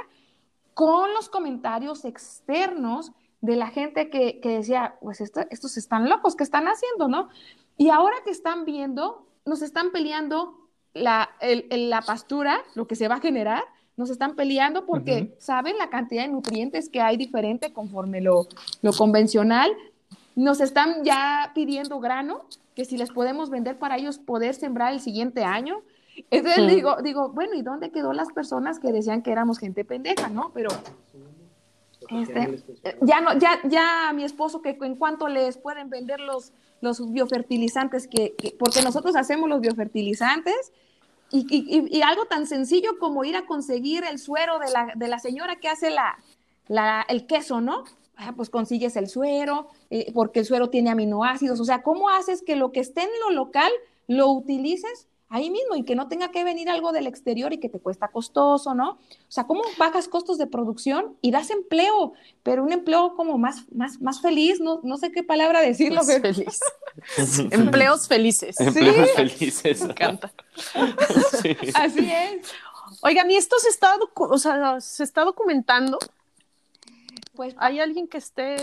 con 0.74 1.14
los 1.14 1.28
comentarios 1.28 2.06
externos 2.06 3.12
de 3.42 3.58
la 3.58 3.68
gente 3.68 4.10
que, 4.10 4.40
decía, 4.42 4.96
pues 5.02 5.20
estos 5.20 5.76
están 5.76 6.08
locos, 6.08 6.38
¿qué 6.38 6.44
están 6.46 6.68
haciendo, 6.68 7.10
no? 7.10 7.28
Y 7.78 7.90
ahora 7.90 8.16
que 8.24 8.32
están 8.32 8.64
viendo, 8.64 9.28
nos 9.46 9.62
están 9.62 9.92
peleando 9.92 10.70
la, 10.94 11.32
la 11.42 12.02
pastura, 12.02 12.64
lo 12.76 12.88
que 12.88 12.96
se 12.96 13.10
va 13.10 13.16
a 13.16 13.20
generar, 13.20 13.64
nos 13.98 14.10
están 14.10 14.36
peleando 14.36 14.86
porque 14.86 15.36
saben 15.38 15.78
la 15.78 15.90
cantidad 15.90 16.24
de 16.24 16.30
nutrientes 16.30 16.90
que 16.90 17.02
hay 17.02 17.18
diferente 17.18 17.74
conforme 17.74 18.22
lo, 18.22 18.48
lo 18.82 18.94
convencional. 18.94 19.72
Nos 20.36 20.62
están 20.62 21.04
ya 21.04 21.52
pidiendo 21.54 22.00
grano, 22.00 22.46
que 22.76 22.86
si 22.86 22.98
les 22.98 23.12
podemos 23.12 23.50
vender 23.50 23.78
para 23.78 23.98
ellos 23.98 24.18
poder 24.18 24.56
sembrar 24.56 24.94
el 24.94 25.02
siguiente 25.02 25.44
año. 25.44 25.82
Entonces 26.30 26.68
digo, 26.68 27.02
digo, 27.02 27.30
bueno, 27.30 27.54
¿y 27.54 27.62
dónde 27.62 27.92
quedó 27.92 28.14
las 28.14 28.32
personas 28.32 28.80
que 28.80 28.92
decían 28.92 29.22
que 29.22 29.32
éramos 29.32 29.60
gente 29.60 29.86
pendeja, 29.86 30.30
no? 30.30 30.52
Pero 30.54 30.70
este, 32.10 32.64
ya 33.02 33.22
no, 33.22 33.38
ya, 33.38 33.60
ya 33.64 34.12
mi 34.14 34.24
esposo 34.24 34.62
que 34.62 34.78
en 34.82 34.96
cuanto 34.96 35.28
les 35.28 35.58
pueden 35.58 35.90
vender 35.90 36.20
los, 36.20 36.52
los 36.82 37.12
biofertilizantes 37.12 38.08
que, 38.08 38.36
porque 38.60 38.82
nosotros 38.82 39.16
hacemos 39.16 39.50
los 39.50 39.62
biofertilizantes 39.62 40.74
y, 41.32 41.98
y, 41.98 42.02
algo 42.02 42.26
tan 42.26 42.46
sencillo 42.46 43.00
como 43.00 43.24
ir 43.24 43.36
a 43.38 43.46
conseguir 43.46 44.04
el 44.04 44.20
suero 44.20 44.60
de 44.60 44.70
la, 44.70 44.92
de 44.96 45.08
la 45.08 45.20
señora 45.20 45.58
que 45.58 45.70
hace 45.70 45.90
la, 45.90 46.18
la, 46.68 47.06
el 47.08 47.26
queso, 47.26 47.62
¿no? 47.62 47.86
Ah, 48.18 48.34
pues 48.36 48.50
consigues 48.50 48.96
el 48.98 49.08
suero, 49.08 49.68
eh, 49.90 50.12
porque 50.14 50.40
el 50.42 50.46
suero 50.46 50.70
tiene 50.70 50.90
aminoácidos, 50.90 51.60
o 51.60 51.66
sea, 51.66 51.82
¿cómo 51.84 52.10
haces 52.10 52.44
que 52.44 52.56
lo 52.56 52.72
que 52.72 52.82
esté 52.82 53.02
en 53.02 53.10
lo 53.26 53.32
local 53.32 53.72
lo 54.08 54.30
utilices 54.30 55.08
ahí 55.32 55.50
mismo 55.50 55.76
y 55.76 55.84
que 55.84 55.96
no 55.96 56.08
tenga 56.10 56.30
que 56.30 56.44
venir 56.44 56.70
algo 56.70 56.92
del 56.92 57.08
exterior 57.08 57.54
y 57.54 57.58
que 57.58 57.70
te 57.70 57.80
cuesta 57.80 58.10
costoso, 58.10 58.76
¿no? 58.76 58.92
O 58.92 59.00
sea, 59.30 59.46
¿cómo 59.46 59.62
bajas 59.78 60.10
costos 60.10 60.38
de 60.38 60.46
producción 60.46 61.18
y 61.22 61.32
das 61.32 61.50
empleo? 61.50 62.14
Pero 62.44 62.64
un 62.64 62.74
empleo 62.74 63.16
como 63.16 63.38
más, 63.38 63.64
más, 63.72 64.02
más 64.02 64.22
feliz, 64.22 64.60
no, 64.60 64.82
no 64.84 64.98
sé 64.98 65.12
qué 65.12 65.24
palabra 65.24 65.62
decirlo. 65.62 66.04
feliz. 66.04 66.60
Empleos 67.52 68.08
felices. 68.08 68.60
Empleos 68.60 69.12
felices. 69.12 69.82
Me 69.84 69.92
encanta. 69.92 70.34
Así 71.76 72.12
es. 72.12 72.52
Oigan, 73.02 73.32
¿y 73.32 73.38
esto 73.38 73.56
se 73.60 73.70
está, 73.70 73.98
o 74.14 74.38
sea, 74.38 74.82
se 74.82 75.04
está 75.04 75.24
documentando? 75.24 75.98
Pues 77.34 77.56
hay 77.58 77.80
alguien 77.80 78.10
que 78.10 78.18
esté 78.18 78.58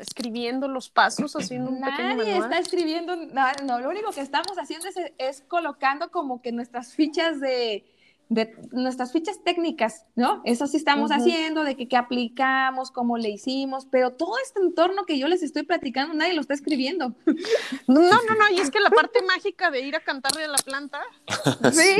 escribiendo 0.00 0.68
los 0.68 0.88
pasos 0.88 1.50
en 1.50 1.68
un 1.68 1.80
Nadie 1.80 2.36
está 2.36 2.58
escribiendo, 2.58 3.16
no, 3.16 3.44
no, 3.64 3.80
lo 3.80 3.90
único 3.90 4.10
que 4.12 4.20
estamos 4.20 4.56
haciendo 4.58 4.86
es 5.18 5.42
colocando 5.48 6.10
como 6.10 6.40
que 6.42 6.52
nuestras 6.52 6.94
fichas 6.94 7.40
de, 7.40 7.84
de 8.28 8.54
nuestras 8.72 9.12
fichas 9.12 9.42
técnicas, 9.42 10.04
¿no? 10.14 10.42
Eso 10.44 10.66
sí 10.66 10.76
estamos 10.76 11.10
haciendo, 11.10 11.64
de 11.64 11.76
que, 11.76 11.96
aplicamos, 11.96 12.90
cómo 12.90 13.16
le 13.16 13.30
hicimos, 13.30 13.86
pero 13.90 14.12
todo 14.12 14.34
este 14.42 14.60
entorno 14.60 15.04
que 15.06 15.18
yo 15.18 15.28
les 15.28 15.42
estoy 15.42 15.62
platicando, 15.62 16.14
nadie 16.14 16.34
lo 16.34 16.40
está 16.40 16.54
escribiendo. 16.54 17.14
No, 17.86 18.02
no, 18.02 18.34
no, 18.38 18.54
y 18.54 18.60
es 18.60 18.70
que 18.70 18.80
la 18.80 18.90
parte 18.90 19.22
mágica 19.22 19.70
de 19.70 19.80
ir 19.80 19.96
a 19.96 20.00
cantarle 20.00 20.44
a 20.44 20.48
la 20.48 20.58
planta, 20.58 21.00
sí, 21.72 21.94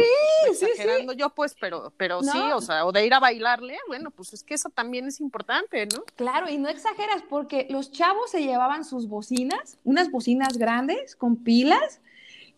sí, 0.54 0.66
exagerando 0.66 1.12
yo 1.12 1.30
pues, 1.30 1.56
pero, 1.58 1.92
pero 1.96 2.22
sí, 2.22 2.38
o 2.54 2.60
sea, 2.60 2.84
o 2.84 2.92
de 2.92 3.06
ir 3.06 3.14
a 3.14 3.20
bailarle, 3.20 3.78
bueno, 3.86 4.10
pues 4.10 4.32
es 4.34 4.42
que 4.42 4.54
eso 4.54 4.68
también 4.68 5.06
es 5.06 5.20
importante, 5.20 5.86
¿no? 5.86 6.04
Claro, 6.16 6.48
y 6.50 6.58
no 6.58 6.68
exageras, 6.68 7.22
porque 7.28 7.66
los 7.70 7.90
chavos 7.90 8.30
se 8.30 8.42
llevaban 8.42 8.84
sus 8.84 9.08
bocinas, 9.08 9.78
unas 9.84 10.10
bocinas 10.10 10.58
grandes 10.58 11.16
con 11.16 11.36
pilas, 11.36 12.00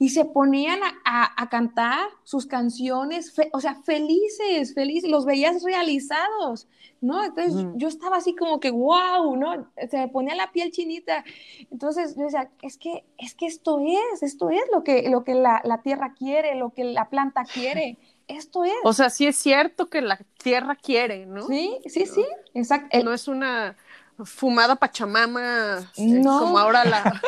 y 0.00 0.08
se 0.08 0.24
ponían 0.24 0.80
a, 1.04 1.48
cantar 1.50 2.08
sus 2.24 2.46
canciones, 2.46 3.34
o 3.52 3.60
sea, 3.60 3.74
felices, 3.82 4.72
felices, 4.72 5.10
los 5.10 5.26
veías 5.26 5.62
realizados, 5.62 6.68
¿no? 7.02 7.22
Entonces 7.22 7.66
yo 7.74 7.88
estaba 7.88 8.16
así 8.16 8.34
como 8.34 8.60
que, 8.60 8.70
wow, 8.70 9.36
¿no? 9.36 9.70
Se 9.90 9.98
me 9.98 10.08
ponía 10.08 10.34
la 10.34 10.52
piel 10.52 10.70
chinita. 10.70 11.22
Entonces 11.70 12.16
yo 12.16 12.24
decía, 12.24 12.50
es 12.62 12.78
que, 12.78 13.04
es 13.18 13.34
que 13.34 13.44
esto 13.44 13.78
es, 13.80 14.22
esto 14.22 14.48
es 14.48 14.62
lo 14.72 14.84
que, 14.84 15.10
lo 15.10 15.22
que 15.22 15.34
la, 15.34 15.60
la 15.64 15.82
tierra 15.82 16.14
quiere, 16.14 16.54
lo 16.54 16.70
que 16.70 16.84
la 16.84 17.10
planta 17.10 17.44
quiere. 17.44 17.98
Esto 18.26 18.64
es. 18.64 18.72
O 18.84 18.94
sea, 18.94 19.10
sí 19.10 19.26
es 19.26 19.36
cierto 19.36 19.90
que 19.90 20.00
la 20.00 20.18
tierra 20.42 20.76
quiere, 20.76 21.26
¿no? 21.26 21.46
Sí, 21.46 21.76
sí, 21.84 22.06
sí, 22.06 22.24
exacto. 22.54 23.02
No 23.04 23.12
es 23.12 23.28
una 23.28 23.76
fumada 24.24 24.76
Pachamama, 24.76 25.90
eh, 25.96 26.22
como 26.22 26.58
ahora 26.58 26.84
la... 26.84 27.22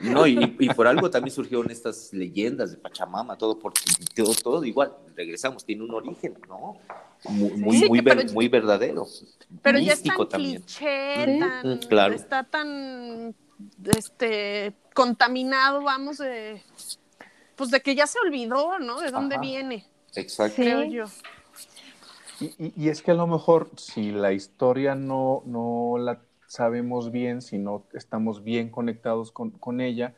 No, 0.00 0.26
y, 0.26 0.46
por 0.74 0.86
algo 0.86 1.10
también 1.10 1.34
surgieron 1.34 1.70
estas 1.70 2.12
leyendas 2.12 2.72
de 2.72 2.76
Pachamama, 2.78 3.36
todo 3.36 3.58
porque 3.58 3.82
todo, 4.14 4.34
todo 4.34 4.64
igual, 4.64 4.92
regresamos, 5.16 5.64
tiene 5.64 5.82
un 5.84 5.94
origen, 5.94 6.38
¿no? 6.48 6.78
Muy, 7.28 7.50
muy, 7.52 8.00
muy, 8.32 8.48
verdadero. 8.48 9.06
Pero 9.62 9.78
ya 9.78 9.94
está 9.94 10.14
tan 10.16 10.40
cliché, 10.40 11.38
está 12.14 12.44
tan 12.44 13.34
este, 13.96 14.74
contaminado, 14.92 15.82
vamos, 15.82 16.18
de, 16.18 16.62
pues 17.56 17.70
de 17.70 17.80
que 17.80 17.94
ya 17.94 18.06
se 18.06 18.18
olvidó, 18.18 18.78
¿no? 18.78 19.00
De 19.00 19.10
dónde 19.10 19.38
viene. 19.38 19.86
Exacto. 20.14 20.56
Creo 20.56 20.84
yo. 20.84 21.04
Y, 22.40 22.88
es 22.88 23.02
que 23.02 23.12
a 23.12 23.14
lo 23.14 23.26
mejor 23.26 23.70
si 23.76 24.10
la 24.10 24.32
historia 24.32 24.94
no, 24.94 25.42
no 25.46 25.96
la 25.98 26.20
sabemos 26.46 27.10
bien, 27.12 27.42
si 27.42 27.58
no 27.58 27.84
estamos 27.92 28.42
bien 28.42 28.70
conectados 28.70 29.32
con, 29.32 29.80
ella, 29.80 30.14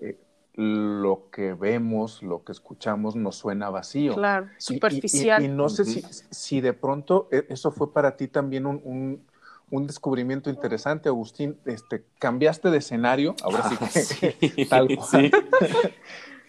eh, 0.00 0.18
lo 0.54 1.30
que 1.30 1.54
vemos, 1.54 2.22
lo 2.22 2.44
que 2.44 2.52
escuchamos 2.52 3.16
nos 3.16 3.36
suena 3.36 3.70
vacío. 3.70 4.14
Claro, 4.14 4.48
superficial. 4.58 5.42
Y, 5.42 5.48
no 5.48 5.68
sé 5.68 5.84
si, 5.84 6.02
si, 6.30 6.60
de 6.60 6.72
pronto 6.72 7.28
e, 7.32 7.46
eso 7.48 7.70
fue 7.70 7.92
para 7.92 8.16
ti 8.16 8.28
también 8.28 8.66
un, 8.66 9.22
un, 9.70 9.86
descubrimiento 9.86 10.50
interesante, 10.50 11.08
Agustín. 11.08 11.58
Este, 11.64 12.04
cambiaste 12.18 12.70
de 12.70 12.78
escenario, 12.78 13.34
ahora 13.42 13.68
sí 13.68 13.76
que 14.46 14.66
tal 14.70 14.88
cual. 14.96 15.30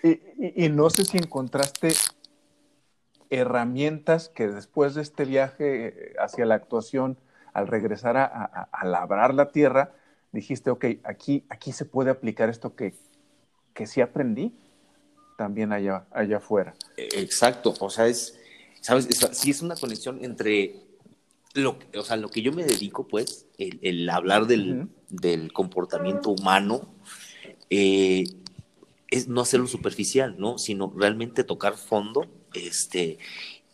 y, 0.55 0.69
no 0.69 0.89
sé 0.89 1.05
si 1.05 1.17
encontraste 1.17 1.89
herramientas 3.29 4.29
que 4.29 4.47
después 4.47 4.95
de 4.95 5.01
este 5.01 5.25
viaje 5.25 5.87
eh, 5.87 6.13
hacia 6.19 6.45
la 6.45 6.55
actuación, 6.55 7.17
al 7.53 7.67
regresar 7.67 8.17
a, 8.17 8.67
labrar 8.83 9.33
la 9.33 9.51
tierra, 9.51 9.93
dijiste, 10.31 10.69
ok, 10.69 10.85
aquí, 11.03 11.45
aquí 11.49 11.71
se 11.71 11.85
puede 11.85 12.11
aplicar 12.11 12.49
esto 12.49 12.75
que, 12.75 12.93
que 13.73 13.87
sí 13.87 14.01
aprendí 14.01 14.53
también 15.37 15.71
allá, 15.71 16.05
allá 16.11 16.37
afuera. 16.37 16.75
E, 16.97 17.07
exacto, 17.21 17.73
o 17.79 17.89
sea, 17.89 18.07
es, 18.07 18.37
¿sabes? 18.81 19.07
sí 19.31 19.51
es 19.51 19.61
una 19.61 19.75
conexión 19.75 20.23
entre 20.23 20.85
lo, 21.53 21.79
o 21.97 22.03
sea, 22.03 22.17
lo 22.17 22.29
que 22.29 22.41
yo 22.41 22.51
me 22.51 22.65
dedico, 22.65 23.07
pues, 23.07 23.47
el, 23.57 24.09
hablar 24.09 24.45
del, 24.45 24.89
del, 25.09 25.53
comportamiento 25.53 26.29
humano, 26.29 26.93
eh, 27.69 28.25
es 29.09 29.27
no 29.29 29.41
hacerlo 29.41 29.67
superficial, 29.67 30.35
¿no? 30.37 30.57
Sino 30.57 30.91
realmente 30.95 31.43
tocar 31.45 31.77
fondo 31.77 32.27
este, 32.55 33.17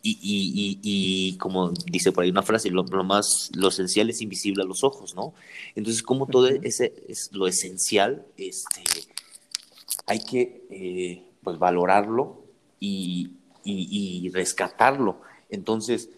y, 0.04 0.18
y, 0.20 0.80
y, 0.82 1.36
como 1.36 1.70
dice 1.70 2.10
por 2.10 2.24
ahí 2.24 2.30
una 2.30 2.42
frase, 2.42 2.70
lo, 2.70 2.84
más, 3.04 3.50
lo 3.54 3.68
esencial 3.68 4.10
es 4.10 4.20
invisible 4.20 4.62
a 4.62 4.66
los 4.66 4.82
ojos, 4.82 5.14
¿no? 5.14 5.32
Entonces, 5.76 6.02
como 6.02 6.26
todo 6.26 6.48
ese 6.48 6.92
es 7.08 7.30
lo 7.32 7.46
esencial, 7.46 8.26
este, 8.36 8.82
hay 10.06 10.18
que 10.20 10.66
eh, 10.70 11.22
pues 11.44 11.58
valorarlo 11.58 12.42
y, 12.80 13.30
rescatarlo. 14.32 15.20
Entonces, 15.50 16.10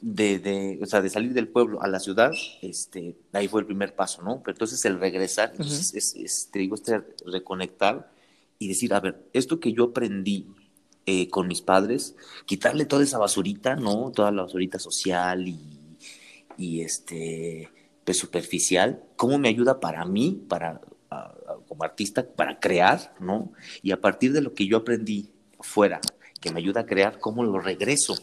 de, 0.00 0.38
de, 0.38 0.78
o 0.82 0.86
sea, 0.86 1.02
de 1.02 1.10
salir 1.10 1.34
del 1.34 1.48
pueblo 1.48 1.82
a 1.82 1.88
la 1.88 2.00
ciudad, 2.00 2.32
este, 2.62 3.16
ahí 3.34 3.48
fue 3.48 3.60
el 3.60 3.66
primer 3.66 3.94
paso, 3.94 4.22
¿no? 4.22 4.40
Pero 4.42 4.54
entonces 4.54 4.82
el 4.86 4.98
regresar, 4.98 5.52
es, 5.58 6.48
te 6.50 6.58
digo, 6.58 6.74
este 6.74 7.02
reconectar 7.26 8.10
y 8.58 8.68
decir, 8.68 8.94
a 8.94 9.00
ver, 9.00 9.28
esto 9.34 9.60
que 9.60 9.74
yo 9.74 9.84
aprendí 9.84 10.46
eh, 11.06 11.28
con 11.28 11.46
mis 11.46 11.62
padres, 11.62 12.16
quitarle 12.46 12.84
toda 12.84 13.04
esa 13.04 13.18
basurita, 13.18 13.76
¿no? 13.76 14.10
Toda 14.12 14.32
la 14.32 14.42
basurita 14.42 14.78
social 14.78 15.46
y, 15.46 15.60
y 16.58 16.80
este, 16.80 17.70
pues 18.04 18.18
superficial, 18.18 19.02
¿cómo 19.16 19.38
me 19.38 19.48
ayuda 19.48 19.80
para 19.80 20.04
mí, 20.04 20.42
para, 20.48 20.80
como 21.68 21.84
artista, 21.84 22.26
para 22.26 22.58
crear, 22.58 23.14
¿no? 23.20 23.52
Y 23.82 23.92
a 23.92 24.00
partir 24.00 24.32
de 24.32 24.40
lo 24.40 24.54
que 24.54 24.66
yo 24.66 24.76
aprendí 24.78 25.30
fuera, 25.60 26.00
que 26.40 26.50
me 26.50 26.60
ayuda 26.60 26.82
a 26.82 26.86
crear, 26.86 27.18
¿cómo 27.18 27.44
lo 27.44 27.58
regreso? 27.58 28.16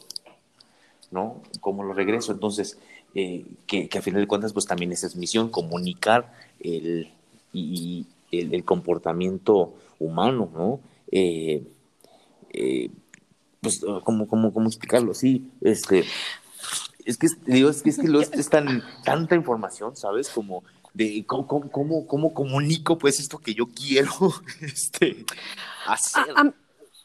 ¿No? 1.12 1.42
¿Cómo 1.62 1.84
lo 1.84 1.94
regreso? 1.94 2.32
Entonces, 2.32 2.78
eh, 3.14 3.46
que, 3.68 3.88
que, 3.88 3.98
a 3.98 4.02
final 4.02 4.22
de 4.22 4.28
cuentas, 4.28 4.54
pues 4.54 4.66
también 4.66 4.92
esa 4.92 5.08
es 5.08 5.16
misión, 5.16 5.50
comunicar 5.50 6.34
el, 6.60 7.12
y, 7.52 8.08
el, 8.32 8.54
el 8.54 8.66
comportamiento 8.66 9.76
humano, 10.00 10.50
¿no? 10.54 10.80
Eh, 11.12 11.64
eh, 12.54 12.90
pues, 13.62 13.82
¿cómo, 14.04 14.28
cómo, 14.28 14.54
cómo 14.54 14.68
explicarlo? 14.68 15.14
Sí, 15.14 15.50
este, 15.62 16.06
es 17.06 17.18
que, 17.18 17.28
digo, 17.46 17.70
es 17.70 17.82
que, 17.82 17.90
es, 17.90 17.98
que 17.98 18.40
es 18.40 18.50
tan, 18.50 18.84
tanta 19.04 19.36
información, 19.36 19.96
¿sabes? 19.96 20.30
Como 20.30 20.64
de 20.94 21.24
cómo, 21.26 21.48
cómo, 21.48 22.08
cómo, 22.08 22.34
comunico, 22.34 22.98
pues, 22.98 23.20
esto 23.20 23.40
que 23.40 23.54
yo 23.54 23.68
quiero 23.68 24.12
este, 24.62 25.26
hacer. 25.88 26.26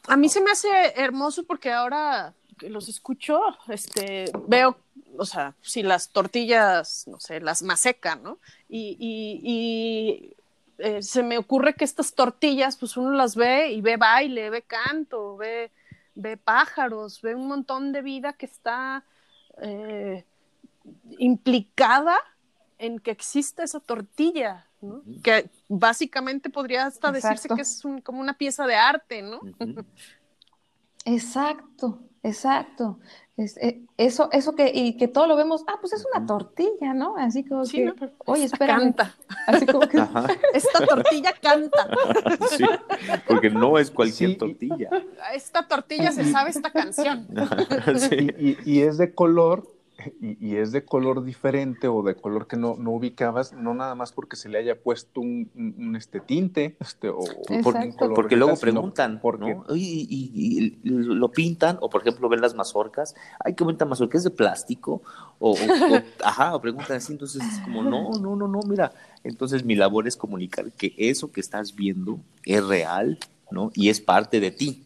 A, 0.07 0.17
mí 0.17 0.29
se 0.29 0.41
me 0.41 0.51
hace 0.51 0.69
hermoso 0.97 1.45
porque 1.45 1.73
ahora 1.73 2.35
que 2.59 2.69
los 2.71 2.89
escucho, 2.89 3.41
este, 3.69 4.31
veo, 4.49 4.77
o 5.17 5.25
sea, 5.25 5.55
si 5.61 5.83
las 5.83 6.11
tortillas, 6.11 7.05
no 7.07 7.21
sé, 7.21 7.41
las 7.41 7.63
masecan, 7.63 8.23
¿no? 8.23 8.39
Y, 8.69 8.97
y, 8.99 9.41
y 9.45 10.37
eh, 10.79 11.03
se 11.03 11.23
me 11.23 11.39
ocurre 11.39 11.75
que 11.75 11.85
estas 11.85 12.15
tortillas, 12.15 12.77
pues 12.77 12.97
uno 12.97 13.11
las 13.13 13.35
ve 13.35 13.73
y 13.73 13.81
ve 13.81 13.97
baile, 13.97 14.51
ve 14.51 14.63
canto, 14.63 15.37
ve, 15.37 15.73
ve 16.15 16.37
pájaros, 16.37 17.21
ve 17.21 17.35
un 17.35 17.49
montón 17.49 17.93
de 17.93 18.03
vida 18.03 18.33
que 18.33 18.47
está 18.47 19.05
eh, 19.61 20.25
implicada 21.19 22.17
en 22.79 23.01
que 23.01 23.11
existe 23.11 23.65
esa 23.65 23.81
tortilla, 23.81 24.67
¿no? 24.81 25.03
que 25.23 25.51
básicamente 25.69 26.49
podría 26.49 26.87
hasta 26.87 27.11
decirse 27.11 27.49
que 27.49 27.63
es 27.63 27.83
como 28.05 28.21
una 28.21 28.35
pieza 28.35 28.67
de 28.67 28.77
arte, 28.77 29.23
¿no? 29.23 29.41
Exacto, 31.05 32.01
exacto. 32.23 32.99
Eh, 33.39 33.81
eso, 33.97 34.31
eso 34.33 34.57
que, 34.57 34.73
y 34.75 34.97
que 34.97 35.07
todo 35.07 35.29
lo 35.29 35.37
vemos, 35.37 35.63
ah, 35.69 35.77
pues 35.81 35.93
es 35.93 36.05
una 36.13 36.27
tortilla, 36.27 36.93
¿no? 36.93 37.17
Así 37.17 37.45
como 37.45 37.65
que, 37.65 37.95
oye, 38.27 38.45
espera. 38.45 38.79
Canta. 38.79 39.15
Así 39.47 39.65
como 39.65 39.87
que, 39.87 39.97
esta 40.55 40.87
tortilla 40.87 41.33
canta. 41.41 41.89
Sí, 42.51 42.65
porque 43.27 43.51
no 43.51 43.79
es 43.79 43.91
cualquier 43.91 44.39
tortilla. 44.39 44.91
Esta 45.35 45.69
tortilla 45.69 46.11
se 46.13 46.25
sabe 46.25 46.51
esta 46.51 46.71
canción. 46.71 47.29
Sí. 47.97 48.57
y, 48.65 48.81
es 48.81 48.99
de 48.99 49.15
color 49.15 49.78
y, 50.21 50.57
es 50.57 50.71
de 50.71 50.85
color 50.85 51.25
diferente 51.25 51.89
o 51.89 52.03
de 52.03 52.15
color 52.15 52.47
que 52.47 52.57
no, 52.57 52.77
no, 52.79 52.93
ubicabas, 52.93 53.53
no 53.53 53.75
nada 53.75 53.95
más 53.97 54.13
porque 54.13 54.37
se 54.37 54.49
le 54.49 54.59
haya 54.59 54.81
puesto 54.81 55.21
un, 55.21 55.95
este 55.97 56.21
tinte, 56.21 56.77
este, 56.79 57.09
o 57.09 57.25
porque, 58.15 58.37
luego 58.37 58.57
preguntan, 58.57 59.21
¿no? 59.23 59.75
Y, 59.75 60.79
lo 60.85 61.33
pintan, 61.33 61.79
o 61.81 61.91
por 61.91 62.03
ejemplo 62.03 62.29
ven 62.29 62.41
las 62.41 62.55
mazorcas, 62.55 63.17
ay, 63.45 63.55
qué 63.55 63.65
bonita 63.65 63.85
mazorca, 63.85 64.19
es 64.19 64.25
de 64.25 64.31
plástico, 64.31 65.03
o, 65.41 65.57
ajá, 66.25 66.55
o 66.55 66.61
preguntan 66.61 66.99
así, 66.99 67.13
entonces 67.13 67.43
es 67.43 67.61
como, 67.61 67.83
no, 67.83 68.13
no, 68.21 68.37
no, 68.37 68.47
no, 68.47 68.61
mira, 68.69 68.93
entonces 69.25 69.65
mi 69.65 69.75
labor 69.75 70.07
es 70.07 70.17
comunicar 70.17 70.71
que 70.73 70.95
eso 70.97 71.33
que 71.33 71.41
estás 71.41 71.75
viendo 71.75 72.21
es 72.45 72.65
real, 72.65 73.19
¿no? 73.51 73.73
Y 73.75 73.89
es 73.89 74.01
parte 74.01 74.39
de 74.39 74.53
ti. 74.53 74.85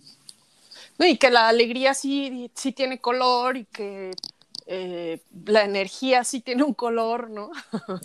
y 0.98 1.18
que 1.18 1.30
la 1.30 1.48
alegría 1.48 1.92
sí, 1.92 2.50
sí 2.54 2.72
tiene 2.72 2.98
color 2.98 3.58
y 3.58 3.64
que 3.66 4.12
eh, 4.66 5.22
la 5.44 5.64
energía 5.64 6.24
sí 6.24 6.40
tiene 6.40 6.62
un 6.62 6.74
color, 6.74 7.30
¿no? 7.30 7.50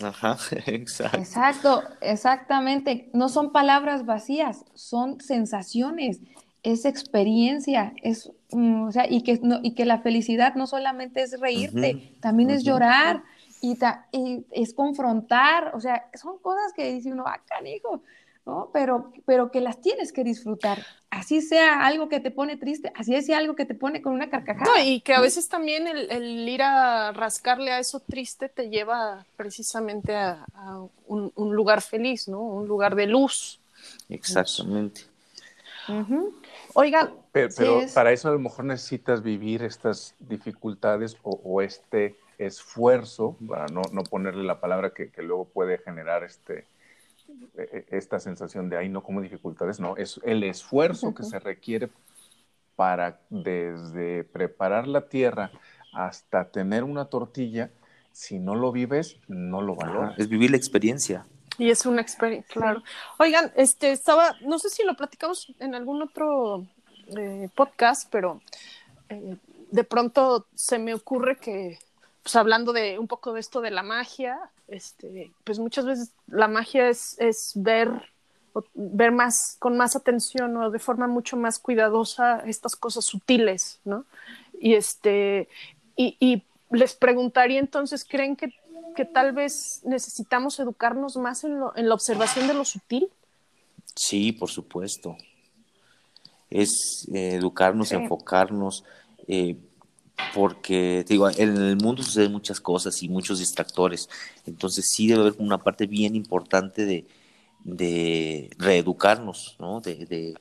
Ajá, 0.02 0.38
exacto. 0.66 1.18
Exacto, 1.18 1.84
exactamente. 2.02 3.10
No 3.14 3.30
son 3.30 3.52
palabras 3.52 4.06
vacías, 4.06 4.66
son 4.74 5.20
sensaciones, 5.22 6.22
es 6.64 6.86
experiencia, 6.86 7.94
es, 8.04 8.32
mm, 8.52 8.88
o 8.88 8.92
sea, 8.92 9.10
y 9.10 9.22
que, 9.22 9.40
no, 9.42 9.60
y 9.64 9.74
que 9.74 9.86
la 9.86 10.00
felicidad 10.00 10.56
no 10.56 10.68
solamente 10.68 11.22
es 11.22 11.40
reírte, 11.40 12.16
también 12.20 12.50
es 12.50 12.64
llorar 12.64 13.24
y, 13.62 13.78
y, 14.12 14.46
es 14.52 14.74
confrontar, 14.74 15.72
o 15.76 15.80
sea, 15.80 16.10
son 16.14 16.38
cosas 16.40 16.74
que 16.74 16.92
dice 16.94 17.12
uno, 17.12 17.24
ah, 17.26 17.42
canijo, 17.48 18.02
¿no? 18.48 18.70
Pero, 18.72 19.12
pero 19.26 19.52
que 19.52 19.60
las 19.60 19.82
tienes 19.82 20.14
que 20.14 20.24
disfrutar. 20.24 20.84
Así 21.10 21.42
sea 21.42 21.86
algo 21.86 22.08
que 22.08 22.22
te 22.22 22.32
pone 22.32 22.56
triste, 22.56 22.92
así 22.96 23.22
sea 23.22 23.38
algo 23.38 23.56
que 23.56 23.66
te 23.66 23.76
pone 23.76 24.02
con 24.02 24.14
una 24.14 24.30
carcajada. 24.30 24.84
y 24.84 25.02
que 25.02 25.14
a 25.14 25.22
veces 25.22 25.50
también 25.50 25.86
el, 25.88 26.48
ir 26.48 26.64
a 26.64 27.12
rascarle 27.12 27.72
a 27.72 27.80
eso 27.80 28.00
triste 28.00 28.48
te 28.48 28.70
lleva 28.70 29.26
precisamente 29.36 30.16
a, 30.16 30.46
un, 31.08 31.32
lugar 31.36 31.82
feliz, 31.82 32.28
¿no? 32.28 32.40
Un 32.40 32.68
lugar 32.68 32.96
de 32.96 33.08
luz. 33.08 33.60
Exactamente. 34.10 35.02
Oigan. 36.74 37.12
Pero, 37.32 37.82
para 37.94 38.12
eso 38.12 38.30
a 38.30 38.32
lo 38.32 38.40
mejor 38.40 38.66
necesitas 38.66 39.22
vivir 39.22 39.64
estas 39.64 40.16
dificultades 40.20 41.18
o, 41.22 41.62
este 41.62 42.16
esfuerzo, 42.38 43.36
para 43.48 43.66
no, 43.68 43.82
no, 43.92 44.04
ponerle 44.04 44.44
la 44.44 44.62
palabra 44.62 44.92
que, 44.92 45.10
que 45.10 45.22
luego 45.22 45.46
puede 45.46 45.80
generar 45.80 46.24
este 46.24 46.66
esta 47.90 48.20
sensación 48.20 48.70
de 48.70 48.78
ahí 48.78 48.90
no 48.90 49.04
como 49.04 49.22
dificultades, 49.22 49.80
no, 49.80 49.98
es 49.98 50.20
el 50.24 50.44
esfuerzo 50.44 51.14
que 51.14 51.24
se 51.24 51.40
requiere 51.40 51.90
para 52.76 53.20
desde 53.30 54.24
preparar 54.24 54.88
la 54.88 55.10
tierra 55.10 55.52
hasta 55.94 56.50
tener 56.50 56.84
una 56.84 57.06
tortilla, 57.06 57.72
si 58.12 58.40
no 58.40 58.56
lo 58.56 58.72
vives, 58.72 59.18
no 59.28 59.62
lo 59.62 59.76
valoras. 59.76 60.18
Es 60.18 60.30
vivir 60.30 60.52
la 60.52 60.58
experiencia. 60.58 61.26
Y 61.58 61.72
es 61.72 61.86
una 61.86 62.02
experiencia, 62.02 62.54
claro. 62.54 62.84
Oigan, 63.18 63.52
este 63.56 63.92
estaba, 63.92 64.36
no 64.42 64.60
sé 64.60 64.70
si 64.70 64.84
lo 64.84 64.96
platicamos 64.96 65.52
en 65.60 65.74
algún 65.74 66.04
otro 66.04 66.68
eh, 67.18 67.50
podcast, 67.56 68.08
pero 68.12 68.42
eh, 69.10 69.38
de 69.72 69.84
pronto 69.84 70.46
se 70.54 70.78
me 70.78 70.94
ocurre 70.94 71.38
que 71.38 71.80
pues 72.22 72.36
hablando 72.36 72.74
de 72.74 73.00
un 73.00 73.08
poco 73.08 73.34
de 73.34 73.40
esto 73.40 73.62
de 73.62 73.72
la 73.72 73.84
magia, 73.84 74.38
este, 74.68 75.32
pues 75.44 75.60
muchas 75.60 75.86
veces 75.86 76.12
la 76.28 76.48
magia 76.48 76.90
es, 76.90 77.18
es 77.20 77.54
ver, 77.56 77.90
ver 78.74 79.12
más, 79.12 79.56
con 79.60 79.78
más 79.78 79.96
atención 79.96 80.56
o 80.58 80.70
de 80.72 80.80
forma 80.80 81.08
mucho 81.08 81.38
más 81.38 81.60
cuidadosa 81.60 82.40
estas 82.46 82.76
cosas 82.76 83.06
sutiles, 83.06 83.80
¿no? 83.86 84.06
Y 84.60 84.74
este, 84.74 85.48
y, 85.96 86.18
y 86.20 86.44
les 86.72 86.96
preguntaría 86.96 87.60
entonces, 87.60 88.04
¿creen 88.04 88.36
que, 88.36 88.54
que, 88.96 89.06
tal 89.06 89.32
vez 89.32 89.82
necesitamos 89.86 90.60
educarnos 90.60 91.16
más 91.18 91.44
en, 91.44 91.60
lo, 91.60 91.76
en 91.76 91.88
la 91.88 91.96
observación 91.96 92.48
de 92.48 92.54
lo 92.54 92.66
sutil? 92.66 93.10
Sí, 93.96 94.32
por 94.32 94.50
supuesto. 94.50 95.16
Es 96.50 97.08
eh, 97.14 97.36
educarnos, 97.36 97.92
enfocarnos. 97.92 98.84
Eh, 99.28 99.58
porque 100.34 101.04
te 101.06 101.14
digo, 101.14 101.30
en 101.30 101.58
el 101.58 101.78
mundo 101.78 102.04
suceden 102.04 102.32
muchas 102.32 102.60
cosas 102.60 103.02
y 103.04 103.10
muchos 103.10 103.40
distractores, 103.40 104.10
entonces 104.46 104.90
sí 104.90 105.08
debe 105.08 105.22
haber 105.22 105.36
una 105.40 105.58
parte 105.60 105.88
bien 105.88 106.16
importante 106.16 106.86
de, 106.86 107.08
de 107.64 108.50
reeducarnos, 108.58 109.56
¿no? 109.60 109.82
de, 109.82 110.06
de, 110.06 110.36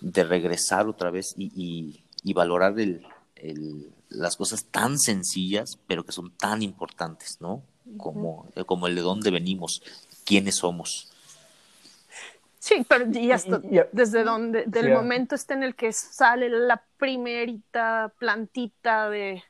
de, 0.00 0.24
regresar 0.24 0.88
otra 0.88 1.10
vez 1.10 1.34
y, 1.36 2.00
y, 2.24 2.32
valorar 2.32 2.78
el, 2.80 3.06
el, 3.36 3.90
las 4.08 4.36
cosas 4.36 4.64
tan 4.64 4.98
sencillas, 4.98 5.78
pero 5.86 6.04
que 6.04 6.12
son 6.12 6.30
tan 6.30 6.62
importantes, 6.62 7.38
¿no? 7.40 7.62
Como, 7.98 8.46
como 8.66 8.88
el 8.88 8.96
de 8.96 9.00
dónde 9.00 9.30
venimos, 9.30 9.82
quiénes 10.24 10.56
somos. 10.56 11.12
Sí, 12.66 12.84
pero 12.88 13.06
y 13.12 13.30
hasta 13.30 13.60
desde 13.92 14.24
donde, 14.24 14.64
del 14.66 14.92
momento 14.92 15.36
este 15.36 15.54
en 15.54 15.62
el 15.62 15.76
que 15.76 15.92
sale 15.92 16.48
la 16.48 16.82
primerita 16.96 18.12
plantita 18.18 19.08
de, 19.08 19.40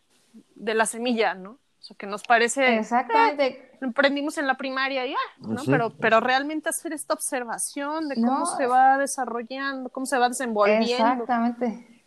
de 0.54 0.74
la 0.74 0.84
semilla, 0.84 1.32
¿no? 1.32 1.52
O 1.52 1.82
sea, 1.82 1.96
que 1.96 2.06
nos 2.06 2.24
parece. 2.24 2.76
Exactamente. 2.76 3.46
Eh, 3.46 3.78
emprendimos 3.80 4.36
en 4.36 4.46
la 4.46 4.58
primaria 4.58 5.06
ya, 5.06 5.16
¿no? 5.38 5.62
pero, 5.64 5.94
pero 5.98 6.20
realmente 6.20 6.68
hacer 6.68 6.92
esta 6.92 7.14
observación 7.14 8.10
de 8.10 8.16
cómo 8.16 8.44
se 8.44 8.66
va 8.66 8.98
desarrollando, 8.98 9.88
cómo 9.88 10.04
se 10.04 10.18
va 10.18 10.28
desenvolviendo. 10.28 10.84
Exactamente. 10.84 12.02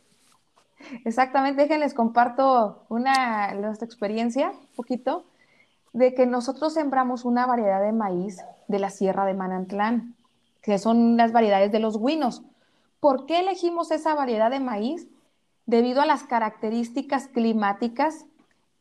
Exactamente, 1.05 1.63
déjenles 1.63 1.95
comparto 1.95 2.85
una 2.89 3.51
nuestra 3.55 3.85
experiencia, 3.85 4.51
un 4.51 4.75
poquito, 4.75 5.25
de 5.91 6.13
que 6.13 6.27
nosotros 6.27 6.75
sembramos 6.75 7.25
una 7.25 7.47
variedad 7.47 7.81
de 7.81 7.93
maíz 7.93 8.37
de 8.67 8.77
la 8.77 8.91
Sierra 8.91 9.25
de 9.25 9.33
Manantlán 9.33 10.15
que 10.61 10.77
son 10.77 11.17
las 11.17 11.31
variedades 11.31 11.71
de 11.71 11.79
los 11.79 11.99
guinos. 11.99 12.43
¿Por 12.99 13.25
qué 13.25 13.39
elegimos 13.39 13.91
esa 13.91 14.13
variedad 14.13 14.51
de 14.51 14.59
maíz? 14.59 15.07
Debido 15.65 16.01
a 16.01 16.05
las 16.05 16.23
características 16.23 17.27
climáticas 17.27 18.25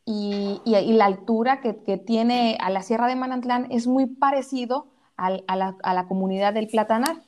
y, 0.04 0.60
la 0.64 1.04
altura 1.04 1.60
que, 1.60 1.74
tiene 1.98 2.56
a 2.60 2.70
la 2.70 2.82
Sierra 2.82 3.06
de 3.08 3.16
Manantlán 3.16 3.66
es 3.70 3.86
muy 3.86 4.06
parecido 4.06 4.86
a, 5.16 5.30
la, 5.30 6.06
comunidad 6.08 6.54
del 6.54 6.68
Platanar. 6.68 7.22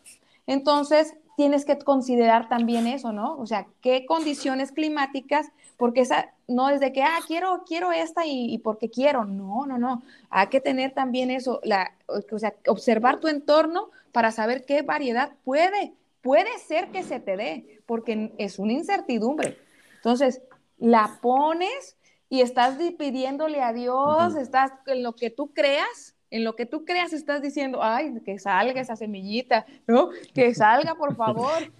Entonces, 0.46 1.14
tienes 1.36 1.64
que 1.66 1.78
considerar 1.78 2.48
también 2.48 2.86
eso, 2.86 3.12
¿no? 3.12 3.36
O 3.36 3.46
sea, 3.46 3.66
qué 3.82 4.06
condiciones 4.06 4.72
climáticas, 4.72 5.48
porque 5.76 6.00
esa 6.00 6.32
no 6.48 6.70
es 6.70 6.80
de 6.80 6.92
que, 6.92 7.02
ah, 7.02 7.18
quiero, 7.26 7.64
quiero 7.66 7.92
esta 7.92 8.24
y, 8.24 8.58
porque 8.58 8.88
quiero. 8.88 9.26
No, 9.26 9.66
no, 9.66 9.76
no. 9.76 10.02
Hay 10.30 10.46
que 10.46 10.60
tener 10.60 10.92
también 10.92 11.30
eso, 11.30 11.60
la, 11.62 11.92
o 12.08 12.38
sea, 12.38 12.54
observar 12.66 13.20
tu 13.20 13.28
entorno 13.28 13.90
para 14.12 14.30
saber 14.30 14.64
qué 14.64 14.82
variedad 14.82 15.32
puede, 15.44 15.94
puede 16.20 16.58
ser 16.58 16.90
que 16.90 17.02
se 17.02 17.20
te 17.20 17.36
dé, 17.36 17.82
porque 17.86 18.32
es 18.38 18.58
una 18.58 18.72
incertidumbre. 18.72 19.58
Entonces, 19.96 20.42
la 20.78 21.18
pones 21.20 21.96
y 22.28 22.40
estás 22.40 22.76
pidiéndole 22.98 23.60
a 23.60 23.72
Dios, 23.72 24.36
estás 24.36 24.72
en 24.86 25.02
lo 25.02 25.14
que 25.14 25.30
tú 25.30 25.52
creas, 25.52 26.16
en 26.30 26.44
lo 26.44 26.54
que 26.54 26.64
tú 26.64 26.84
creas 26.84 27.12
estás 27.12 27.42
diciendo, 27.42 27.82
ay, 27.82 28.14
que 28.24 28.38
salga 28.38 28.80
esa 28.80 28.96
semillita, 28.96 29.66
¿no? 29.86 30.10
Que 30.34 30.54
salga, 30.54 30.94
por 30.94 31.16
favor. 31.16 31.72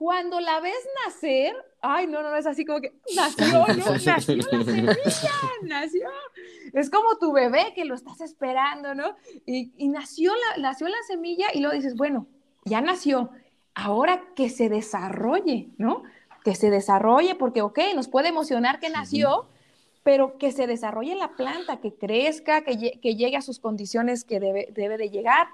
Cuando 0.00 0.40
la 0.40 0.60
ves 0.60 0.88
nacer, 1.04 1.54
ay, 1.82 2.06
no, 2.06 2.22
no, 2.22 2.34
es 2.34 2.46
así 2.46 2.64
como 2.64 2.80
que 2.80 2.94
nació, 3.14 3.66
¿no? 3.66 3.66
Nació 3.66 4.12
la 4.14 4.20
semilla, 4.64 5.30
nació. 5.62 6.08
Es 6.72 6.88
como 6.88 7.18
tu 7.18 7.32
bebé 7.32 7.74
que 7.74 7.84
lo 7.84 7.94
estás 7.94 8.22
esperando, 8.22 8.94
¿no? 8.94 9.14
Y, 9.44 9.88
nació, 9.88 10.32
la, 10.32 10.62
nació 10.62 10.88
la 10.88 10.96
semilla 11.06 11.48
y 11.52 11.60
luego 11.60 11.76
dices, 11.76 11.96
bueno, 11.96 12.26
ya 12.64 12.80
nació, 12.80 13.28
ahora 13.74 14.24
que 14.34 14.48
se 14.48 14.70
desarrolle, 14.70 15.68
¿no? 15.76 16.02
que 16.46 16.54
se 16.54 16.70
desarrolle, 16.70 17.34
porque, 17.34 17.60
ok, 17.60 17.78
nos 17.94 18.08
puede 18.08 18.28
emocionar 18.28 18.80
que 18.80 18.88
nació, 18.88 19.50
pero 20.02 20.38
que 20.38 20.50
se 20.50 20.66
desarrolle 20.66 21.14
la 21.14 21.36
planta, 21.36 21.82
que 21.82 21.92
crezca, 21.92 22.62
que, 22.62 22.74
llegue 22.74 23.36
a 23.36 23.42
sus 23.42 23.60
condiciones 23.60 24.24
que 24.24 24.40
debe, 24.40 24.68
debe 24.72 24.96
de 24.96 25.10
llegar. 25.10 25.48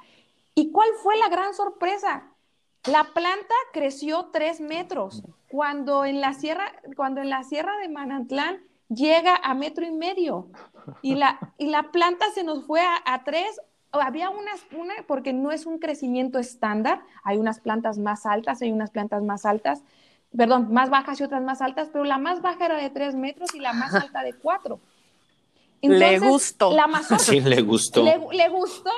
¿Y 0.54 0.70
cuál 0.70 0.90
fue 1.02 1.16
la 1.18 1.28
gran 1.30 1.52
sorpresa? 1.52 2.30
La 2.86 3.04
planta 3.04 3.54
creció 3.72 4.30
tres 4.32 4.60
metros, 4.60 5.22
cuando 5.48 6.04
en 6.04 6.20
la 6.20 6.34
sierra, 6.34 6.72
cuando 6.94 7.20
en 7.20 7.30
la 7.30 7.42
sierra 7.42 7.76
de 7.78 7.88
Manantlán 7.88 8.60
llega 8.88 9.36
a 9.36 9.54
metro 9.54 9.84
y 9.84 9.90
medio. 9.90 10.48
Y 11.02 11.16
la, 11.16 11.38
y 11.58 11.66
la 11.66 11.90
planta 11.90 12.26
se 12.34 12.44
nos 12.44 12.64
fue 12.64 12.80
a, 12.80 13.24
tres. 13.24 13.60
Había 13.90 14.30
unas, 14.30 14.60
una, 14.76 14.94
porque 15.06 15.32
no 15.32 15.50
es 15.50 15.66
un 15.66 15.78
crecimiento 15.78 16.38
estándar, 16.38 17.02
hay 17.24 17.38
unas 17.38 17.60
plantas 17.60 17.98
más 17.98 18.26
altas, 18.26 18.62
hay 18.62 18.70
unas 18.70 18.90
plantas 18.90 19.22
más 19.22 19.46
altas, 19.46 19.82
perdón, 20.36 20.68
más 20.72 20.90
bajas 20.90 21.18
y 21.20 21.24
otras 21.24 21.42
más 21.42 21.62
altas, 21.62 21.88
pero 21.92 22.04
la 22.04 22.18
más 22.18 22.42
baja 22.42 22.66
era 22.66 22.76
de 22.76 22.90
tres 22.90 23.14
metros 23.14 23.54
y 23.54 23.60
la 23.60 23.72
más 23.72 23.94
alta 23.94 24.22
de 24.22 24.34
cuatro. 24.34 24.80
le 25.80 26.18
gustó. 26.18 26.72
La 26.72 26.86
sí, 27.18 27.40
le 27.40 27.62
gustó. 27.62 28.04
Le, 28.04 28.48
gustó, 28.48 28.92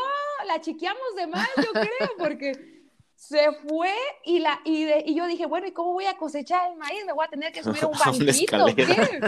la 0.47 0.61
chiqueamos 0.61 1.14
de 1.16 1.26
más, 1.28 1.49
yo 1.57 1.70
creo, 1.72 2.11
porque 2.18 2.78
se 3.19 3.51
fue 3.66 3.93
y, 4.25 4.39
la, 4.39 4.61
y, 4.64 4.87
y, 5.05 5.14
yo 5.16 5.27
dije, 5.27 5.47
bueno, 5.47 5.66
¿y 5.66 5.73
cómo 5.73 5.93
voy 5.93 6.07
a 6.07 6.16
cosechar 6.16 6.71
el 6.71 6.79
maíz? 6.79 7.05
Me 7.05 7.12
voy 7.12 7.27
a 7.27 7.29
tener 7.29 7.53
que 7.53 7.64
subir 7.64 7.83
a 7.83 7.89
un 7.89 7.99
banquito, 7.99 8.66
¿qué? 8.77 9.21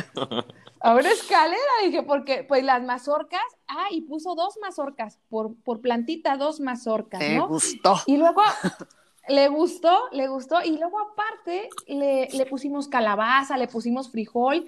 A 0.79 0.95
una 0.95 1.11
escalera, 1.11 1.59
dije, 1.85 2.05
porque 2.05 2.45
pues 2.45 2.63
las 2.63 2.85
mazorcas, 2.85 3.43
ah, 3.67 3.89
y 3.91 4.03
puso 4.03 4.37
dos 4.37 4.55
mazorcas, 4.63 5.19
por, 5.29 5.57
por 5.65 5.81
plantita 5.81 6.37
dos 6.37 6.61
mazorcas, 6.61 7.21
¿no? 7.33 7.49
gustó. 7.49 7.97
Y 8.07 8.17
luego 8.17 8.43
le 9.29 9.49
gustó, 9.49 9.99
le 10.13 10.29
gustó, 10.29 10.63
y 10.63 10.79
luego 10.79 10.97
aparte 11.01 11.69
le, 11.89 12.29
le 12.29 12.47
pusimos 12.47 12.87
calabaza, 12.87 13.59
le 13.59 13.67
pusimos 13.67 14.13
frijol, 14.13 14.67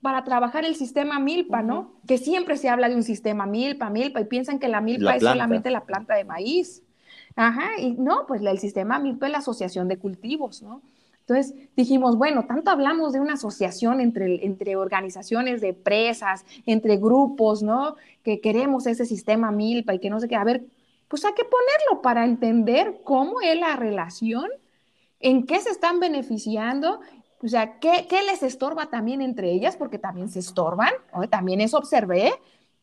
para 0.00 0.24
trabajar 0.24 0.64
el 0.64 0.74
sistema 0.74 1.20
milpa, 1.20 1.60
¿no? 1.60 1.92
Que 2.08 2.16
siempre 2.16 2.56
se 2.56 2.70
habla 2.70 2.88
de 2.88 2.94
un 2.94 3.02
sistema 3.02 3.44
milpa, 3.44 3.90
milpa, 3.90 4.22
y 4.22 4.24
piensan 4.24 4.58
que 4.58 4.68
la 4.68 4.80
milpa 4.80 5.16
es 5.16 5.22
solamente 5.22 5.70
la 5.70 5.84
planta 5.84 6.14
de 6.14 6.24
maíz. 6.24 6.82
Ajá, 7.36 7.70
y 7.78 7.92
no, 7.92 8.26
pues 8.26 8.42
el 8.42 8.58
sistema 8.58 8.98
milpa 8.98 9.26
es 9.26 9.32
la 9.32 9.38
asociación 9.38 9.88
de 9.88 9.98
cultivos, 9.98 10.62
¿no? 10.62 10.82
Entonces 11.20 11.54
dijimos, 11.74 12.16
bueno, 12.16 12.44
tanto 12.46 12.70
hablamos 12.70 13.12
de 13.12 13.20
una 13.20 13.34
asociación 13.34 14.00
entre, 14.00 14.44
entre 14.44 14.76
organizaciones 14.76 15.60
de 15.62 15.70
empresas, 15.70 16.44
entre 16.66 16.98
grupos, 16.98 17.62
¿no? 17.62 17.96
Que 18.22 18.40
queremos 18.40 18.86
ese 18.86 19.06
sistema 19.06 19.50
milpa 19.50 19.94
y 19.94 20.00
que 20.00 20.10
no 20.10 20.20
sé 20.20 20.28
qué. 20.28 20.36
A 20.36 20.44
ver, 20.44 20.64
pues 21.08 21.24
hay 21.24 21.32
que 21.32 21.44
ponerlo 21.44 22.02
para 22.02 22.24
entender 22.24 23.00
cómo 23.04 23.40
es 23.40 23.58
la 23.58 23.74
relación, 23.76 24.48
en 25.18 25.46
qué 25.46 25.60
se 25.60 25.70
están 25.70 25.98
beneficiando 25.98 27.00
o 27.44 27.48
sea, 27.48 27.78
¿qué, 27.78 28.06
¿qué, 28.08 28.22
les 28.22 28.42
estorba 28.42 28.86
también 28.86 29.20
entre 29.20 29.52
ellas? 29.52 29.76
Porque 29.76 29.98
también 29.98 30.30
se 30.30 30.38
estorban, 30.38 30.92
también 31.28 31.60
eso 31.60 31.76
observé, 31.76 32.32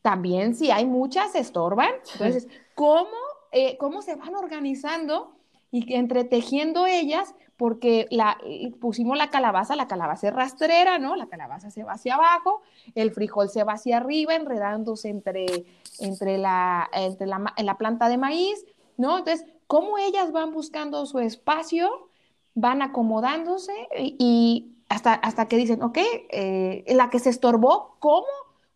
también 0.04 0.56
si 0.56 0.70
hay 0.70 0.86
muchas 0.86 1.32
se 1.32 1.40
estorban. 1.40 1.90
Entonces, 2.14 2.48
¿cómo, 2.76 3.10
eh, 3.52 3.78
cómo 3.78 4.02
se 4.02 4.16
van 4.16 4.36
organizando 4.36 5.36
y 5.72 5.94
entretejiendo 5.94 6.86
ellas? 6.88 7.36
Porque 7.58 8.08
la, 8.10 8.38
pusimos 8.80 9.18
la 9.18 9.30
calabaza, 9.30 9.76
la 9.76 9.88
calabaza 9.88 10.30
es 10.30 10.34
rastrera, 10.34 10.98
¿no? 10.98 11.16
La 11.16 11.28
calabaza 11.28 11.70
se 11.70 11.84
va 11.84 11.94
hacia 11.94 12.16
abajo, 12.16 12.62
el 12.96 13.12
frijol 13.12 13.50
se 13.50 13.64
va 13.64 13.74
hacia 13.74 13.98
arriba, 13.98 14.36
enredándose 14.36 15.10
entre, 15.10 15.46
entre, 16.00 16.40
la, 16.40 16.90
entre 16.92 17.28
la, 17.28 17.54
en 17.56 17.66
la 17.66 17.78
planta 17.78 18.10
de 18.10 18.18
maíz, 18.18 18.66
¿no? 18.98 19.20
Entonces, 19.20 19.46
¿cómo 19.68 20.00
ellas 20.00 20.32
van 20.32 20.52
buscando 20.52 21.06
su 21.06 21.20
espacio? 21.20 22.10
van 22.54 22.82
acomodándose 22.82 23.74
y, 23.98 24.76
hasta, 24.90 25.14
hasta 25.14 25.48
que 25.48 25.58
dicen, 25.58 25.82
ok, 25.82 25.98
eh, 26.30 26.84
la 26.88 27.10
que 27.10 27.20
se 27.20 27.30
estorbó, 27.30 27.96
¿cómo? 28.00 28.28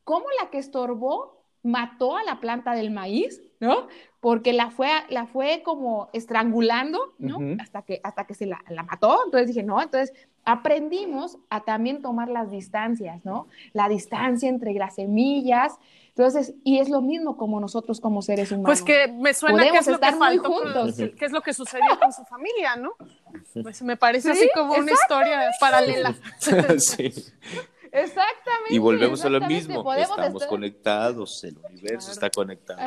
¿Cómo 0.03 0.26
la 0.41 0.49
que 0.49 0.59
estorbó 0.59 1.43
mató 1.63 2.15
a 2.15 2.23
la 2.23 2.39
planta 2.39 2.73
del 2.73 2.91
maíz? 2.91 3.41
¿No? 3.59 3.88
Porque 4.26 4.53
la 4.53 4.71
fue, 4.71 4.89
la 5.09 5.28
fue 5.28 5.61
como 5.63 6.09
estrangulando, 6.11 7.13
¿no? 7.19 7.38
hasta, 7.61 7.84
que, 7.84 8.01
hasta 8.03 8.26
que 8.26 8.34
se 8.34 8.47
la, 8.47 8.59
la, 8.69 8.82
mató. 8.82 9.19
Entonces 9.23 9.49
dije, 9.49 9.61
no, 9.61 9.80
entonces 9.80 10.17
aprendimos 10.43 11.38
a 11.51 11.61
también 11.61 12.01
tomar 12.01 12.30
las 12.30 12.49
distancias, 12.49 13.23
¿no? 13.23 13.45
La 13.73 13.88
distancia 13.88 14.49
entre 14.49 14.73
las 14.73 14.95
semillas, 14.95 15.78
entonces, 16.07 16.55
y 16.63 16.80
es 16.80 16.89
lo 16.89 17.01
mismo 17.01 17.38
como 17.38 17.59
nosotros 17.59 18.01
como 18.01 18.23
seres 18.23 18.51
humanos. 18.51 18.65
Pues 18.65 18.82
que 18.82 19.11
me 19.11 19.32
suena 19.36 19.69
que 19.69 19.78
es 19.78 19.88
lo 19.88 19.99
que 19.99 20.11
faltó 20.13 20.51
juntos. 20.51 20.95
que 20.95 21.26
es 21.26 21.32
lo 21.32 21.41
que 21.41 21.53
sucedió 21.53 21.99
con 21.99 22.11
su 22.11 22.23
familia, 22.23 22.78
¿no? 22.78 22.93
Pues 23.61 23.84
me 23.84 23.95
parece 23.95 24.32
así 24.32 24.49
como 24.55 24.73
una 24.73 24.91
historia 24.91 25.51
paralela. 25.59 26.15
sí. 26.80 27.13
Exactamente. 27.95 28.73
Y 28.73 28.77
volvemos 28.77 29.23
a 29.25 29.29
lo 29.29 29.41
mismo. 29.41 29.93
Estamos 29.93 30.45
conectados, 30.45 31.43
el 31.43 31.57
universo 31.71 32.11
está 32.11 32.29
conectado. 32.29 32.81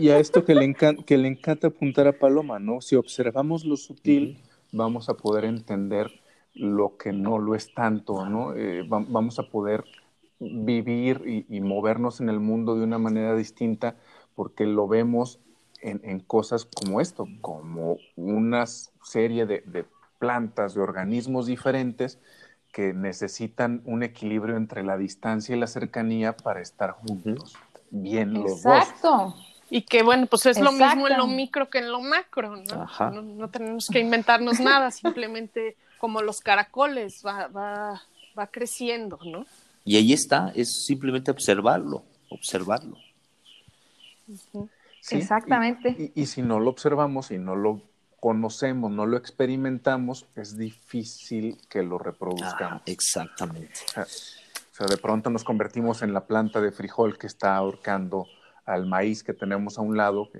Y, 0.00 0.08
a 0.10 0.18
esto 0.18 0.44
que 0.44 0.54
le, 0.54 0.64
encanta, 0.64 1.02
que 1.04 1.18
le 1.18 1.28
encanta 1.28 1.68
apuntar 1.68 2.06
a 2.06 2.12
Paloma, 2.12 2.58
¿no? 2.58 2.80
Si 2.80 2.96
observamos 2.96 3.64
lo 3.64 3.76
sutil, 3.76 4.42
vamos 4.72 5.08
a 5.08 5.14
poder 5.14 5.44
entender 5.44 6.10
lo 6.54 6.96
que 6.96 7.12
no 7.12 7.38
lo 7.38 7.54
es 7.54 7.72
tanto, 7.72 8.26
¿no? 8.26 8.54
Eh, 8.54 8.84
vamos 8.88 9.38
a 9.38 9.44
poder 9.44 9.84
vivir 10.40 11.46
y, 11.48 11.60
movernos 11.60 12.20
en 12.20 12.28
el 12.28 12.40
mundo 12.40 12.76
de 12.76 12.84
una 12.84 12.98
manera 12.98 13.34
distinta 13.34 13.96
porque 14.34 14.66
lo 14.66 14.86
vemos 14.86 15.40
en, 15.80 16.20
cosas 16.20 16.64
como 16.64 17.00
esto, 17.00 17.26
como 17.40 17.98
una 18.16 18.66
serie 18.66 19.46
de, 19.46 19.84
plantas, 20.18 20.74
de 20.74 20.80
organismos 20.80 21.46
diferentes 21.46 22.18
que 22.78 22.94
necesitan 22.94 23.82
un 23.86 24.04
equilibrio 24.04 24.56
entre 24.56 24.84
la 24.84 24.96
distancia 24.96 25.56
y 25.56 25.58
la 25.58 25.66
cercanía 25.66 26.36
para 26.36 26.60
estar 26.60 26.92
juntos, 26.92 27.56
bien 27.90 28.32
los 28.34 28.62
dos. 28.62 28.76
Exacto. 28.76 29.34
Y 29.68 29.82
que 29.82 30.04
bueno, 30.04 30.26
pues 30.26 30.46
es 30.46 30.60
lo 30.60 30.70
mismo 30.70 31.08
en 31.08 31.18
lo 31.18 31.26
micro 31.26 31.68
que 31.70 31.78
en 31.78 31.90
lo 31.90 32.00
macro, 32.00 32.54
¿no? 32.54 33.10
No, 33.10 33.48
tenemos 33.48 33.88
que 33.88 33.98
inventarnos 33.98 34.60
nada, 34.60 34.90
simplemente 34.92 35.76
como 35.98 36.22
los 36.22 36.40
caracoles, 36.40 37.24
va, 37.26 37.48
va, 37.48 38.00
va 38.38 38.46
creciendo, 38.46 39.18
¿no? 39.24 39.44
Y 39.84 39.96
ahí 39.96 40.12
está, 40.12 40.52
es 40.54 40.86
simplemente 40.86 41.32
observarlo, 41.32 42.04
observarlo. 42.28 42.96
Exactamente. 45.10 46.12
Y, 46.14 46.26
si 46.26 46.42
no 46.42 46.60
lo 46.60 46.70
observamos 46.70 47.32
y 47.32 47.38
no 47.38 47.56
lo 47.56 47.82
conocemos, 48.20 48.90
no 48.90 49.06
lo 49.06 49.16
experimentamos, 49.16 50.26
es 50.36 50.56
difícil 50.56 51.58
que 51.68 51.82
lo 51.82 51.98
reproduzcamos. 51.98 52.80
Ah, 52.80 52.82
exactamente. 52.86 53.80
O 53.96 54.04
sea, 54.72 54.86
de 54.86 54.96
pronto 54.96 55.30
nos 55.30 55.44
convertimos 55.44 56.02
en 56.02 56.12
la 56.12 56.26
planta 56.26 56.60
de 56.60 56.72
frijol 56.72 57.18
que 57.18 57.26
está 57.26 57.56
ahorcando 57.56 58.26
al 58.64 58.86
maíz 58.86 59.24
que 59.24 59.34
tenemos 59.34 59.78
a 59.78 59.82
un 59.82 59.96
lado. 59.96 60.30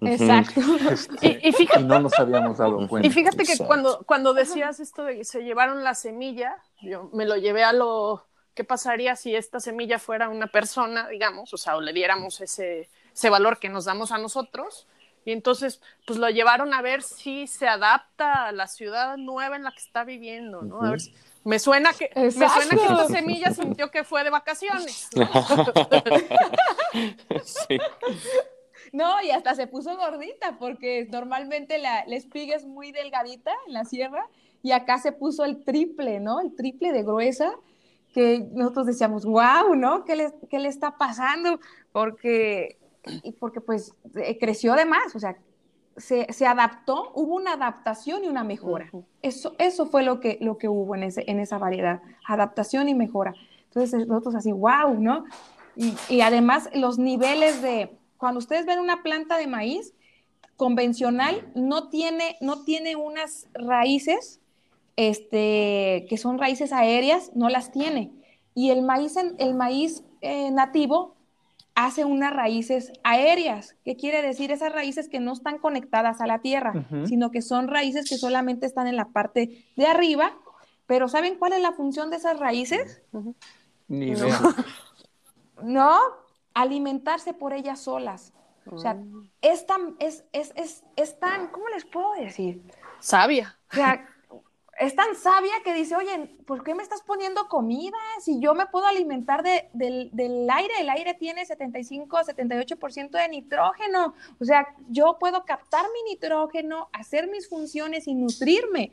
Exacto. 0.00 0.60
Este, 0.90 1.40
y, 1.42 1.52
fíjate, 1.52 1.80
y, 1.80 1.84
no 1.84 2.00
nos 2.00 2.18
habíamos 2.18 2.58
dado 2.58 2.88
cuenta. 2.88 3.06
Y 3.06 3.10
fíjate 3.10 3.44
que 3.44 3.58
cuando, 3.58 4.02
cuando 4.06 4.32
decías 4.32 4.80
esto 4.80 5.04
de 5.04 5.18
que 5.18 5.24
se 5.24 5.42
llevaron 5.42 5.84
la 5.84 5.94
semilla, 5.94 6.56
yo 6.82 7.10
me 7.12 7.26
lo 7.26 7.36
llevé 7.36 7.62
a 7.62 7.72
lo 7.72 8.24
¿qué 8.54 8.64
pasaría 8.64 9.16
si 9.16 9.34
esta 9.34 9.60
semilla 9.60 9.98
fuera 9.98 10.28
una 10.28 10.46
persona, 10.46 11.08
digamos, 11.08 11.52
o 11.52 11.56
sea, 11.56 11.76
o 11.76 11.80
le 11.80 11.92
diéramos 11.92 12.40
ese, 12.40 12.88
ese 13.12 13.30
valor 13.30 13.58
que 13.58 13.68
nos 13.68 13.84
damos 13.84 14.12
a 14.12 14.18
nosotros? 14.18 14.86
Y 15.24 15.32
entonces, 15.32 15.80
pues 16.06 16.18
lo 16.18 16.28
llevaron 16.28 16.74
a 16.74 16.82
ver 16.82 17.02
si 17.02 17.46
se 17.46 17.66
adapta 17.66 18.46
a 18.46 18.52
la 18.52 18.66
ciudad 18.66 19.16
nueva 19.16 19.56
en 19.56 19.64
la 19.64 19.72
que 19.72 19.80
está 19.80 20.04
viviendo, 20.04 20.62
¿no? 20.62 20.82
A 20.82 20.90
ver 20.90 21.00
me 21.44 21.58
suena 21.58 21.92
que, 21.92 22.10
me 22.14 22.30
suena 22.30 22.70
que 22.70 22.82
esta 22.82 23.06
semilla 23.06 23.52
sintió 23.52 23.90
que 23.90 24.02
fue 24.02 24.24
de 24.24 24.30
vacaciones. 24.30 25.10
sí. 27.44 27.78
No, 28.92 29.22
y 29.22 29.30
hasta 29.30 29.54
se 29.54 29.66
puso 29.66 29.96
gordita, 29.96 30.56
porque 30.58 31.06
normalmente 31.10 31.78
la, 31.78 32.04
la 32.06 32.16
espiga 32.16 32.56
es 32.56 32.64
muy 32.64 32.92
delgadita 32.92 33.52
en 33.66 33.74
la 33.74 33.84
sierra, 33.84 34.26
y 34.62 34.72
acá 34.72 34.98
se 34.98 35.12
puso 35.12 35.44
el 35.44 35.64
triple, 35.64 36.20
¿no? 36.20 36.40
El 36.40 36.56
triple 36.56 36.92
de 36.92 37.02
gruesa 37.02 37.52
que 38.14 38.48
nosotros 38.52 38.86
decíamos, 38.86 39.26
wow, 39.26 39.74
¿no? 39.74 40.04
¿Qué 40.04 40.16
le, 40.16 40.32
qué 40.48 40.58
le 40.58 40.68
está 40.68 40.96
pasando? 40.96 41.60
Porque, 41.92 42.78
porque 43.38 43.60
pues 43.60 43.94
eh, 44.16 44.38
creció 44.38 44.74
de 44.74 44.84
más, 44.84 45.14
o 45.14 45.18
sea, 45.18 45.36
se, 45.96 46.26
se, 46.32 46.46
adaptó, 46.46 47.12
hubo 47.14 47.36
una 47.36 47.52
adaptación 47.52 48.24
y 48.24 48.28
una 48.28 48.42
mejora. 48.42 48.90
Eso, 49.22 49.54
eso 49.58 49.86
fue 49.86 50.02
lo 50.02 50.20
que, 50.20 50.38
lo 50.40 50.58
que 50.58 50.68
hubo 50.68 50.94
en, 50.96 51.04
ese, 51.04 51.24
en 51.28 51.38
esa 51.38 51.58
variedad, 51.58 52.02
adaptación 52.26 52.88
y 52.88 52.94
mejora. 52.94 53.34
Entonces 53.66 54.06
nosotros 54.06 54.34
así, 54.34 54.52
wow, 54.52 54.98
¿no? 54.98 55.24
Y, 55.76 55.94
y 56.08 56.20
además 56.20 56.68
los 56.74 56.98
niveles 56.98 57.62
de, 57.62 57.96
cuando 58.16 58.38
ustedes 58.38 58.66
ven 58.66 58.80
una 58.80 59.02
planta 59.02 59.36
de 59.36 59.46
maíz 59.46 59.94
convencional, 60.56 61.48
no 61.54 61.88
tiene, 61.88 62.36
no 62.40 62.64
tiene 62.64 62.96
unas 62.96 63.46
raíces 63.54 64.40
este, 64.96 66.06
que 66.08 66.16
son 66.16 66.38
raíces 66.38 66.72
aéreas, 66.72 67.32
no 67.34 67.48
las 67.48 67.72
tiene. 67.72 68.12
Y 68.54 68.70
el 68.70 68.82
maíz, 68.82 69.16
el 69.16 69.54
maíz 69.54 70.04
eh, 70.20 70.50
nativo 70.50 71.13
hace 71.74 72.04
unas 72.04 72.32
raíces 72.32 72.92
aéreas. 73.02 73.76
¿Qué 73.84 73.96
quiere 73.96 74.22
decir? 74.22 74.52
Esas 74.52 74.72
raíces 74.72 75.08
que 75.08 75.18
no 75.20 75.32
están 75.32 75.58
conectadas 75.58 76.20
a 76.20 76.26
la 76.26 76.38
tierra, 76.40 76.72
sino 77.06 77.30
que 77.30 77.42
son 77.42 77.68
raíces 77.68 78.08
que 78.08 78.16
solamente 78.16 78.66
están 78.66 78.86
en 78.86 78.96
la 78.96 79.06
parte 79.06 79.64
de 79.76 79.86
arriba 79.86 80.32
Pero 80.86 81.08
¿saben 81.08 81.36
cuál 81.38 81.54
es 81.54 81.62
la 81.62 81.72
función 81.72 82.10
de 82.10 82.16
esas 82.16 82.38
raíces? 82.38 83.02
Ni 83.88 84.08
idea. 84.08 84.38
No, 85.62 85.96
alimentarse 86.52 87.32
por 87.32 87.52
ellas 87.52 87.80
solas. 87.80 88.32
O 88.70 88.78
sea, 88.78 88.94
Mm. 88.94 89.30
es 89.42 89.66
tan, 89.66 89.94
es, 89.98 90.24
es, 90.32 90.52
es, 90.56 90.84
es 90.96 91.18
tan, 91.18 91.48
¿cómo 91.48 91.68
les 91.68 91.84
puedo 91.84 92.12
decir? 92.14 92.62
Sabia. 93.00 93.56
O 93.72 93.74
sea, 93.74 94.06
es 94.80 94.94
tan 94.96 95.14
sabia 95.16 95.52
que 95.64 95.72
dice, 95.74 95.94
oye, 95.96 96.36
¿por 96.46 96.64
qué 96.64 96.74
me 96.74 96.82
estás 96.82 97.02
poniendo 97.02 97.48
comida? 97.48 97.96
Si 98.20 98.40
yo 98.40 98.54
me 98.54 98.66
puedo 98.66 98.86
alimentar 98.86 99.42
de- 99.42 99.68
del, 99.72 100.10
del 100.12 100.48
aire, 100.50 100.74
el 100.80 100.90
aire 100.90 101.14
tiene 101.14 101.44
75 101.46 102.16
a 102.16 102.24
78% 102.24 103.10
de 103.10 103.28
nitrógeno. 103.28 104.14
O 104.40 104.44
sea, 104.44 104.66
yo 104.88 105.16
puedo 105.20 105.44
captar 105.44 105.84
mi 105.94 106.10
nitrógeno, 106.12 106.88
hacer 106.92 107.28
mis 107.28 107.48
funciones 107.48 108.08
y 108.08 108.14
nutrirme. 108.14 108.90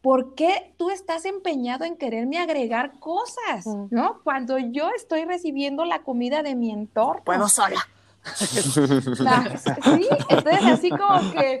¿Por 0.00 0.34
qué 0.34 0.74
tú 0.76 0.90
estás 0.90 1.24
empeñado 1.24 1.84
en 1.84 1.96
quererme 1.96 2.38
agregar 2.38 2.98
cosas? 3.00 3.66
Mm. 3.66 3.86
¿No? 3.90 4.20
Cuando 4.22 4.58
yo 4.58 4.90
estoy 4.90 5.24
recibiendo 5.24 5.84
la 5.86 6.02
comida 6.02 6.42
de 6.42 6.54
mi 6.54 6.70
entorno. 6.70 7.24
Puedo 7.24 7.48
sola. 7.48 7.80
Ah, 9.26 9.44
Sí, 9.58 10.08
entonces 10.30 10.64
así 10.64 10.90
como 10.90 11.32
que, 11.32 11.58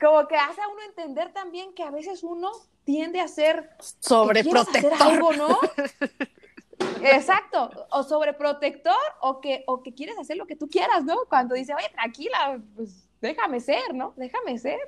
como 0.00 0.26
que 0.28 0.36
hace 0.36 0.60
a 0.60 0.68
uno 0.68 0.82
entender 0.86 1.32
también 1.32 1.72
que 1.74 1.82
a 1.82 1.90
veces 1.90 2.22
uno 2.22 2.50
tiende 2.84 3.20
a 3.20 3.28
ser 3.28 3.70
Sobreprotector. 4.00 4.92
algo, 5.00 5.32
¿no? 5.32 5.58
Exacto, 7.02 7.70
o 7.90 8.02
sobreprotector 8.02 8.96
o 9.20 9.40
que, 9.40 9.62
o 9.66 9.82
que 9.82 9.94
quieres 9.94 10.18
hacer 10.18 10.36
lo 10.36 10.46
que 10.46 10.56
tú 10.56 10.68
quieras, 10.68 11.04
¿no? 11.04 11.24
Cuando 11.28 11.54
dice, 11.54 11.74
oye, 11.74 11.88
tranquila, 11.90 12.60
pues 12.74 13.06
déjame 13.20 13.60
ser, 13.60 13.94
¿no? 13.94 14.12
Déjame 14.16 14.58
ser. 14.58 14.78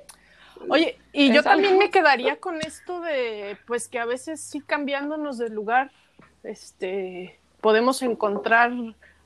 Oye, 0.69 0.97
y 1.13 1.31
yo 1.31 1.43
también 1.43 1.77
me 1.77 1.91
quedaría 1.91 2.39
con 2.39 2.59
esto 2.61 2.99
de, 3.01 3.57
pues 3.67 3.87
que 3.87 3.99
a 3.99 4.05
veces 4.05 4.41
sí 4.41 4.59
cambiándonos 4.59 5.37
de 5.37 5.49
lugar, 5.49 5.91
este, 6.43 7.39
podemos 7.61 8.01
encontrar, 8.01 8.71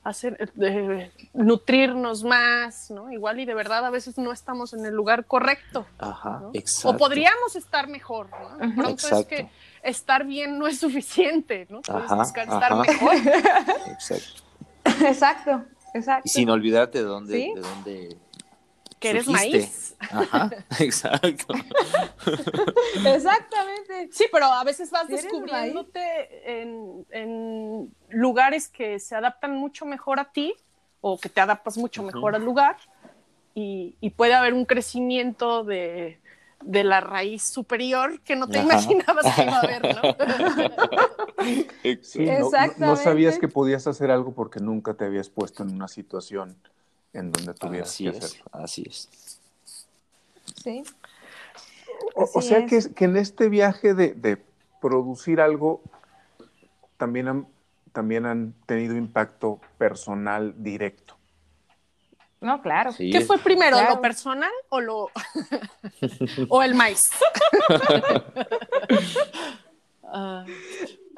hacer, 0.04 0.52
de- 0.56 1.12
nutrirnos 1.34 2.24
más, 2.24 2.90
¿no? 2.90 3.12
Igual 3.12 3.40
y 3.40 3.46
de 3.46 3.54
verdad 3.54 3.86
a 3.86 3.90
veces 3.90 4.18
no 4.18 4.32
estamos 4.32 4.74
en 4.74 4.86
el 4.86 4.94
lugar 4.96 5.26
correcto, 5.26 5.86
Ajá, 6.00 6.40
¿no? 6.42 6.52
exacto. 6.54 6.90
O 6.90 6.98
podríamos 6.98 7.56
estar 7.56 7.88
mejor, 7.88 8.30
¿no? 8.32 8.58
De 8.58 8.74
pronto 8.74 8.90
Exacto. 8.90 9.18
es 9.20 9.26
que 9.28 9.50
estar 9.84 10.26
bien 10.26 10.58
no 10.58 10.68
es 10.68 10.80
suficiente, 10.80 11.68
¿no? 11.70 11.82
Puedes 11.82 12.06
Ajá, 12.06 12.16
buscar 12.16 12.44
estar 12.48 12.74
ajá. 12.74 12.76
mejor. 12.82 13.14
Exacto. 13.92 14.42
Exacto, 15.06 15.64
exacto. 15.94 16.24
Y 16.26 16.30
sin 16.30 16.50
olvidarte 16.50 16.98
de 16.98 17.04
dónde, 17.04 17.34
Sí. 17.38 17.52
de 17.54 17.62
dónde 17.62 18.18
Que 19.02 19.10
eres 19.10 19.26
surgiste. 19.26 19.58
maíz. 19.58 19.96
Ajá, 20.00 20.50
exacto. 20.80 21.54
Exactamente. 23.06 24.10
Sí, 24.12 24.26
pero 24.32 24.46
a 24.46 24.64
veces 24.64 24.92
vas 24.92 25.08
descubriéndote 25.08 26.62
en, 26.62 27.06
en 27.10 27.94
lugares 28.10 28.68
que 28.70 29.00
se 29.00 29.16
adaptan 29.16 29.56
mucho 29.58 29.86
mejor 29.86 30.20
a 30.20 30.32
ti 30.32 30.54
o 31.02 31.20
que 31.20 31.30
te 31.30 31.42
adaptas 31.42 31.78
mucho 31.78 32.04
mejor 32.04 32.36
al 32.36 32.44
lugar 32.46 32.78
y, 33.56 33.96
y 34.00 34.12
puede 34.12 34.34
haber 34.36 34.54
un 34.54 34.66
crecimiento 34.66 35.64
de, 35.64 36.20
de 36.62 36.84
la 36.84 37.02
raíz 37.02 37.42
superior 37.44 38.22
que 38.22 38.36
no 38.36 38.48
te 38.48 38.60
Ajá. 38.60 38.66
imaginabas 38.68 39.26
que 39.36 39.42
iba 39.44 39.58
a 39.58 39.62
haber, 39.62 39.96
¿no? 39.96 40.02
Sí, 42.04 42.20
no- 42.20 42.34
no, 42.34 42.40
no 42.40 42.46
Exactamente. 42.48 43.04
sabías 43.04 43.40
que 43.40 43.48
podías 43.48 43.88
hacer 43.88 44.12
algo 44.12 44.34
porque 44.36 44.60
nunca 44.60 44.94
te 44.94 45.06
habías 45.06 45.28
puesto 45.30 45.64
en 45.64 45.72
una 45.74 45.88
situación 45.88 46.56
en 47.14 47.32
donde 47.32 47.54
tuvieras 47.54 47.90
Así 47.90 48.04
que 48.06 48.10
es, 48.18 48.24
hacerlo. 48.24 48.46
así 48.52 48.84
es. 48.88 49.10
Sí. 50.64 50.84
O, 52.16 52.42
sea 52.42 52.60
es. 52.60 52.88
que, 52.88 52.94
que 52.94 53.06
en 53.06 53.18
este 53.18 53.50
viaje 53.50 53.94
de, 53.94 54.14
de 54.14 54.44
producir 54.82 55.40
algo 55.42 55.82
también 56.98 57.28
han, 57.28 57.48
también 57.94 58.26
han 58.26 58.54
tenido 58.66 58.96
impacto 58.96 59.60
personal 59.78 60.54
directo. 60.58 61.18
No, 62.42 62.62
claro. 62.62 62.92
Sí, 62.92 63.12
¿Qué 63.12 63.22
fue 63.22 63.38
primero, 63.38 63.78
Claro. 63.78 63.96
lo 63.96 64.02
personal 64.02 64.52
o 64.70 64.82
lo 64.82 65.10
o 66.50 66.64
el 66.64 66.76
maíz? 66.76 67.10
Ah, 70.14 70.44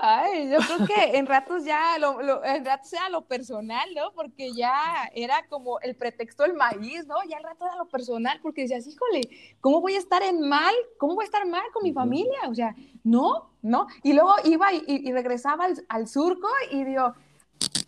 Ay, 0.06 0.50
yo 0.52 0.58
creo 0.58 0.86
que 0.86 1.18
en 1.18 1.26
ratos 1.26 1.64
ya, 1.64 1.98
lo, 1.98 2.22
lo- 2.22 2.44
en 2.44 2.66
ratos 2.66 2.92
era 2.92 3.08
lo 3.08 3.22
personal, 3.26 3.88
¿no? 3.96 4.12
Porque 4.12 4.52
ya 4.54 5.10
era 5.16 5.48
como 5.48 5.80
el 5.80 5.96
pretexto 5.96 6.44
del 6.44 6.56
maíz, 6.56 7.08
¿no? 7.08 7.16
Ya 7.30 7.38
el 7.38 7.44
rato 7.44 7.64
era 7.66 7.78
lo 7.78 7.88
personal, 7.88 8.38
porque 8.44 8.64
decías, 8.64 8.86
híjole, 8.86 9.22
¿cómo 9.62 9.80
voy 9.80 9.96
a 9.96 10.00
estar 10.00 10.22
en 10.22 10.42
mal? 10.50 10.76
¿Cómo 10.98 11.16
voy 11.16 11.24
a 11.24 11.26
estar 11.32 11.48
mal 11.48 11.64
con 11.72 11.84
mi 11.84 11.94
familia? 11.94 12.38
O 12.50 12.54
sea, 12.54 12.76
no, 13.06 13.52
no. 13.62 13.88
Y 14.04 14.12
luego 14.12 14.34
iba 14.44 14.74
y 14.74 15.10
regresaba 15.14 15.64
al, 15.64 15.86
al 15.88 16.08
surco 16.10 16.50
y 16.72 16.84
digo, 16.84 17.14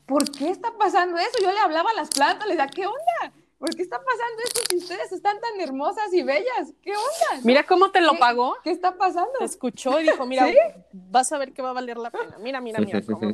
¿por 0.05 0.31
qué 0.31 0.49
está 0.51 0.71
pasando 0.77 1.17
eso? 1.17 1.37
Yo 1.41 1.51
le 1.51 1.59
hablaba 1.59 1.89
a 1.91 1.95
las 1.95 2.07
plantas, 2.09 2.47
le 2.47 2.55
decía, 2.55 2.69
¿qué 2.73 2.85
onda? 2.87 3.33
¿Por 3.57 3.73
qué 3.75 3.81
está 3.83 3.97
pasando 3.97 4.41
esto 4.43 4.61
si 4.69 4.77
ustedes 4.77 5.11
están 5.11 5.39
tan 5.39 5.59
hermosas 5.61 6.13
y 6.13 6.23
bellas? 6.23 6.73
¿Qué 6.81 6.91
onda? 6.91 7.41
mira 7.43 7.63
cómo 7.63 7.89
te 7.91 8.01
lo 8.01 8.11
¿Qué- 8.13 8.19
pagó. 8.19 8.55
¿Qué 8.63 8.71
está 8.71 8.97
pasando? 8.97 9.31
Te 9.39 9.45
escuchó 9.45 9.99
y 9.99 10.03
dijo, 10.03 10.25
mira, 10.25 10.47
¿Sí? 10.47 10.57
vas 10.91 11.31
a 11.31 11.37
ver 11.37 11.53
que 11.53 11.61
va 11.61 11.69
a 11.69 11.73
valer 11.73 11.97
la 11.97 12.11
pena. 12.11 12.37
Mira, 12.39 12.59
mira, 12.59 12.79
mira. 12.81 13.01
cómo- 13.05 13.33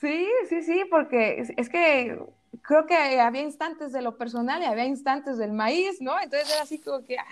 Sí, 0.00 0.26
sí, 0.48 0.62
sí, 0.62 0.82
porque 0.90 1.44
es, 1.56 1.68
que 1.68 2.18
creo 2.62 2.86
que 2.86 3.20
había 3.20 3.42
instantes 3.42 3.92
de 3.92 4.02
lo 4.02 4.18
personal 4.18 4.60
y 4.62 4.66
había 4.66 4.84
instantes 4.84 5.38
del 5.38 5.52
maíz, 5.52 6.00
¿no? 6.00 6.20
Entonces 6.20 6.50
era 6.52 6.62
así 6.62 6.78
como 6.78 7.04
que, 7.04 7.16
ah, 7.16 7.24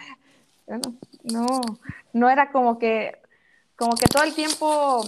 bueno, 0.67 0.95
no, 1.25 1.61
no 2.13 2.31
era 2.31 2.53
como 2.53 2.79
que, 2.79 3.19
como 3.77 3.95
que 3.97 4.07
todo 4.07 4.23
el 4.23 4.35
tiempo 4.35 5.03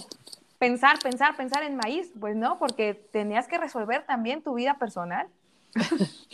pensar, 0.58 0.98
pensar, 0.98 1.36
pensar 1.36 1.62
en 1.62 1.76
maíz, 1.76 2.10
pues 2.20 2.36
no, 2.36 2.58
porque 2.58 2.94
tenías 2.94 3.46
que 3.46 3.56
resolver 3.56 4.04
también 4.04 4.42
tu 4.42 4.54
vida 4.54 4.76
personal. 4.78 5.28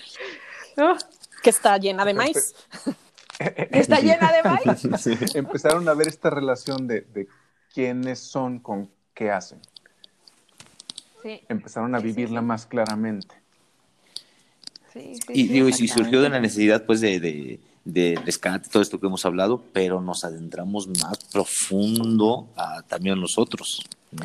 que 1.42 1.50
está 1.50 1.78
llena 1.78 2.04
de 2.04 2.14
maíz. 2.14 2.54
está 3.70 4.00
llena 4.00 4.32
de 4.32 4.42
maíz. 4.42 5.34
Empezaron 5.34 5.88
a 5.88 5.94
ver 5.94 6.08
esta 6.08 6.30
relación 6.30 6.86
de, 6.86 7.02
de 7.02 7.28
quiénes 7.72 8.20
son 8.20 8.58
con 8.58 8.90
qué 9.14 9.30
hacen. 9.30 9.60
Sí, 11.22 11.40
Empezaron 11.48 11.94
a 11.94 11.98
vivirla 11.98 12.40
sí. 12.40 12.46
más 12.46 12.66
claramente. 12.66 13.34
sí, 14.92 15.14
sí, 15.26 15.32
Y, 15.32 15.46
sí, 15.46 15.52
digo, 15.52 15.68
y 15.68 15.72
si 15.72 15.88
surgió 15.88 16.20
de 16.20 16.28
la 16.28 16.40
necesidad 16.40 16.84
pues 16.84 17.00
de, 17.00 17.18
de, 17.18 17.60
de 17.84 18.20
rescate, 18.24 18.68
todo 18.68 18.82
esto 18.82 19.00
que 19.00 19.06
hemos 19.06 19.24
hablado, 19.24 19.62
pero 19.72 20.00
nos 20.00 20.24
adentramos 20.24 20.86
más 20.86 21.24
profundo 21.32 22.48
a, 22.56 22.82
también 22.82 23.20
nosotros. 23.20 23.82
¿no? 24.12 24.24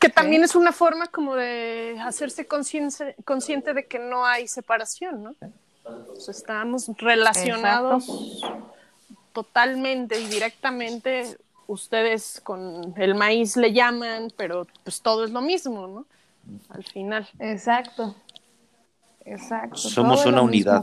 Que 0.00 0.08
también 0.08 0.42
es 0.42 0.54
una 0.54 0.72
forma 0.72 1.06
como 1.08 1.36
de 1.36 1.96
hacerse 2.02 2.46
consciente, 2.46 3.14
consciente 3.24 3.74
de 3.74 3.86
que 3.86 3.98
no 3.98 4.26
hay 4.26 4.48
separación, 4.48 5.22
¿no? 5.22 5.34
O 5.84 6.16
sea, 6.16 6.32
estamos 6.32 6.90
relacionados 6.96 8.42
totalmente 9.32 10.18
y 10.20 10.26
directamente. 10.26 11.36
Ustedes 11.66 12.40
con 12.42 12.94
el 12.96 13.14
maíz 13.14 13.56
le 13.56 13.72
llaman, 13.72 14.32
pero 14.36 14.66
pues 14.82 15.00
todo 15.02 15.24
es 15.24 15.30
lo 15.30 15.40
mismo, 15.40 15.86
¿no? 15.86 16.06
Al 16.70 16.82
final. 16.82 17.28
Exacto. 17.38 18.16
Exacto. 19.24 19.76
Somos 19.76 20.26
una 20.26 20.42
unidad. 20.42 20.82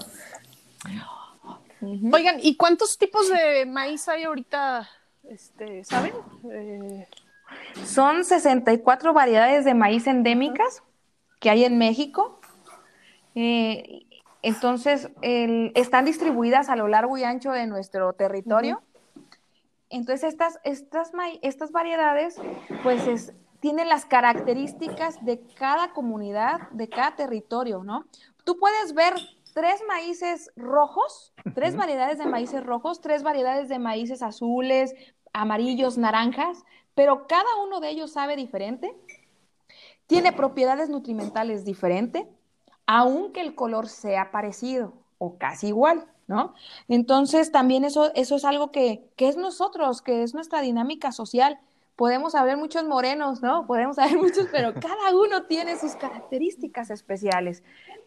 mismo. 1.82 2.16
Oigan, 2.16 2.38
¿y 2.42 2.56
cuántos 2.56 2.98
tipos 2.98 3.30
de 3.30 3.66
maíz 3.66 4.08
hay 4.08 4.24
ahorita? 4.24 4.88
Este, 5.30 5.84
¿saben? 5.84 6.14
Eh, 6.52 7.08
Son 7.86 8.24
64 8.26 9.14
variedades 9.14 9.66
de 9.66 9.74
maíz 9.74 10.08
endémicas 10.08 10.84
que 11.40 11.50
hay 11.50 11.64
en 11.66 11.78
México. 11.78 12.40
Eh, 13.36 14.06
entonces, 14.42 15.10
el- 15.22 15.72
están 15.76 16.06
distribuidas 16.06 16.70
a 16.70 16.76
lo 16.76 16.88
largo 16.88 17.18
y 17.18 17.24
ancho 17.24 17.52
de 17.52 17.68
nuestro 17.68 18.14
territorio. 18.14 18.82
Entonces, 19.90 20.34
estas, 20.34 20.60
estas, 20.64 21.12
estas 21.42 21.72
variedades, 21.72 22.36
pues, 22.84 23.08
es- 23.08 23.34
tienen 23.60 23.90
las 23.90 24.06
características 24.06 25.24
de 25.24 25.40
cada 25.56 25.92
comunidad, 25.94 26.70
de 26.72 26.90
cada 26.90 27.16
territorio, 27.16 27.84
¿no? 27.84 28.06
Tú 28.44 28.58
puedes 28.60 28.94
ver 28.94 29.14
tres 29.54 29.82
maíces 29.88 30.52
rojos, 30.56 31.34
tres 31.56 31.76
variedades 31.76 32.18
de 32.20 32.26
maíces 32.28 32.64
rojos, 32.64 33.02
tres 33.02 33.24
variedades 33.24 33.70
de 33.70 33.80
maíces 33.80 34.22
azules, 34.22 34.94
amarillos, 35.34 35.98
naranjas, 35.98 36.64
pero 36.98 37.28
cada 37.28 37.58
uno 37.64 37.80
de 37.80 37.90
ellos 37.90 38.14
sabe 38.14 38.36
diferente, 38.36 38.92
tiene 40.08 40.34
propiedades 40.34 40.90
nutrimentales 40.90 41.64
diferentes, 41.64 42.26
aunque 42.88 43.42
el 43.42 43.54
color 43.54 43.88
sea 43.88 44.32
parecido 44.32 44.94
o 45.20 45.38
casi 45.38 45.68
igual, 45.68 46.08
¿no? 46.26 46.56
Entonces 46.88 47.52
también 47.52 47.86
eso, 47.86 48.12
eso 48.16 48.36
es 48.36 48.46
algo 48.46 48.72
que, 48.72 49.12
que 49.16 49.28
es 49.28 49.38
nosotros, 49.38 50.02
que 50.02 50.24
es 50.24 50.34
nuestra 50.34 50.62
dinámica 50.62 51.12
social. 51.12 51.60
Podemos 51.96 52.34
haber 52.34 52.58
muchos 52.58 52.84
morenos, 52.86 53.44
¿no? 53.44 53.68
Podemos 53.68 54.00
haber 54.00 54.18
muchos, 54.18 54.48
pero 54.52 54.74
cada 54.82 55.16
uno 55.16 55.44
tiene 55.44 55.78
sus 55.78 55.96
características 55.96 56.90
especiales. 56.90 57.62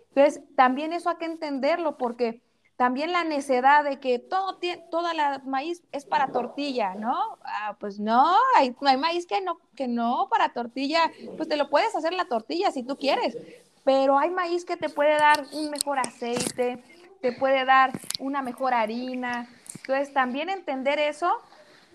Entonces, 0.09 0.43
también 0.57 0.93
eso 0.93 1.11
hay 1.11 1.17
que 1.19 1.27
entenderlo 1.27 1.97
porque 1.97 2.43
también 2.81 3.13
la 3.13 3.25
necedad 3.25 3.85
de 3.85 4.01
que 4.01 4.19
todo 4.19 4.57
tiene, 4.57 4.83
toda 4.91 5.13
la 5.13 5.43
maíz 5.45 5.83
es 5.93 6.07
para 6.07 6.29
tortilla, 6.29 6.95
¿no? 6.95 7.37
Ah, 7.45 7.77
pues 7.79 8.01
no, 8.01 8.35
hay, 8.57 8.75
hay 8.81 8.97
maíz 8.97 9.27
que 9.27 9.43
no, 9.43 9.59
que 9.77 9.87
no 9.87 10.29
para 10.31 10.55
tortilla, 10.55 11.13
pues 11.37 11.47
te 11.47 11.59
lo 11.59 11.69
puedes 11.69 11.95
hacer 11.95 12.15
la 12.15 12.25
tortilla 12.25 12.71
si 12.71 12.83
tú 12.83 12.97
quieres, 12.97 13.37
pero 13.85 14.19
hay 14.19 14.31
maíz 14.31 14.65
que 14.65 14.79
te 14.79 14.89
puede 14.89 15.19
dar 15.19 15.45
un 15.53 15.69
mejor 15.69 15.99
aceite, 15.99 16.83
te 17.21 17.33
puede 17.33 17.67
dar 17.67 18.01
una 18.19 18.41
mejor 18.41 18.73
harina. 18.73 19.47
Entonces, 19.81 20.15
también 20.15 20.49
entender 20.49 20.99
eso 20.99 21.31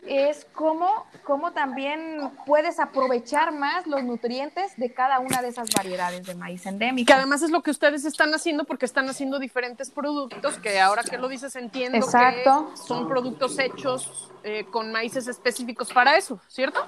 es 0.08 0.46
cómo, 0.54 1.06
cómo 1.24 1.52
también 1.52 2.32
puedes 2.46 2.80
aprovechar 2.80 3.52
más 3.52 3.88
los 3.88 4.04
nutrientes 4.04 4.76
de 4.78 4.94
cada 4.94 5.20
una 5.20 5.42
de 5.42 5.50
esas 5.50 5.70
variedades 5.76 6.26
de 6.26 6.36
maíz 6.36 6.66
endémico. 6.66 7.08
Que 7.08 7.14
además 7.14 7.42
es 7.42 7.52
lo 7.52 7.62
que 7.62 7.72
ustedes 7.72 8.06
están 8.06 8.34
haciendo 8.34 8.66
porque 8.66 8.86
están 8.86 9.10
haciendo 9.10 9.40
diferentes 9.40 9.92
productos 9.92 10.58
que 10.60 10.80
ahora 10.80 11.04
que 11.04 11.18
lo 11.18 11.28
dices 11.28 11.56
entiendo 11.56 11.98
Exacto. 11.98 12.72
que 12.72 12.78
son 12.78 13.08
productos 13.08 13.58
hechos 13.60 14.32
eh, 14.44 14.66
con 14.72 14.92
maíces 14.92 15.28
específicos 15.28 15.92
para 15.92 16.18
eso, 16.18 16.40
¿cierto? 16.48 16.86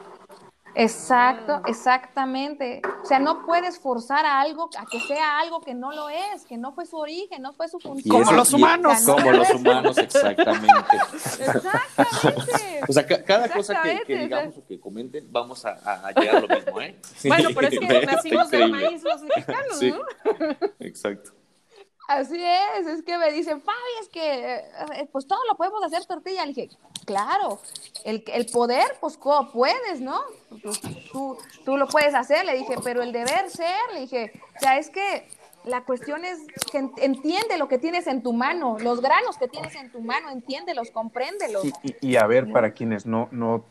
Exacto, 0.76 1.62
exactamente. 1.66 2.82
O 3.04 3.06
sea, 3.06 3.18
no 3.20 3.46
puedes 3.46 3.80
forzar 3.80 4.26
a 4.26 4.40
algo 4.42 4.70
a 4.78 4.86
que 4.86 5.00
sea 5.00 5.40
algo 5.40 5.60
que 5.62 5.74
no 5.74 5.92
lo 5.92 6.10
es, 6.10 6.46
que 6.46 6.58
no 6.58 6.72
fue 6.74 6.86
su 6.86 6.98
origen, 6.98 7.42
no 7.42 7.54
fue 7.54 7.68
su 7.68 7.80
función. 7.80 8.24
Como 8.24 8.32
los 8.34 8.54
humanos. 8.54 9.02
Como 9.06 9.32
los 9.32 9.50
humanos, 9.52 9.98
exactamente. 9.98 10.68
Exactamente. 11.40 12.82
O 12.88 12.94
sea, 12.94 13.06
ca- 13.06 13.24
cada 13.24 13.50
cosa 13.50 13.82
que, 14.06 14.18
digamos 14.18 14.58
o 14.58 14.66
que 14.66 14.80
comenten, 14.80 15.28
vamos 15.32 15.66
a, 15.66 15.72
a- 16.08 16.12
llegar 16.12 16.38
a 16.38 16.40
lo 16.42 16.48
mismo, 16.48 16.82
¿eh? 16.82 16.96
Bueno, 17.26 17.50
pero 17.56 17.68
es 17.68 17.80
que 17.80 18.06
nacimos 18.06 18.50
del 18.52 18.72
maíz 18.72 19.04
los 19.04 19.22
mexicanos, 19.24 19.80
Sí, 19.80 19.92
¿no? 19.92 20.00
exacto. 20.80 21.32
Así 22.08 22.42
es, 22.42 22.88
es 22.88 23.04
que 23.04 23.18
me 23.18 23.32
dicen, 23.34 23.62
Fabi, 23.62 23.78
es 24.02 24.08
que 24.08 24.56
eh, 24.56 25.10
pues 25.12 25.28
todo 25.28 25.40
lo 25.50 25.58
podemos 25.58 25.84
hacer 25.84 26.06
tortilla. 26.06 26.46
Le 26.46 26.54
dije, 26.54 26.70
claro, 27.06 27.60
el, 28.06 28.24
el 28.28 28.46
poder, 28.46 28.86
pues 29.02 29.18
¿cómo 29.18 29.52
puedes, 29.52 30.00
¿no? 30.00 30.22
Tú, 30.62 30.72
tú, 31.12 31.38
tú 31.66 31.76
lo 31.78 31.88
puedes 31.88 32.16
hacer, 32.16 32.46
le 32.46 32.56
dije, 32.58 32.76
pero 32.82 33.02
el 33.04 33.12
deber 33.12 33.50
ser, 33.50 33.76
le 33.94 34.02
dije, 34.02 34.32
o 34.56 34.60
sea, 34.60 34.78
es 34.78 34.90
que 34.90 35.28
la 35.66 35.84
cuestión 35.84 36.24
es 36.24 36.40
que 36.72 36.78
en- 36.78 36.94
entiende 36.96 37.58
lo 37.58 37.68
que 37.68 37.78
tienes 37.78 38.08
en 38.08 38.24
tu 38.24 38.32
mano, 38.32 38.78
los 38.80 39.02
granos 39.02 39.38
que 39.38 39.50
tienes 39.50 39.76
en 39.76 39.92
tu 39.92 40.00
mano, 40.00 40.30
entiéndelos, 40.30 40.92
compréndelos. 40.92 41.66
Y, 41.66 41.74
y- 41.84 41.96
y 42.12 42.16
a 42.16 42.26
ver, 42.26 42.50
para 42.54 42.72
quienes 42.72 43.06
no, 43.06 43.28
no 43.32 43.66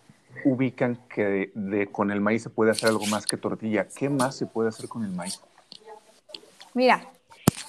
ubican 0.44 0.96
que 1.08 1.24
de, 1.24 1.52
de- 1.54 1.86
con 1.86 2.10
el 2.10 2.20
maíz 2.20 2.42
se 2.42 2.50
puede 2.50 2.70
hacer 2.72 2.90
algo 2.90 3.06
más 3.06 3.24
que 3.24 3.38
tortilla, 3.38 3.88
¿qué 3.88 4.10
más 4.10 4.36
se 4.36 4.44
puede 4.44 4.68
hacer 4.68 4.90
con 4.90 5.04
el 5.04 5.10
maíz? 5.12 5.40
Mira, 6.74 7.08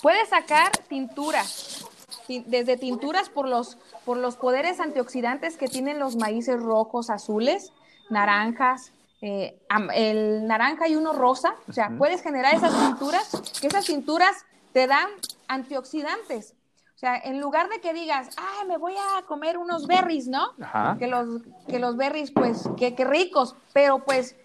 puedes 0.01 0.29
sacar 0.29 0.71
tinturas, 0.87 1.85
ti- 2.27 2.43
desde 2.47 2.77
tinturas 2.77 3.29
por 3.29 3.47
los, 3.47 3.77
por 4.05 4.17
los 4.17 4.35
poderes 4.35 4.79
antioxidantes 4.79 5.57
que 5.57 5.67
tienen 5.67 5.99
los 5.99 6.15
maíces 6.15 6.61
rojos, 6.61 7.09
azules, 7.09 7.71
naranjas, 8.09 8.91
eh, 9.21 9.59
el 9.95 10.45
naranja 10.47 10.87
y 10.87 10.95
uno 10.95 11.13
rosa. 11.13 11.55
O 11.67 11.73
sea, 11.73 11.91
puedes 11.97 12.21
generar 12.21 12.53
esas 12.55 12.73
tinturas, 12.77 13.29
que 13.59 13.67
esas 13.67 13.85
tinturas 13.85 14.45
te 14.73 14.87
dan 14.87 15.07
antioxidantes. 15.47 16.53
O 16.95 16.99
sea, 16.99 17.15
en 17.17 17.39
lugar 17.39 17.69
de 17.69 17.79
que 17.79 17.93
digas, 17.93 18.29
ay, 18.37 18.67
me 18.67 18.77
voy 18.77 18.93
a 18.95 19.21
comer 19.23 19.57
unos 19.57 19.85
berries, 19.85 20.27
¿no? 20.27 20.53
Ajá. 20.61 20.95
que 20.97 21.05
los, 21.07 21.41
que 21.67 21.77
los 21.79 21.95
berries, 21.95 22.31
pues, 22.31 22.63
que, 22.75 22.95
que 22.95 23.05
ricos, 23.05 23.55
pero 23.73 23.99
pues, 24.03 24.35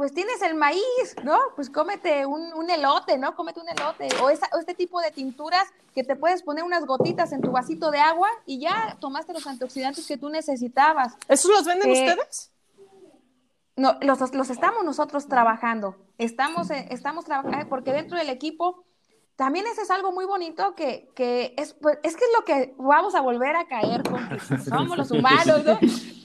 pues 0.00 0.14
tienes 0.14 0.40
el 0.40 0.54
maíz, 0.54 1.14
¿no? 1.24 1.38
Pues 1.56 1.68
cómete 1.68 2.24
un, 2.24 2.54
un 2.54 2.70
elote, 2.70 3.18
¿no? 3.18 3.36
Cómete 3.36 3.60
un 3.60 3.68
elote, 3.68 4.08
o, 4.22 4.30
esa- 4.30 4.48
o 4.54 4.58
este 4.58 4.74
tipo 4.74 4.98
de 4.98 5.10
tinturas 5.10 5.64
que 5.94 6.02
te 6.02 6.16
puedes 6.16 6.42
poner 6.42 6.64
unas 6.64 6.86
gotitas 6.86 7.32
en 7.32 7.42
tu 7.42 7.50
vasito 7.50 7.90
de 7.90 7.98
agua 7.98 8.30
y 8.46 8.58
ya 8.60 8.96
tomaste 8.98 9.34
los 9.34 9.46
antioxidantes 9.46 10.06
que 10.06 10.16
tú 10.16 10.30
necesitabas. 10.30 11.18
¿Esos 11.28 11.50
los 11.50 11.66
venden 11.66 11.90
Eh, 11.90 11.92
ustedes? 12.08 12.50
No, 13.76 13.98
los, 14.00 14.32
los 14.34 14.48
estamos 14.48 14.84
nosotros 14.84 15.28
trabajando, 15.28 15.96
estamos, 16.16 16.70
eh, 16.70 16.86
estamos 16.90 17.26
trabajando, 17.26 17.68
porque 17.68 17.92
dentro 17.92 18.16
del 18.16 18.30
equipo 18.30 18.84
también 19.36 19.66
eso 19.66 19.82
es 19.82 19.90
algo 19.90 20.12
muy 20.12 20.24
bonito 20.24 20.74
que, 20.74 21.10
que 21.14 21.52
es, 21.58 21.74
pues, 21.74 21.98
es 22.02 22.16
que 22.16 22.24
es 22.24 22.30
lo 22.38 22.44
que 22.46 22.74
vamos 22.78 23.14
a 23.14 23.20
volver 23.20 23.54
a 23.54 23.66
caer 23.68 24.02
con 24.02 24.28
que 24.30 24.38
somos 24.64 24.96
los 24.96 25.10
humanos, 25.12 25.62
¿no? 25.62 25.78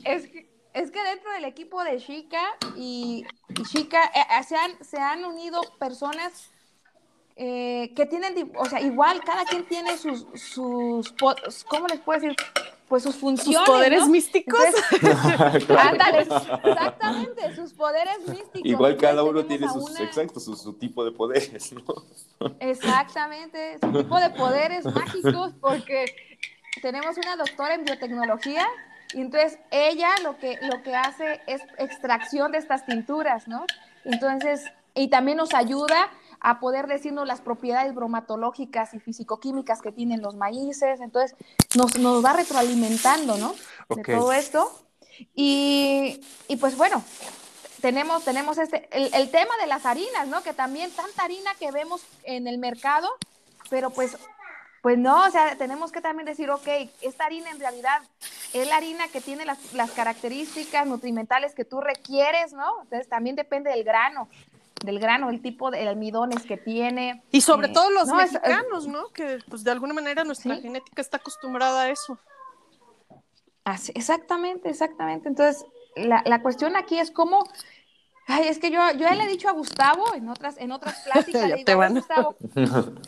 Es 0.05 0.27
que, 0.29 0.54
es 0.75 0.91
que 0.91 1.01
dentro 1.01 1.31
del 1.31 1.45
equipo 1.45 1.81
de 1.83 1.97
Chica 1.97 2.41
y, 2.75 3.25
y 3.47 3.63
Chica 3.63 4.03
eh, 4.13 4.19
eh, 4.39 4.43
se, 4.43 4.57
han, 4.57 4.83
se 4.83 4.97
han 4.97 5.23
unido 5.23 5.61
personas 5.79 6.51
eh, 7.37 7.93
que 7.95 8.05
tienen, 8.05 8.51
o 8.57 8.65
sea, 8.65 8.81
igual 8.81 9.21
cada 9.23 9.45
quien 9.45 9.65
tiene 9.65 9.97
sus, 9.97 10.25
sus, 10.35 11.13
¿cómo 11.67 11.87
les 11.87 11.99
puedo 12.01 12.19
decir? 12.19 12.35
Pues 12.89 13.03
sus 13.03 13.13
¿Sus 13.13 13.21
funciones. 13.21 13.67
poderes 13.67 14.01
¿no? 14.01 14.09
místicos? 14.09 14.59
Entonces, 14.91 15.69
Ándale, 15.69 16.19
exactamente, 16.19 17.55
sus 17.55 17.73
poderes 17.73 18.19
místicos. 18.27 18.61
Igual 18.65 18.97
cada 18.97 19.23
uno 19.23 19.45
tiene 19.45 19.69
sus, 19.69 19.89
una- 19.89 20.03
exacto, 20.03 20.41
su, 20.41 20.55
su 20.57 20.73
tipo 20.73 21.05
de 21.05 21.11
poderes, 21.13 21.71
¿no? 21.71 22.51
Exactamente, 22.59 23.79
su 23.81 23.91
tipo 23.91 24.19
de 24.19 24.29
poderes 24.31 24.85
mágicos, 24.85 25.53
porque 25.61 26.05
tenemos 26.81 27.17
una 27.17 27.37
doctora 27.37 27.75
en 27.75 27.85
biotecnología 27.85 28.67
y 29.15 29.21
entonces 29.21 29.57
ella 29.71 30.09
lo 30.23 30.37
que, 30.37 30.59
lo 30.61 30.83
que 30.83 30.93
hace 30.93 31.39
es 31.47 31.61
extracción 31.77 32.51
de 32.51 32.57
estas 32.57 32.85
tinturas, 32.85 33.47
¿no? 33.47 33.65
Entonces, 34.03 34.65
y 34.93 35.07
también 35.07 35.37
nos 35.37 35.53
ayuda 35.53 36.09
a 36.41 36.59
poder 36.59 36.87
decirnos 36.87 37.25
las 37.25 37.39
propiedades 37.39 37.95
bromatológicas 37.95 38.93
y 38.93 38.99
fisicoquímicas 38.99 39.81
que 39.81 39.93
tienen 39.93 40.21
los 40.21 40.35
maíces, 40.35 40.99
entonces 40.99 41.37
nos, 41.77 41.97
nos 41.97 42.25
va 42.25 42.33
retroalimentando, 42.33 43.37
¿no? 43.37 43.55
De 43.95 44.03
todo 44.03 44.33
esto. 44.33 44.69
Y, 45.33 46.19
y 46.49 46.57
pues 46.57 46.75
bueno, 46.75 47.01
tenemos, 47.79 48.25
tenemos 48.25 48.57
este, 48.57 48.89
el, 48.91 49.13
el 49.13 49.31
tema 49.31 49.55
de 49.61 49.67
las 49.67 49.85
harinas, 49.85 50.27
¿no? 50.27 50.43
Que 50.43 50.51
también 50.51 50.91
tanta 50.91 51.23
harina 51.23 51.51
que 51.57 51.71
vemos 51.71 52.01
en 52.23 52.47
el 52.47 52.57
mercado, 52.57 53.07
pero 53.69 53.91
pues, 53.91 54.17
pues 54.85 54.99
no, 54.99 55.23
o 55.25 55.31
sea, 55.31 55.55
tenemos 55.57 55.91
que 55.91 55.99
también 55.99 56.27
decir, 56.27 56.47
ok, 56.51 56.67
esta 57.01 57.25
harina 57.25 57.49
en 57.49 57.59
realidad 57.59 58.03
es 58.53 58.67
la 58.67 58.75
harina 58.77 59.07
que 59.07 59.19
tiene 59.19 59.43
las, 59.43 59.73
las 59.73 59.89
características 59.89 60.85
nutrimentales 60.85 61.55
que 61.55 61.65
tú 61.65 61.81
requieres, 61.81 62.53
¿no? 62.53 62.83
Entonces 62.83 63.09
también 63.09 63.35
depende 63.35 63.71
del 63.71 63.83
grano, 63.83 64.29
del 64.83 64.99
grano, 64.99 65.31
el 65.31 65.41
tipo 65.41 65.71
de 65.71 65.87
almidones 65.89 66.43
que 66.45 66.57
tiene. 66.57 67.23
Y 67.31 67.41
sobre 67.41 67.69
Eh, 67.69 67.73
todo 67.73 67.89
los 67.89 68.09
no, 68.09 68.19
es- 68.21 68.27
es- 68.27 68.33
mexicanos, 68.33 68.85
¿no? 68.85 69.07
Que 69.07 69.39
pues 69.49 69.63
de 69.63 69.71
alguna 69.71 69.95
manera 69.95 70.23
nuestra 70.23 70.55
Sí. 70.55 70.61
genética 70.61 71.01
está 71.01 71.17
acostumbrada 71.17 71.81
a 71.81 71.89
eso. 71.89 72.19
Así- 73.63 73.91
exactamente, 73.95 74.69
exactamente. 74.69 75.27
Entonces, 75.29 75.65
la, 75.95 76.21
la 76.27 76.43
cuestión 76.43 76.75
aquí 76.75 76.99
es 76.99 77.09
cómo. 77.09 77.43
Ay, 78.27 78.47
es 78.47 78.57
que 78.59 78.71
yo, 78.71 78.79
yo 78.93 78.99
ya 78.99 79.13
le 79.15 79.23
he 79.23 79.27
dicho 79.27 79.47
a 79.47 79.51
Gustavo 79.51 80.13
en 80.15 80.27
otras, 80.29 80.57
en 80.57 80.71
otras 80.71 80.99
pláticas, 81.01 81.41
Ya 81.41 81.47
le 81.47 81.55
digo, 81.57 81.65
te 81.65 81.71
"A 81.73 81.77
ver, 81.77 81.87
van. 81.89 81.93
Gustavo, 81.95 82.35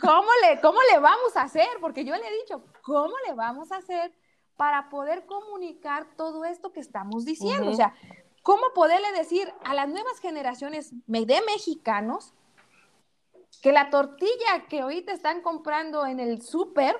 ¿cómo 0.00 0.28
le, 0.42 0.60
¿cómo 0.60 0.78
le 0.92 0.98
vamos 0.98 1.36
a 1.36 1.42
hacer? 1.42 1.68
Porque 1.80 2.04
yo 2.04 2.14
le 2.16 2.26
he 2.26 2.32
dicho, 2.42 2.64
¿cómo 2.82 3.14
le 3.26 3.34
vamos 3.34 3.70
a 3.72 3.76
hacer 3.76 4.12
para 4.56 4.88
poder 4.90 5.24
comunicar 5.26 6.06
todo 6.16 6.44
esto 6.44 6.72
que 6.72 6.80
estamos 6.80 7.24
diciendo? 7.24 7.70
O 7.70 7.74
sea, 7.74 7.94
¿cómo 8.42 8.62
poderle 8.74 9.12
decir 9.12 9.52
a 9.64 9.74
las 9.74 9.88
nuevas 9.88 10.18
generaciones 10.20 10.90
de 11.06 11.40
mexicanos 11.46 12.34
que 13.60 13.70
la 13.72 13.90
tortilla 13.90 14.66
que 14.68 14.80
ahorita 14.80 15.12
están 15.12 15.40
comprando 15.42 16.04
en 16.06 16.18
el 16.18 16.42
súper 16.42 16.98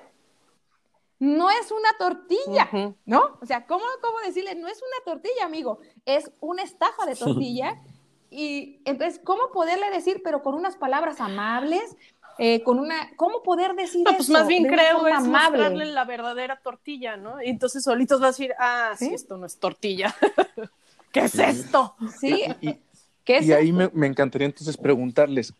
no 1.23 1.49
es 1.49 1.71
una 1.71 1.89
tortilla. 1.97 2.69
¿no? 3.05 3.37
O 3.41 3.45
sea, 3.45 3.65
¿cómo, 3.65 3.85
¿cómo 4.01 4.19
decirle? 4.25 4.55
No 4.55 4.67
es 4.67 4.79
una 4.79 5.13
tortilla, 5.13 5.45
amigo, 5.45 5.79
es 6.05 6.29
una 6.41 6.63
estafa 6.63 7.05
de 7.05 7.15
tortilla. 7.15 7.81
Y 8.29 8.81
entonces, 8.83 9.21
¿cómo 9.23 9.49
poderle 9.53 9.89
decir, 9.89 10.21
pero 10.21 10.41
con 10.43 10.53
unas 10.53 10.75
palabras 10.75 11.21
amables, 11.21 11.95
eh, 12.39 12.61
con 12.63 12.77
una, 12.77 13.15
¿cómo 13.15 13.41
poder 13.41 13.73
decir 13.75 14.01
No, 14.03 14.11
eso 14.11 14.17
pues 14.17 14.29
más 14.31 14.47
bien 14.47 14.63
de 14.63 14.69
creo 14.69 15.07
es 15.07 15.13
amable? 15.13 15.59
mostrarle 15.59 15.85
la 15.85 16.03
verdadera 16.03 16.59
tortilla, 16.61 17.15
¿no? 17.15 17.41
Y 17.41 17.51
entonces 17.51 17.83
solitos 17.85 18.19
vas 18.19 18.27
a 18.27 18.31
decir, 18.31 18.53
ah, 18.59 18.91
sí, 18.97 19.05
¿Sí? 19.07 19.13
esto 19.13 19.37
no 19.37 19.45
es 19.45 19.57
tortilla. 19.57 20.13
¿Qué 21.13 21.21
es 21.21 21.35
esto? 21.35 21.95
Sí, 22.19 22.43
Y, 22.59 22.79
¿qué 23.23 23.37
es 23.37 23.45
y 23.45 23.53
ahí 23.53 23.71
me, 23.71 23.89
me 23.93 24.07
encantaría 24.07 24.47
entonces 24.47 24.75
preguntarles, 24.75 25.53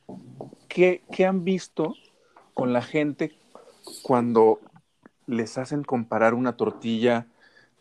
¿qué, 0.68 1.04
¿qué 1.10 1.26
han 1.26 1.46
visto 1.46 1.96
con 2.54 2.74
la 2.74 2.82
gente 2.82 3.38
cuando 4.02 4.60
les 5.28 5.58
hacen 5.58 5.84
comparar 5.84 6.34
una 6.34 6.58
tortilla 6.58 7.28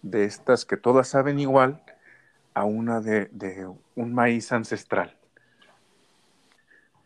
de 0.02 0.24
estas 0.24 0.64
que 0.64 0.76
todas 0.76 1.08
saben 1.08 1.40
igual 1.40 1.82
a 2.54 2.64
una 2.64 3.00
de, 3.00 3.26
de 3.32 3.68
un 3.96 4.14
maíz 4.14 4.52
ancestral? 4.52 5.16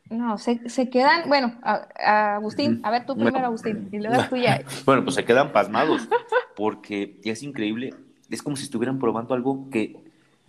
No, 0.08 0.38
se, 0.38 0.68
se 0.68 0.88
quedan, 0.88 1.28
bueno, 1.28 1.54
a- 1.62 1.88
a 1.98 2.36
Agustín, 2.36 2.80
a 2.84 2.90
ver 2.92 3.06
tú 3.06 3.18
primero, 3.18 3.46
Agustín, 3.46 3.88
y 3.90 3.98
luego 3.98 4.28
tú 4.28 4.36
ya. 4.36 4.60
Bueno, 4.86 5.02
pues 5.02 5.16
se 5.16 5.24
quedan 5.24 5.52
pasmados, 5.52 6.08
porque 6.54 7.16
es 7.24 7.42
increíble, 7.42 7.94
es 8.30 8.40
como 8.42 8.56
si 8.56 8.64
estuvieran 8.64 8.98
probando 9.00 9.34
algo 9.34 9.68
que, 9.70 9.96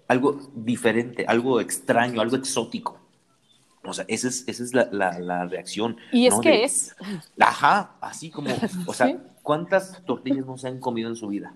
algo 0.08 0.40
diferente, 0.56 1.26
algo 1.28 1.60
extraño, 1.60 2.22
algo 2.22 2.36
exótico. 2.36 3.00
O 3.88 3.94
sea, 3.94 4.06
esa 4.08 4.28
es, 4.28 4.44
esa 4.48 4.64
es 4.64 4.74
la, 4.74 4.88
la, 4.92 5.18
la 5.20 5.46
reacción. 5.46 5.98
Y 6.12 6.28
es 6.28 6.34
¿no? 6.36 6.42
que 6.42 6.50
De- 6.50 6.64
es. 6.64 6.96
Ajá, 7.40 7.92
así 8.02 8.30
como, 8.30 8.50
o 8.86 8.94
sea, 8.94 9.08
Sí. 9.08 9.18
¿cuántas 9.44 10.04
tortillas 10.06 10.46
no 10.46 10.58
se 10.58 10.68
han 10.68 10.80
comido 10.80 11.10
en 11.10 11.16
su 11.16 11.28
vida? 11.28 11.54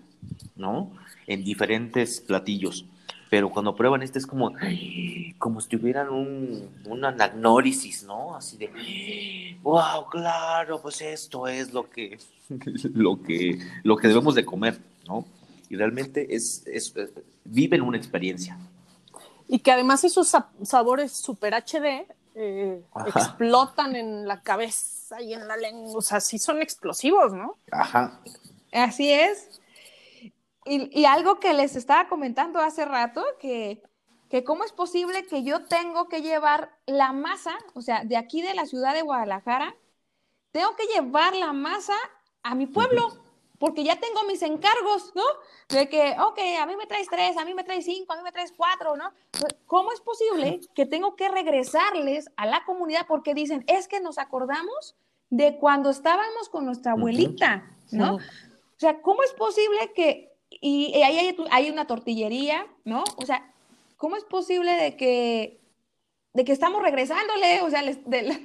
¿No? 0.56 0.92
En 1.28 1.44
diferentes 1.44 2.22
platillos. 2.22 2.86
Pero 3.30 3.50
cuando 3.50 3.74
prueban 3.76 4.02
este 4.04 4.20
es 4.20 4.28
como, 4.28 4.52
como 5.38 5.62
si 5.62 5.70
tuvieran 5.70 6.10
un, 6.10 6.70
un 6.86 7.06
anagnórisis, 7.06 8.04
¿no? 8.04 8.36
Así 8.36 8.58
de, 8.58 9.58
wow, 9.64 10.06
claro, 10.10 10.82
pues 10.82 11.00
esto 11.02 11.48
es 11.48 11.74
lo 11.74 11.90
que, 11.90 12.20
lo 12.94 13.22
que, 13.24 13.58
lo 13.84 13.96
que 13.96 14.10
debemos 14.10 14.36
de 14.36 14.44
comer, 14.44 14.80
¿no? 15.08 15.26
Y 15.70 15.78
realmente 15.78 16.36
es, 16.36 16.68
es, 16.68 16.94
eh, 16.98 17.10
viven 17.46 17.82
una 17.82 17.96
experiencia. 17.96 18.58
Y 19.48 19.60
que 19.60 19.72
además 19.72 20.04
esos 20.04 20.28
sa- 20.28 20.50
sabores 20.64 21.14
super 21.14 21.54
HD 21.54 22.06
eh, 22.36 22.84
explotan 23.08 23.96
en 23.96 24.28
la 24.28 24.42
cabeza 24.42 25.22
y 25.22 25.34
en 25.34 25.48
la 25.48 25.58
lengua. 25.58 25.98
O 25.98 26.02
sea, 26.02 26.20
sí 26.20 26.40
son 26.40 26.62
explosivos, 26.62 27.34
¿no? 27.34 27.58
Ajá. 27.72 28.22
Así 28.72 29.12
es. 29.12 29.62
Y, 30.66 31.00
y 31.00 31.06
algo 31.06 31.40
que 31.40 31.54
les 31.54 31.76
estaba 31.76 32.08
comentando 32.08 32.60
hace 32.60 32.86
rato, 32.86 33.24
que, 33.40 33.82
que 34.30 34.44
cómo 34.44 34.64
es 34.64 34.72
posible 34.72 35.26
que 35.26 35.44
yo 35.44 35.66
tengo 35.66 36.08
que 36.08 36.22
llevar 36.22 36.72
la 36.86 37.12
masa, 37.12 37.58
o 37.74 37.82
sea, 37.82 38.04
de 38.06 38.16
aquí 38.16 38.42
de 38.42 38.54
la 38.54 38.66
ciudad 38.66 38.94
de 38.94 39.02
Guadalajara, 39.02 39.76
tengo 40.52 40.76
que 40.76 40.86
llevar 40.86 41.36
la 41.36 41.54
masa 41.54 41.96
a 42.44 42.56
mi 42.56 42.68
pueblo, 42.68 43.21
porque 43.62 43.84
ya 43.84 43.96
tengo 44.00 44.24
mis 44.24 44.42
encargos, 44.42 45.14
¿no? 45.16 45.24
De 45.70 45.88
que, 45.88 46.16
ok, 46.20 46.40
a 46.60 46.66
mí 46.66 46.76
me 46.76 46.88
traes 46.88 47.08
tres, 47.08 47.38
a 47.38 47.46
mí 47.46 47.54
me 47.54 47.64
traes 47.64 47.86
cinco, 47.86 48.12
a 48.12 48.18
mí 48.18 48.24
me 48.24 48.32
traes 48.32 48.52
cuatro, 48.58 48.98
¿no? 48.98 49.14
¿Cómo 49.68 49.92
es 49.94 50.02
posible 50.02 50.60
que 50.76 50.88
tengo 50.88 51.16
que 51.16 51.30
regresarles 51.30 52.30
a 52.36 52.48
la 52.48 52.66
comunidad 52.66 53.06
porque 53.08 53.36
dicen, 53.36 53.64
es 53.68 53.88
que 53.88 54.00
nos 54.00 54.18
acordamos 54.18 54.96
de 55.30 55.58
cuando 55.58 55.92
estábamos 55.92 56.50
con 56.50 56.66
nuestra 56.66 56.94
abuelita, 56.94 57.72
¿no? 57.92 58.16
Ujú. 58.16 58.24
O 58.26 58.80
sea, 58.80 59.00
¿cómo 59.02 59.22
es 59.22 59.32
posible 59.34 59.94
que, 59.94 60.34
y, 60.50 60.88
y 60.98 61.04
ahí 61.04 61.20
hay, 61.20 61.38
hay 61.52 61.70
una 61.70 61.86
tortillería, 61.86 62.66
¿no? 62.84 63.04
O 63.18 63.26
sea, 63.28 63.54
¿cómo 63.96 64.16
es 64.18 64.24
posible 64.26 64.72
de 64.72 64.98
que, 64.98 65.62
de 66.34 66.44
que 66.46 66.52
estamos 66.52 66.82
regresándole, 66.82 67.62
o 67.62 67.70
sea, 67.70 67.84
les- 67.84 68.04
de 68.10 68.24
la, 68.24 68.40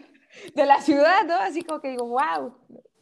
de 0.55 0.67
la 0.67 0.83
ciudad, 0.83 1.25
¿no? 1.25 1.37
Así 1.37 1.63
como 1.63 1.81
que 1.81 1.89
digo, 1.89 2.05
wow, 2.07 2.55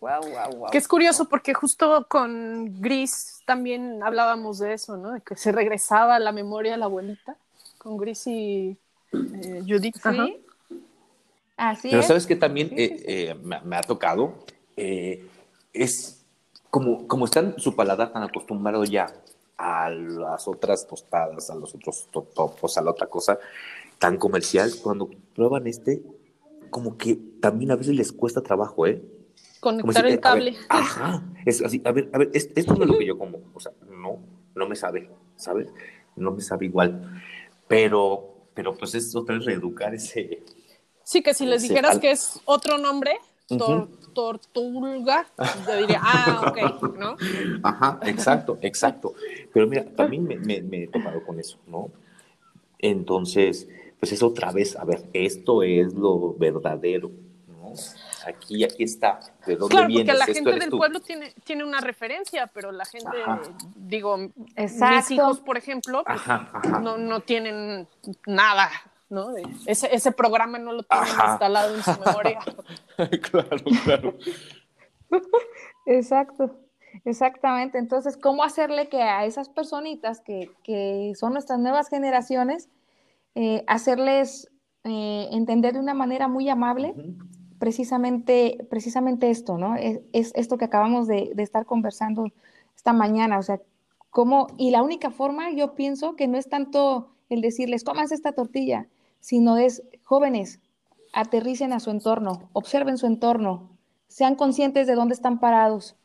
wow, 0.05 0.21
wow, 0.21 0.57
wow. 0.59 0.71
Que 0.71 0.79
es 0.79 0.87
curioso 0.89 1.29
porque 1.29 1.55
justo 1.55 2.07
con 2.09 2.81
Gris 2.81 3.41
también 3.47 4.03
hablábamos 4.03 4.59
de 4.59 4.75
eso, 4.75 4.97
¿no? 4.97 5.13
De 5.13 5.21
que 5.21 5.37
se 5.37 5.53
regresaba 5.53 6.17
a 6.17 6.19
la 6.19 6.33
memoria 6.33 6.73
de 6.73 6.79
la 6.79 6.87
abuelita. 6.87 7.37
Con 7.79 7.97
Gris 7.97 8.27
y 8.27 8.77
eh, 9.13 9.63
Judith. 9.67 9.97
Ajá. 10.03 10.27
Sí. 10.27 10.45
Así 11.57 11.89
Pero 11.91 12.01
es. 12.01 12.07
sabes 12.07 12.27
que 12.27 12.37
también 12.37 12.69
Sí, 12.71 12.75
eh, 12.79 12.89
sí, 12.89 12.99
sí. 12.99 13.05
eh, 13.07 13.35
me, 13.43 13.61
me 13.61 13.77
ha 13.77 13.83
tocado, 13.83 14.35
eh, 14.77 15.27
es 15.73 16.25
como, 16.71 17.07
como 17.07 17.27
están 17.27 17.55
su 17.59 17.77
paladar 17.77 18.13
tan 18.13 18.23
acostumbrado 18.25 18.85
ya 18.85 19.07
a 19.57 19.89
las 19.91 20.49
otras 20.49 20.87
tostadas, 20.87 21.49
a 21.51 21.55
los 21.55 21.75
otros 21.75 22.09
to- 22.11 22.27
topos, 22.35 22.77
a 22.77 22.83
la 22.83 22.91
otra 22.91 23.07
cosa 23.07 23.39
tan 23.99 24.17
comercial, 24.17 24.73
cuando 24.83 25.09
prueban 25.35 25.67
este, 25.69 26.03
como 26.71 26.97
que 26.99 27.17
también 27.41 27.71
a 27.71 27.77
veces 27.77 27.95
les 27.95 28.11
cuesta 28.13 28.41
trabajo, 28.43 28.87
¿eh? 28.89 29.01
Conectar 29.65 29.95
si, 30.05 30.09
el 30.13 30.15
ver, 30.15 30.21
cable. 30.21 30.57
ajá, 30.69 31.23
es 31.45 31.63
así, 31.63 31.83
a 31.85 31.93
ver, 31.93 32.11
a 32.13 32.19
ver, 32.19 32.31
es- 32.35 32.51
esto 32.55 32.75
no 32.75 32.85
es 32.85 32.91
lo 32.91 32.99
que 32.99 33.07
yo 33.07 33.19
como, 33.19 33.41
o 33.55 33.61
sea, 33.61 33.73
no, 33.89 34.19
no 34.55 34.69
me 34.69 34.77
sabe, 34.77 35.11
¿sabes? 35.37 35.69
No 36.17 36.31
me 36.31 36.41
sabe 36.41 36.67
igual, 36.67 37.23
pero, 37.69 38.47
pero 38.55 38.75
pues 38.77 38.95
es 38.95 39.15
otra 39.17 39.37
vez 39.37 39.45
reeducar 39.45 39.95
ese, 39.95 40.43
Sí, 41.03 41.23
que 41.23 41.35
si 41.35 41.45
les 41.45 41.63
dijeras 41.63 41.97
al- 41.97 42.01
que 42.01 42.11
es 42.13 42.41
otro 42.47 42.79
nombre, 42.79 43.19
tor- 43.49 43.89
Ujú. 43.89 44.13
tortuga, 44.15 45.27
yo 45.67 45.77
diría, 45.77 46.01
ah, 46.03 46.41
ok, 46.49 46.97
¿no? 46.99 47.17
Ajá, 47.63 48.01
exacto, 48.07 48.59
exacto. 48.63 49.15
Pero 49.53 49.67
mira, 49.67 49.85
también 49.85 50.25
me, 50.25 50.39
me- 50.39 50.63
me 50.63 50.85
he 50.85 50.87
topado 50.89 51.23
con 51.23 51.39
eso, 51.41 51.59
¿no? 51.67 51.91
Entonces, 52.79 53.69
pues 53.99 54.13
es 54.13 54.23
otra 54.23 54.53
vez, 54.53 54.77
a 54.77 54.85
ver, 54.85 55.05
esto 55.13 55.63
es 55.63 55.95
lo 55.95 56.35
verdadero, 56.35 57.11
¿no? 57.49 57.73
Aquí, 58.27 58.65
aquí 58.65 58.85
está. 58.85 59.21
¿De 59.47 59.57
dónde 59.57 59.73
Claro, 59.75 59.89
vienes? 59.89 60.07
porque 60.07 60.19
la 60.19 60.25
Esto 60.25 60.35
gente 60.51 60.61
del 60.61 60.71
tú. 60.71 60.79
pueblo 60.79 61.01
tiene, 61.01 61.33
tiene 61.45 61.65
una 61.65 61.81
referencia, 61.81 62.47
pero 62.49 62.73
la 62.73 62.85
gente, 62.85 63.09
Ajá. 63.23 63.41
digo, 63.77 64.17
mis 64.17 64.31
Exacto. 64.57 65.15
hijos, 65.15 65.41
por 65.41 65.57
ejemplo, 65.57 66.03
pues, 66.05 66.17
Ajá, 66.21 66.49
ajá. 66.53 66.81
no, 66.81 66.97
no 66.99 67.21
tienen 67.21 67.87
nada, 68.27 68.71
¿no? 69.11 69.29
Ese, 69.67 69.95
ese 69.95 70.13
programa 70.13 70.59
no 70.59 70.73
lo 70.73 70.83
tienen 70.83 71.09
Ajá. 71.09 71.31
instalado 71.33 71.75
en 71.75 71.83
su 71.83 71.91
memoria. 72.01 72.39
claro, 73.31 73.57
claro. 73.85 74.15
Exacto, 75.87 76.57
exactamente. 77.05 77.79
Entonces, 77.79 78.17
¿cómo 78.17 78.43
hacerle 78.45 78.89
que 78.89 79.03
a 79.03 79.25
esas 79.25 79.49
personitas 79.49 80.21
que, 80.21 80.51
que 80.63 81.13
son 81.17 81.33
nuestras 81.35 81.59
nuevas 81.59 81.89
generaciones, 81.89 82.69
eh, 83.35 83.65
hacerles 83.67 84.51
eh, 84.85 85.29
entender 85.33 85.73
de 85.75 85.81
una 85.81 85.95
manera 85.95 86.29
muy 86.29 86.49
amable. 86.51 86.95
Precisamente, 87.65 88.59
precisamente 88.69 89.31
esto, 89.31 89.57
¿no? 89.57 89.75
Es, 89.75 90.01
es 90.13 90.33
esto 90.35 90.59
que 90.59 90.67
acabamos 90.67 91.07
de, 91.07 91.33
de 91.35 91.43
estar 91.43 91.65
conversando 91.65 92.27
esta 92.77 92.93
mañana, 92.93 93.39
o 93.39 93.43
sea, 93.43 93.59
cómo, 94.11 94.49
y 94.59 94.71
la 94.71 94.83
única 94.83 95.09
forma, 95.11 95.51
yo 95.51 95.75
pienso 95.75 96.15
que 96.15 96.29
no 96.29 96.37
es 96.37 96.47
tanto 96.51 97.09
el 97.31 97.41
decirles, 97.41 97.83
cómanse 97.83 98.15
esta 98.15 98.33
tortilla, 98.33 98.87
sino 99.21 99.57
es, 99.57 99.83
jóvenes, 100.03 100.61
aterricen 101.15 101.73
a 101.73 101.81
su 101.81 101.91
entorno, 101.91 102.51
observen 102.53 102.99
su 102.99 103.07
entorno, 103.07 103.71
sean 104.09 104.35
conscientes 104.35 104.87
de 104.87 104.95
dónde 104.95 105.15
están 105.15 105.41
parados, 105.41 105.97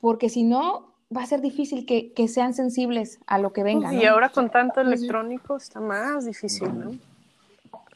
porque 0.00 0.28
si 0.28 0.42
no, 0.42 0.92
va 1.16 1.22
a 1.22 1.26
ser 1.26 1.40
difícil 1.40 1.86
que, 1.86 2.12
que 2.14 2.26
sean 2.26 2.52
sensibles 2.52 3.20
a 3.28 3.38
lo 3.38 3.52
que 3.52 3.62
venga. 3.62 3.94
Y 3.94 4.02
¿no? 4.02 4.10
ahora 4.10 4.30
con 4.30 4.50
tanto 4.50 4.80
electrónico 4.80 5.56
está 5.56 5.78
más 5.78 6.24
difícil, 6.24 6.76
¿no? 6.76 6.98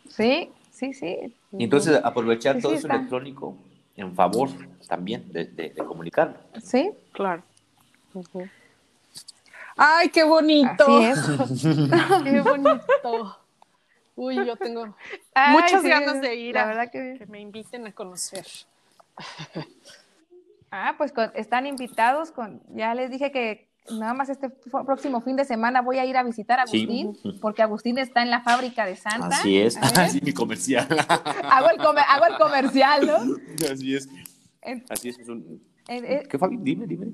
Sí, 0.09 0.53
sí, 0.79 0.93
sí. 0.95 1.35
Y 1.59 1.64
entonces 1.64 2.01
aprovechar 2.03 2.57
Sí, 2.57 2.62
todo 2.62 2.72
sí, 2.72 2.79
eso 2.79 2.87
está. 2.87 2.97
electrónico 2.97 3.57
en 3.97 4.14
favor 4.14 4.49
también 4.89 5.33
de, 5.33 5.45
de, 5.45 5.70
de 5.70 5.85
comunicarlo. 5.85 6.37
Sí, 6.62 6.91
Claro. 7.12 7.43
¡Ay, 9.76 10.09
qué 10.09 10.24
bonito! 10.24 10.68
así 10.85 11.05
es. 11.05 11.18
¡Qué 12.24 12.41
bonito! 12.41 13.37
Uy, 14.16 14.37
yo 14.45 14.57
tengo 14.57 14.95
Ay, 15.35 15.62
muchas 15.64 15.83
sí, 15.83 15.89
ganas 15.89 16.20
de 16.20 16.35
ir 16.35 16.55
la 16.55 16.62
a 16.64 16.66
verdad 16.66 16.91
que 16.91 17.16
que 17.18 17.26
me 17.26 17.41
inviten 17.41 17.87
a 17.87 17.93
conocer. 17.93 18.45
Ah, 20.70 20.95
pues 20.99 21.12
con- 21.12 21.33
están 21.35 21.66
invitados 21.66 22.31
con, 22.31 22.61
ya 22.74 22.95
les 22.95 23.11
dije 23.11 23.31
que 23.33 23.68
nada 23.93 24.14
más 24.14 24.28
este 24.28 24.51
próximo 24.51 25.20
fin 25.20 25.36
de 25.36 25.45
semana 25.45 25.80
voy 25.82 25.99
a 25.99 26.05
ir 26.05 26.16
a 26.16 26.22
visitar 26.22 26.61
a 26.61 26.66
Sí. 26.66 26.82
Agustín, 26.82 27.39
porque 27.41 27.62
Agustín 27.62 27.99
está 27.99 28.22
en 28.22 28.30
la 28.30 28.41
fábrica 28.43 28.84
de 28.86 28.97
Santa. 28.97 29.28
Así 29.28 29.59
es. 29.59 29.76
Así 29.76 30.20
mi 30.22 30.32
comercial. 30.32 30.86
hago, 31.51 31.70
el 31.70 31.78
comer- 31.78 32.05
hago 32.09 32.26
el 32.26 32.36
comercial, 32.39 33.07
¿no? 33.07 33.16
Así 33.72 33.95
es. 33.95 34.09
Así 34.91 35.09
es. 35.09 35.18
es 35.18 35.28
un- 35.28 35.62
en- 35.89 36.28
¿Qué, 36.28 36.39
Fabi? 36.39 36.59
Dime, 36.61 36.86
dime. 36.86 37.07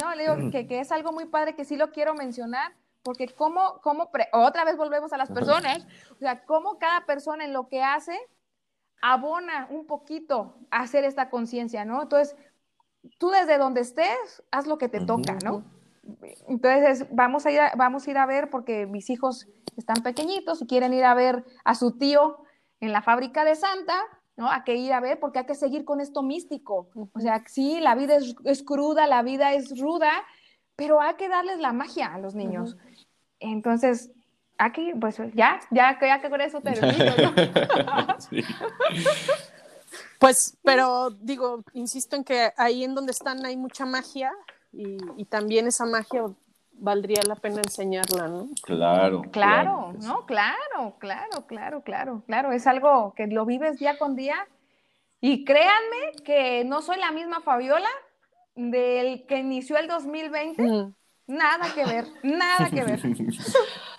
no, 0.00 0.14
le 0.14 0.22
digo 0.22 0.50
que, 0.50 0.66
que 0.66 0.80
es 0.80 0.90
algo 0.92 1.12
muy 1.12 1.26
padre 1.26 1.54
que 1.54 1.64
sí 1.64 1.76
lo 1.76 1.90
quiero 1.92 2.14
mencionar, 2.14 2.72
porque 3.02 3.28
cómo, 3.28 3.80
cómo 3.82 4.10
pre- 4.10 4.28
otra 4.32 4.64
vez 4.64 4.76
volvemos 4.76 5.12
a 5.12 5.16
las 5.16 5.30
personas, 5.30 5.86
o 6.12 6.18
sea, 6.18 6.44
cómo 6.44 6.78
cada 6.78 7.04
persona 7.06 7.44
en 7.44 7.52
lo 7.52 7.68
que 7.68 7.82
hace 7.82 8.18
abona 9.02 9.68
un 9.70 9.86
poquito 9.86 10.56
a 10.70 10.80
hacer 10.80 11.04
esta 11.04 11.28
conciencia, 11.30 11.84
¿no? 11.84 12.02
Entonces, 12.02 12.34
tú 13.18 13.30
desde 13.30 13.58
donde 13.58 13.80
estés, 13.80 14.42
haz 14.50 14.66
lo 14.66 14.78
que 14.78 14.88
te 14.88 15.00
toca, 15.00 15.34
¿no? 15.44 15.64
Entonces, 16.48 17.06
vamos 17.10 17.46
a, 17.46 17.50
ir 17.50 17.60
a, 17.60 17.72
vamos 17.76 18.06
a 18.06 18.10
ir 18.10 18.18
a 18.18 18.26
ver, 18.26 18.48
porque 18.50 18.86
mis 18.86 19.10
hijos 19.10 19.48
están 19.76 20.02
pequeñitos 20.02 20.62
y 20.62 20.66
quieren 20.66 20.92
ir 20.92 21.04
a 21.04 21.14
ver 21.14 21.44
a 21.64 21.74
su 21.74 21.98
tío 21.98 22.38
en 22.80 22.92
la 22.92 23.02
fábrica 23.02 23.44
de 23.44 23.56
Santa, 23.56 23.94
¿no? 24.36 24.50
Hay 24.50 24.62
que 24.62 24.76
ir 24.76 24.92
a 24.92 25.00
ver 25.00 25.18
porque 25.18 25.40
hay 25.40 25.46
que 25.46 25.54
seguir 25.54 25.84
con 25.84 26.00
esto 26.00 26.22
místico. 26.22 26.88
O 27.12 27.20
sea, 27.20 27.42
sí, 27.46 27.80
la 27.80 27.94
vida 27.94 28.16
es, 28.16 28.36
es 28.44 28.62
cruda, 28.62 29.06
la 29.06 29.22
vida 29.22 29.54
es 29.54 29.78
ruda, 29.80 30.12
pero 30.76 31.00
hay 31.00 31.14
que 31.14 31.28
darles 31.28 31.58
la 31.58 31.72
magia 31.72 32.14
a 32.14 32.18
los 32.18 32.34
niños. 32.34 32.76
Entonces, 33.40 34.12
aquí, 34.58 34.92
pues 35.00 35.20
ya, 35.34 35.58
ya, 35.70 35.98
que- 35.98 36.06
ya 36.06 36.20
que 36.20 36.30
con 36.30 36.40
eso 36.40 36.60
termino, 36.60 37.12
¿no? 37.16 37.34
Sí. 38.20 38.42
Pues, 40.18 40.56
pero 40.62 41.10
digo, 41.10 41.62
insisto 41.72 42.16
en 42.16 42.24
que 42.24 42.52
ahí 42.56 42.84
en 42.84 42.94
donde 42.94 43.12
están 43.12 43.44
hay 43.44 43.56
mucha 43.56 43.86
magia 43.86 44.32
y, 44.72 44.96
y 45.16 45.24
también 45.24 45.66
esa 45.66 45.86
magia 45.86 46.24
valdría 46.78 47.20
la 47.26 47.36
pena 47.36 47.58
enseñarla, 47.58 48.28
¿no? 48.28 48.48
Claro. 48.62 49.22
Claro, 49.30 49.94
sí. 49.98 50.06
¿no? 50.06 50.26
Claro, 50.26 50.96
claro, 50.98 51.46
claro, 51.46 51.82
claro, 51.82 52.22
claro. 52.26 52.52
Es 52.52 52.66
algo 52.66 53.14
que 53.16 53.26
lo 53.26 53.44
vives 53.46 53.78
día 53.78 53.98
con 53.98 54.14
día. 54.14 54.36
Y 55.20 55.44
créanme 55.44 56.12
que 56.24 56.64
no 56.64 56.82
soy 56.82 56.98
la 56.98 57.10
misma 57.10 57.40
Fabiola 57.40 57.88
del 58.54 59.26
que 59.26 59.38
inició 59.38 59.78
el 59.78 59.88
2020. 59.88 60.62
Mm. 60.62 60.94
Nada 61.28 61.74
que 61.74 61.84
ver, 61.84 62.06
nada 62.22 62.70
que 62.70 62.84
ver. 62.84 63.00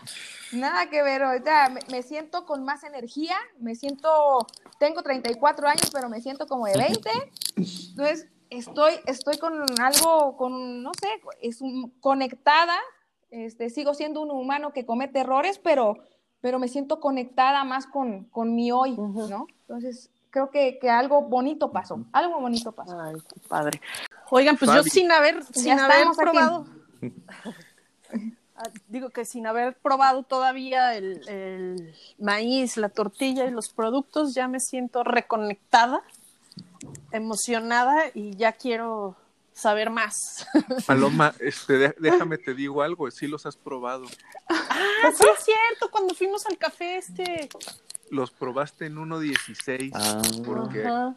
Nada 0.52 0.90
que 0.90 1.04
ver, 1.04 1.24
ahorita 1.24 1.70
me, 1.70 1.80
me, 1.92 2.04
siento 2.04 2.46
con 2.46 2.64
más 2.64 2.84
energía, 2.84 3.36
me 3.60 3.76
siento, 3.76 4.48
tengo 4.80 5.04
34 5.04 5.68
años, 5.68 5.90
pero 5.92 6.10
me 6.10 6.22
siento 6.22 6.48
como 6.48 6.68
de 6.68 6.78
20. 6.78 7.10
Entonces, 7.56 8.28
estoy, 8.50 8.94
estoy 9.06 9.38
con 9.38 9.54
algo, 9.82 10.38
con, 10.38 10.84
no 10.84 10.92
sé, 11.00 11.08
es 11.42 11.62
un, 11.62 11.90
conectada, 12.00 12.78
este, 13.30 13.70
sigo 13.70 13.94
siendo 13.94 14.22
un 14.22 14.32
humano 14.32 14.74
que 14.74 14.86
comete 14.86 15.20
errores, 15.20 15.60
pero, 15.60 15.98
pero 16.42 16.60
me 16.60 16.68
siento 16.68 17.00
conectada 17.00 17.64
más 17.64 17.86
con, 17.86 18.26
con 18.26 18.56
mi 18.56 18.72
hoy, 18.72 18.96
¿no? 18.98 19.48
Entonces, 19.62 20.10
creo 20.30 20.50
que, 20.50 20.80
que, 20.80 20.90
algo 20.90 21.24
bonito 21.24 21.72
pasó, 21.72 22.06
algo 22.14 22.40
bonito 22.40 22.72
pasó. 22.72 23.00
Ay, 23.00 23.16
qué 23.34 23.40
padre. 23.48 23.82
Oigan, 24.30 24.58
pues 24.58 24.72
Fabi. 24.72 24.84
yo 24.84 24.90
sin 24.90 25.12
haber, 25.12 25.44
sin 25.44 25.80
haber 25.80 26.08
probado... 26.16 26.66
digo 28.88 29.10
que 29.10 29.26
sin 29.26 29.48
haber 29.48 29.76
probado 29.76 30.24
todavía 30.24 30.96
el, 30.96 31.28
el, 31.28 31.94
maíz, 32.20 32.78
la 32.78 32.90
tortilla 32.90 33.46
y 33.46 33.52
los 33.52 33.70
productos, 33.70 34.34
ya 34.34 34.48
me 34.48 34.60
siento 34.60 35.04
reconectada, 35.04 36.02
emocionada 37.12 38.06
y 38.14 38.36
ya 38.36 38.54
quiero 38.54 39.16
saber 39.54 39.90
más. 39.90 40.48
Paloma, 40.86 41.34
este, 41.40 41.94
déjame 41.98 42.38
te 42.38 42.54
digo 42.54 42.82
algo, 42.82 43.10
sí 43.12 43.28
los 43.28 43.46
has 43.46 43.58
probado. 43.58 44.06
Ah, 44.48 45.12
sí 45.16 45.26
es 45.38 45.44
cierto, 45.44 45.90
cuando 45.92 46.14
fuimos 46.14 46.46
al 46.46 46.58
café 46.58 46.98
este. 46.98 47.50
Los 48.10 48.32
probaste 48.32 48.86
en 48.86 48.96
1.16, 48.96 49.92
ah, 49.94 50.22
porque 50.46 50.86
ajá. 50.86 51.16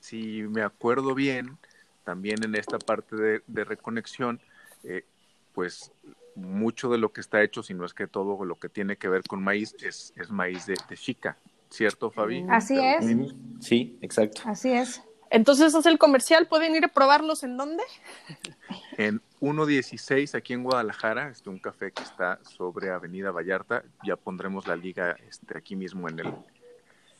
si 0.00 0.42
me 0.42 0.62
acuerdo 0.62 1.14
bien, 1.14 1.56
también 2.04 2.44
en 2.44 2.54
esta 2.54 2.78
parte 2.78 3.16
de, 3.16 3.42
de 3.46 3.64
reconexión, 3.64 4.40
eh, 4.84 5.04
pues 5.54 5.90
mucho 6.36 6.90
de 6.90 6.98
lo 6.98 7.12
que 7.12 7.20
está 7.20 7.42
hecho, 7.42 7.62
si 7.62 7.74
no 7.74 7.84
es 7.84 7.94
que 7.94 8.06
todo 8.06 8.44
lo 8.44 8.56
que 8.58 8.68
tiene 8.68 8.96
que 8.96 9.08
ver 9.08 9.22
con 9.22 9.42
maíz, 9.42 9.74
es, 9.82 10.12
es 10.16 10.30
maíz 10.30 10.66
de, 10.66 10.76
de 10.88 10.96
chica, 10.96 11.36
¿cierto, 11.70 12.10
Fabi? 12.10 12.44
Así 12.48 12.78
es. 12.78 13.06
Sí, 13.60 13.98
exacto. 14.02 14.42
Así 14.44 14.70
es. 14.70 15.02
Entonces, 15.30 15.74
¿es 15.74 15.86
el 15.86 15.98
comercial? 15.98 16.46
¿Pueden 16.46 16.76
ir 16.76 16.84
a 16.84 16.88
probarlos 16.88 17.42
en 17.42 17.56
dónde? 17.56 17.82
En 18.98 19.20
116 19.40 20.34
aquí 20.34 20.54
en 20.54 20.62
Guadalajara, 20.62 21.28
este 21.28 21.50
un 21.50 21.58
café 21.58 21.92
que 21.92 22.02
está 22.02 22.38
sobre 22.42 22.88
Avenida 22.88 23.30
Vallarta. 23.30 23.84
Ya 24.06 24.16
pondremos 24.16 24.66
la 24.66 24.74
liga 24.74 25.14
este, 25.28 25.58
aquí 25.58 25.76
mismo 25.76 26.08
en 26.08 26.20
el 26.20 26.34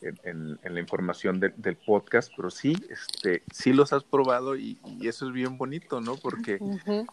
en, 0.01 0.19
en, 0.25 0.59
en 0.63 0.75
la 0.75 0.81
información 0.81 1.39
de, 1.39 1.53
del 1.57 1.77
podcast, 1.77 2.33
pero 2.35 2.51
sí, 2.51 2.75
este, 2.89 3.43
sí 3.53 3.75
los 3.75 3.93
has 3.93 4.05
probado 4.05 4.57
y, 4.57 4.79
y 4.87 5.07
eso 5.07 5.27
es 5.27 5.33
bien 5.35 5.59
bonito, 5.59 6.01
¿no? 6.01 6.17
Porque 6.17 6.57
uh 6.61 6.79
-huh 6.79 7.07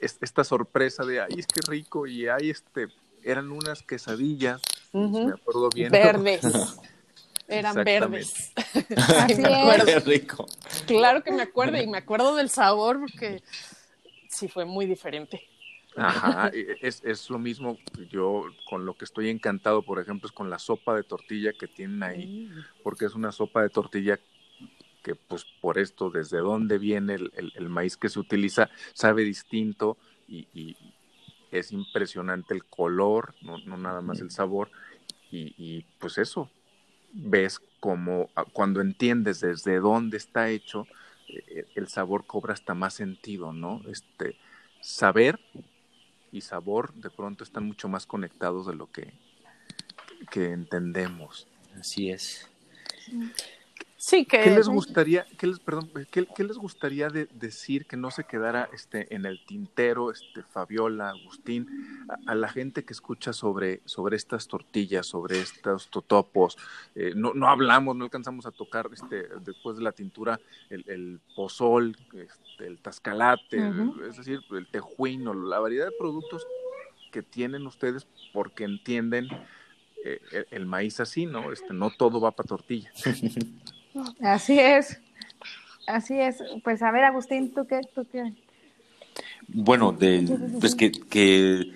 esta 0.00 0.44
sorpresa 0.44 1.04
de 1.04 1.20
ay 1.20 1.34
es 1.38 1.46
que 1.46 1.60
rico 1.66 2.06
y 2.06 2.28
ay 2.28 2.50
este 2.50 2.88
eran 3.22 3.50
unas 3.50 3.82
quesadillas 3.82 4.60
uh 4.92 5.00
-huh. 5.00 5.26
me 5.26 5.32
acuerdo 5.32 5.68
bien. 5.70 5.90
Verdes. 5.90 6.42
Eran 7.48 7.74
verdes. 7.76 8.52
Así 8.96 9.42
es. 9.42 10.04
rico. 10.04 10.46
Claro 10.86 11.22
que 11.24 11.32
me 11.32 11.42
acuerdo 11.42 11.80
y 11.80 11.86
me 11.86 11.96
acuerdo 11.96 12.34
del 12.34 12.50
sabor 12.50 13.00
porque 13.00 13.42
sí 14.28 14.48
fue 14.48 14.66
muy 14.66 14.84
diferente. 14.84 15.42
Ajá, 15.96 16.52
es, 16.82 17.02
es 17.04 17.28
lo 17.30 17.38
mismo 17.38 17.78
yo 18.10 18.44
con 18.68 18.84
lo 18.84 18.94
que 18.94 19.04
estoy 19.04 19.30
encantado, 19.30 19.82
por 19.82 19.98
ejemplo, 19.98 20.28
es 20.28 20.32
con 20.32 20.50
la 20.50 20.58
sopa 20.58 20.94
de 20.94 21.02
tortilla 21.02 21.52
que 21.58 21.66
tienen 21.66 22.02
ahí, 22.02 22.50
porque 22.84 23.06
es 23.06 23.14
una 23.14 23.32
sopa 23.32 23.62
de 23.62 23.70
tortilla 23.70 24.20
que 25.08 25.14
pues 25.14 25.46
por 25.62 25.78
esto, 25.78 26.10
desde 26.10 26.36
dónde 26.36 26.76
viene 26.76 27.14
el, 27.14 27.32
el, 27.34 27.50
el 27.54 27.70
maíz 27.70 27.96
que 27.96 28.10
se 28.10 28.18
utiliza, 28.18 28.68
sabe 28.92 29.24
distinto 29.24 29.96
y, 30.28 30.46
y, 30.52 30.76
es 31.50 31.72
impresionante 31.72 32.52
el 32.52 32.66
color, 32.66 33.34
no, 33.40 33.56
no 33.64 33.78
nada 33.78 34.02
más 34.02 34.20
el 34.20 34.30
sabor, 34.30 34.70
y, 35.30 35.54
y, 35.56 35.86
pues 35.98 36.18
eso, 36.18 36.50
ves 37.14 37.58
como 37.80 38.28
cuando 38.52 38.82
entiendes 38.82 39.40
desde 39.40 39.78
dónde 39.78 40.18
está 40.18 40.50
hecho, 40.50 40.86
eh, 41.28 41.66
el 41.74 41.88
sabor 41.88 42.26
cobra 42.26 42.52
hasta 42.52 42.74
más 42.74 42.92
sentido, 42.92 43.54
¿no? 43.54 43.80
Este, 43.88 44.36
saber 44.82 45.40
y 46.32 46.42
sabor 46.42 46.92
de 46.92 47.08
pronto 47.08 47.44
están 47.44 47.64
mucho 47.64 47.88
más 47.88 48.04
conectados 48.04 48.66
de 48.66 48.74
lo 48.74 48.92
que, 48.92 49.14
que 50.30 50.52
entendemos. 50.52 51.46
Así 51.80 52.10
es. 52.10 52.46
Sí, 52.98 53.32
que... 53.98 54.24
¿Qué 54.24 54.50
les 54.50 54.68
gustaría, 54.68 55.26
qué 55.36 55.46
les, 55.46 55.58
perdón, 55.58 55.90
qué, 56.10 56.26
qué 56.26 56.44
les 56.44 56.56
gustaría 56.56 57.08
de, 57.08 57.26
decir 57.26 57.84
que 57.86 57.96
no 57.96 58.10
se 58.10 58.24
quedara 58.24 58.68
este, 58.72 59.12
en 59.14 59.26
el 59.26 59.44
tintero, 59.44 60.12
este, 60.12 60.42
Fabiola, 60.42 61.10
Agustín, 61.10 62.06
a, 62.08 62.32
a 62.32 62.34
la 62.34 62.48
gente 62.48 62.84
que 62.84 62.92
escucha 62.92 63.32
sobre, 63.32 63.80
sobre 63.84 64.16
estas 64.16 64.46
tortillas, 64.46 65.06
sobre 65.06 65.40
estos 65.40 65.88
totopos? 65.88 66.56
Eh, 66.94 67.12
no, 67.16 67.34
no 67.34 67.48
hablamos, 67.48 67.96
no 67.96 68.04
alcanzamos 68.04 68.46
a 68.46 68.52
tocar 68.52 68.88
este, 68.92 69.28
después 69.44 69.76
de 69.76 69.82
la 69.82 69.92
tintura 69.92 70.38
el, 70.70 70.84
el 70.88 71.20
pozol, 71.34 71.96
este, 72.14 72.66
el 72.66 72.78
tascalate, 72.78 73.58
uh 73.58 73.74
-huh. 73.74 74.08
es 74.08 74.16
decir, 74.16 74.40
el 74.50 74.66
tejuino, 74.68 75.34
la 75.34 75.58
variedad 75.58 75.86
de 75.86 75.96
productos 75.98 76.46
que 77.10 77.22
tienen 77.22 77.66
ustedes 77.66 78.06
porque 78.32 78.64
entienden 78.64 79.28
eh, 80.04 80.20
el, 80.30 80.46
el, 80.50 80.66
maíz 80.66 81.00
así, 81.00 81.26
¿no? 81.26 81.50
Este, 81.52 81.74
no 81.74 81.90
todo 81.90 82.20
va 82.20 82.30
para 82.30 82.46
tortilla. 82.46 82.92
Así 84.20 84.58
es, 84.58 85.00
así 85.86 86.18
es. 86.20 86.42
Pues 86.64 86.82
a 86.82 86.90
ver, 86.90 87.04
Agustín, 87.04 87.52
¿tú 87.52 87.66
qué? 87.66 87.80
¿Tú 87.94 88.06
qué? 88.10 88.32
Bueno, 89.48 89.92
de, 89.92 90.28
pues 90.60 90.74
que, 90.74 90.92
que, 90.92 91.72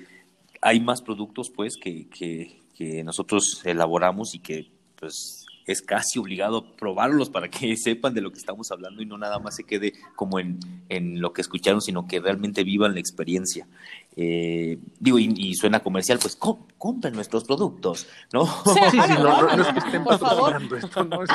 hay 0.61 0.81
más 0.81 1.03
productos 1.03 1.51
pues 1.51 1.77
que, 1.77 2.07
que, 2.09 2.61
que, 2.77 3.03
nosotros 3.03 3.63
elaboramos 3.65 4.35
y 4.35 4.39
que 4.39 4.71
pues 4.97 5.47
es 5.67 5.81
casi 5.81 6.19
obligado 6.19 6.77
probarlos 6.77 7.31
para 7.31 7.49
que 7.49 7.77
sepan 7.77 8.15
de 8.15 8.21
lo 8.21 8.31
que 8.31 8.39
estamos 8.39 8.71
hablando 8.71 9.03
y 9.03 9.07
no 9.07 9.17
nada 9.17 9.39
más 9.39 9.57
se 9.57 9.65
quede 9.65 9.95
como 10.17 10.39
en, 10.39 10.59
en 10.89 11.21
lo 11.21 11.33
que 11.33 11.41
escucharon, 11.41 11.81
sino 11.81 12.07
que 12.07 12.21
realmente 12.21 12.63
vivan 12.63 12.95
la 12.95 13.01
experiencia. 13.01 13.67
Eh, 14.15 14.79
digo, 14.99 15.19
y, 15.19 15.33
y, 15.37 15.55
suena 15.55 15.81
comercial, 15.81 16.19
pues 16.19 16.37
compren 16.37 17.15
nuestros 17.15 17.45
productos, 17.45 18.07
¿no? 18.31 18.45
Sí, 18.47 18.81
sí, 18.91 19.01
sí 19.01 19.13
no, 19.15 19.43
no, 19.43 19.57
no, 19.57 19.63
es 19.63 19.73
que 19.73 19.79
estén 19.79 20.05
patrocinando 20.05 20.77
esto, 20.77 21.05
¿no? 21.05 21.23
Es, 21.23 21.31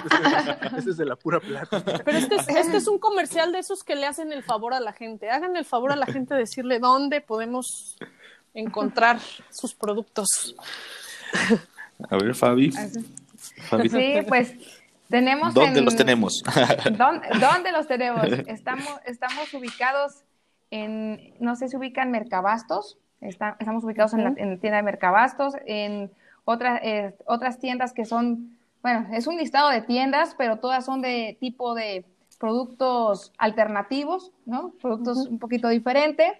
es, 0.77 0.87
es, 0.87 0.97
de 0.97 1.05
la 1.05 1.15
pura 1.15 1.39
plata. 1.39 1.83
Pero 2.05 2.17
este 2.17 2.35
es, 2.35 2.47
este 2.47 2.77
es 2.77 2.87
un 2.87 2.99
comercial 2.99 3.51
de 3.51 3.59
esos 3.59 3.83
que 3.83 3.95
le 3.95 4.05
hacen 4.05 4.31
el 4.31 4.43
favor 4.43 4.75
a 4.75 4.79
la 4.79 4.93
gente. 4.93 5.31
Hagan 5.31 5.55
el 5.55 5.65
favor 5.65 5.91
a 5.91 5.95
la 5.95 6.05
gente 6.05 6.35
de 6.35 6.41
decirle 6.41 6.77
dónde 6.77 7.19
podemos 7.19 7.97
encontrar 8.53 9.19
sus 9.49 9.73
productos. 9.73 10.55
A 12.09 12.17
ver, 12.17 12.35
Fabi. 12.35 12.71
Fabi. 13.69 13.89
Sí, 13.89 14.17
pues 14.27 14.53
tenemos. 15.09 15.53
¿Dónde 15.53 15.79
en... 15.79 15.85
los 15.85 15.95
tenemos? 15.95 16.43
¿Dónde, 16.97 17.27
¿Dónde, 17.39 17.71
los 17.71 17.87
tenemos? 17.87 18.23
Estamos, 18.47 18.99
estamos 19.05 19.51
ubicados 19.53 20.23
en, 20.71 21.33
no 21.39 21.55
sé 21.55 21.67
si 21.67 21.77
ubican 21.77 22.11
Mercabastos, 22.11 22.97
está, 23.21 23.55
estamos 23.59 23.83
ubicados 23.83 24.13
uh 24.13 24.17
-huh. 24.17 24.19
en, 24.19 24.35
la, 24.35 24.41
en, 24.41 24.49
la, 24.51 24.57
tienda 24.57 24.77
de 24.77 24.83
Mercabastos, 24.83 25.53
en 25.65 26.11
otra, 26.45 26.79
eh, 26.83 27.15
otras 27.25 27.59
tiendas 27.59 27.93
que 27.93 28.05
son, 28.05 28.57
bueno, 28.81 29.07
es 29.13 29.27
un 29.27 29.37
listado 29.37 29.69
de 29.69 29.81
tiendas, 29.81 30.35
pero 30.37 30.57
todas 30.57 30.85
son 30.85 31.01
de 31.01 31.37
tipo 31.39 31.75
de 31.75 32.05
productos 32.39 33.33
alternativos, 33.37 34.31
¿no? 34.45 34.71
Productos 34.81 35.17
uh 35.17 35.21
-huh. 35.25 35.29
un 35.29 35.39
poquito 35.39 35.69
diferentes. 35.69 36.31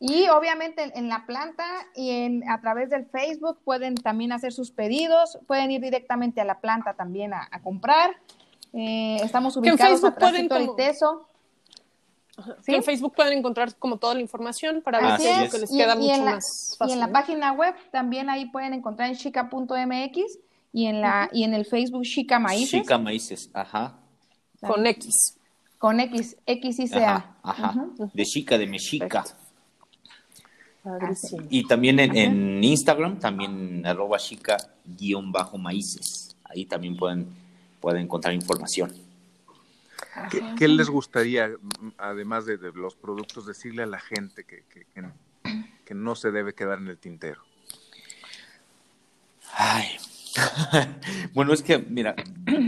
Y 0.00 0.28
obviamente 0.28 0.82
en, 0.82 0.92
en, 0.94 1.08
la 1.08 1.24
planta 1.24 1.64
y 1.94 2.10
en, 2.10 2.48
a 2.48 2.60
través 2.60 2.90
del 2.90 3.06
Facebook 3.06 3.58
pueden 3.64 3.94
también 3.94 4.32
hacer 4.32 4.52
sus 4.52 4.70
pedidos, 4.70 5.38
pueden 5.46 5.70
ir 5.70 5.80
directamente 5.80 6.40
a 6.40 6.44
la 6.44 6.60
planta 6.60 6.94
también 6.94 7.32
a, 7.32 7.48
a 7.50 7.60
comprar. 7.60 8.16
Eh, 8.74 9.16
estamos 9.22 9.56
ubicados 9.56 9.80
en 9.80 10.12
Facebook 10.12 10.14
a 10.22 10.58
del 10.58 10.76
Teso. 10.76 11.28
¿Sí? 12.62 12.74
En 12.74 12.82
Facebook 12.82 13.14
pueden 13.14 13.38
encontrar 13.38 13.76
como 13.76 13.98
toda 13.98 14.14
la 14.14 14.20
información 14.20 14.82
para 14.82 15.00
ver 15.00 15.20
si 15.20 15.28
es. 15.28 15.52
que 15.52 15.58
les 15.58 15.70
queda 15.70 15.94
y, 15.94 15.98
mucho 15.98 16.24
la, 16.24 16.30
más 16.32 16.74
fácil. 16.78 16.90
Y 16.90 16.92
en 16.94 17.00
la 17.00 17.12
página 17.12 17.52
web 17.52 17.74
también 17.92 18.28
ahí 18.28 18.46
pueden 18.46 18.74
encontrar 18.74 19.08
en 19.08 19.16
chica.mx 19.16 20.38
y 20.72 20.86
en 20.86 21.00
la 21.00 21.28
uh 21.30 21.34
-huh. 21.34 21.38
y 21.38 21.44
en 21.44 21.54
el 21.54 21.64
Facebook 21.64 22.02
Chica 22.02 22.38
Maíces. 22.38 22.82
Chica 22.82 22.98
Maíces, 22.98 23.50
ajá. 23.52 23.98
Con 24.60 24.86
X. 24.86 25.38
Con 25.78 26.00
X, 26.00 26.36
X 26.46 26.78
y 26.80 26.88
C 26.88 27.04
Ajá, 27.04 27.36
ajá. 27.42 27.74
Uh 27.76 27.94
-huh. 27.96 28.12
De 28.12 28.24
chica, 28.24 28.58
de 28.58 28.66
mexica. 28.66 29.24
Y 31.48 31.66
también 31.66 31.98
en, 31.98 32.16
en, 32.16 32.62
Instagram, 32.62 33.18
también 33.18 33.86
arroba 33.86 34.18
chica 34.18 34.56
guion 34.84 35.32
bajo 35.32 35.56
maíces. 35.56 36.36
Ahí 36.44 36.66
también 36.66 36.96
pueden, 36.96 37.26
pueden 37.80 38.02
encontrar 38.02 38.34
información. 38.34 38.92
¿Qué, 40.30 40.42
¿Qué, 40.56 40.68
les 40.68 40.88
gustaría, 40.88 41.50
además 41.98 42.46
de, 42.46 42.56
de, 42.56 42.72
los 42.72 42.94
productos, 42.94 43.46
decirle 43.46 43.82
a 43.82 43.86
la 43.86 43.98
gente 43.98 44.44
que, 44.44 44.62
que, 44.68 44.86
que, 45.84 45.94
no 45.94 46.14
se 46.14 46.30
debe 46.30 46.54
quedar 46.54 46.78
en 46.78 46.88
el 46.88 46.98
tintero? 46.98 47.42
Ay. 49.52 49.86
bueno, 51.34 51.52
es 51.52 51.62
que, 51.62 51.78
mira, 51.78 52.14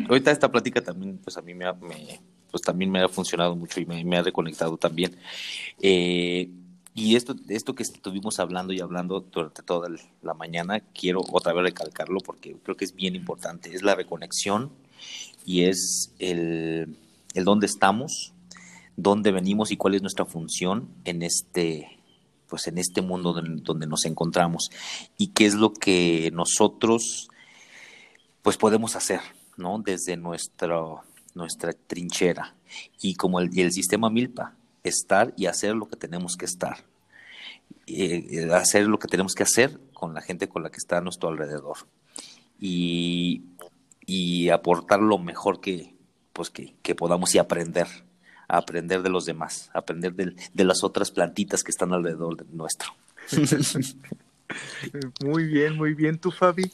ahorita 0.09 0.31
esta 0.31 0.51
plática 0.51 0.81
también, 0.83 1.19
pues 1.19 1.37
a 1.37 1.43
mí 1.43 1.55
me 1.55 1.67
ha, 1.67 1.73
me, 1.73 2.21
pues 2.51 2.63
también 2.63 2.91
me 2.91 3.01
ha 3.01 3.09
funcionado 3.09 3.55
mucho 3.57 3.81
y 3.81 3.87
me, 3.87 4.05
me 4.05 4.19
ha 4.19 4.23
reconectado 4.23 4.77
también. 4.77 5.17
Eh, 5.81 6.49
y, 6.95 7.13
y 7.13 7.17
esto, 7.17 7.37
esto 7.49 7.75
que 7.75 7.83
estuvimos 7.83 8.41
hablando 8.41 8.73
y 8.73 8.81
hablando 8.81 9.21
durante 9.21 9.63
toda 9.63 9.89
la 10.23 10.35
mañana, 10.35 10.81
quiero 10.81 11.21
otra 11.31 11.53
vez 11.53 11.65
recalcarlo 11.65 12.21
porque 12.21 12.57
creo 12.63 12.77
que 12.77 12.85
es 12.85 12.95
bien 12.95 13.15
importante. 13.15 13.75
Es 13.75 13.83
la 13.83 13.95
reconexión 13.95 14.71
y 15.45 15.65
es 15.65 16.15
el, 16.19 16.97
el 17.37 17.45
dónde 17.45 17.67
estamos, 17.67 18.33
dónde 18.97 19.31
venimos 19.31 19.71
y 19.71 19.77
cuál 19.77 19.95
es 19.95 20.03
nuestra 20.03 20.25
función 20.25 20.89
en 21.05 21.23
este, 21.23 22.01
pues 22.49 22.67
en 22.67 22.79
este 22.79 23.03
mundo 23.03 23.35
donde, 23.35 23.87
nos 23.87 24.07
encontramos 24.07 24.71
y 25.19 25.29
qué 25.29 25.47
es 25.47 25.55
lo 25.55 25.73
que 25.73 26.31
nosotros 26.33 27.29
pues 28.43 28.57
podemos 28.57 28.97
hacer, 28.97 29.21
¿no? 29.57 29.81
Desde 29.85 30.17
nuestro, 30.17 31.03
nuestra 31.35 31.73
trinchera. 31.73 32.55
Y 33.03 33.15
como 33.17 33.41
el, 33.41 33.57
el 33.59 33.73
sistema 33.73 34.09
Milpa, 34.09 34.55
estar 34.83 35.35
y 35.37 35.47
hacer 35.47 35.75
lo 35.75 35.89
que 35.89 35.97
tenemos 35.97 36.37
que 36.37 36.47
estar, 36.47 36.85
eh, 37.87 38.49
hacer 38.53 38.87
lo 38.87 38.99
que 38.99 39.09
tenemos 39.09 39.35
que 39.35 39.43
hacer 39.43 39.79
con 39.93 40.15
la 40.15 40.23
gente 40.23 40.49
con 40.49 40.63
la 40.63 40.71
que 40.71 40.79
está 40.79 40.99
a 40.99 41.01
nuestro 41.01 41.29
alrededor. 41.29 41.77
Y, 42.61 43.43
y 44.07 44.49
aportar 44.49 45.01
lo 45.01 45.19
mejor 45.19 45.61
que, 45.61 45.96
pues 46.37 46.51
que, 46.51 46.75
que 46.83 46.95
podamos 46.95 47.35
y 47.35 47.39
aprender 47.39 47.87
aprender 48.49 49.03
de 49.03 49.11
los 49.11 49.25
demás, 49.25 49.71
aprender 49.75 50.15
de, 50.15 50.35
de 50.53 50.65
las 50.65 50.85
otras 50.85 51.11
plantitas 51.11 51.65
que 51.65 51.71
están 51.71 51.93
alrededor 51.93 52.37
de 52.37 52.45
nuestro. 52.57 52.91
muy 55.25 55.47
bien, 55.47 55.77
muy 55.77 55.95
bien. 55.95 56.19
¿Tú, 56.19 56.31
Fabi? 56.31 56.71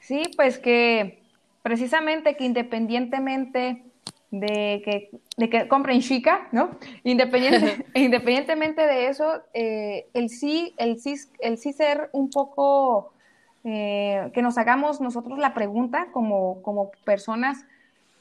Sí, 0.00 0.22
pues 0.36 0.58
que 0.58 1.22
precisamente 1.62 2.36
que 2.36 2.44
independientemente 2.44 3.82
de 4.30 4.82
que, 4.84 5.10
de 5.36 5.50
que 5.50 5.68
compren 5.68 6.00
chica, 6.00 6.48
¿no? 6.52 6.78
Independiente, 7.02 7.86
independientemente 7.94 8.86
de 8.86 9.08
eso, 9.08 9.42
eh, 9.54 10.06
el 10.14 10.28
sí, 10.30 10.74
el 10.76 11.00
sí, 11.00 11.14
el 11.40 11.58
sí 11.58 11.72
ser 11.72 12.10
un 12.12 12.30
poco, 12.30 13.12
eh, 13.64 14.30
que 14.32 14.42
nos 14.42 14.58
hagamos 14.58 15.00
nosotros 15.00 15.38
la 15.38 15.54
pregunta 15.54 16.08
como, 16.12 16.62
como 16.62 16.92
personas 17.04 17.64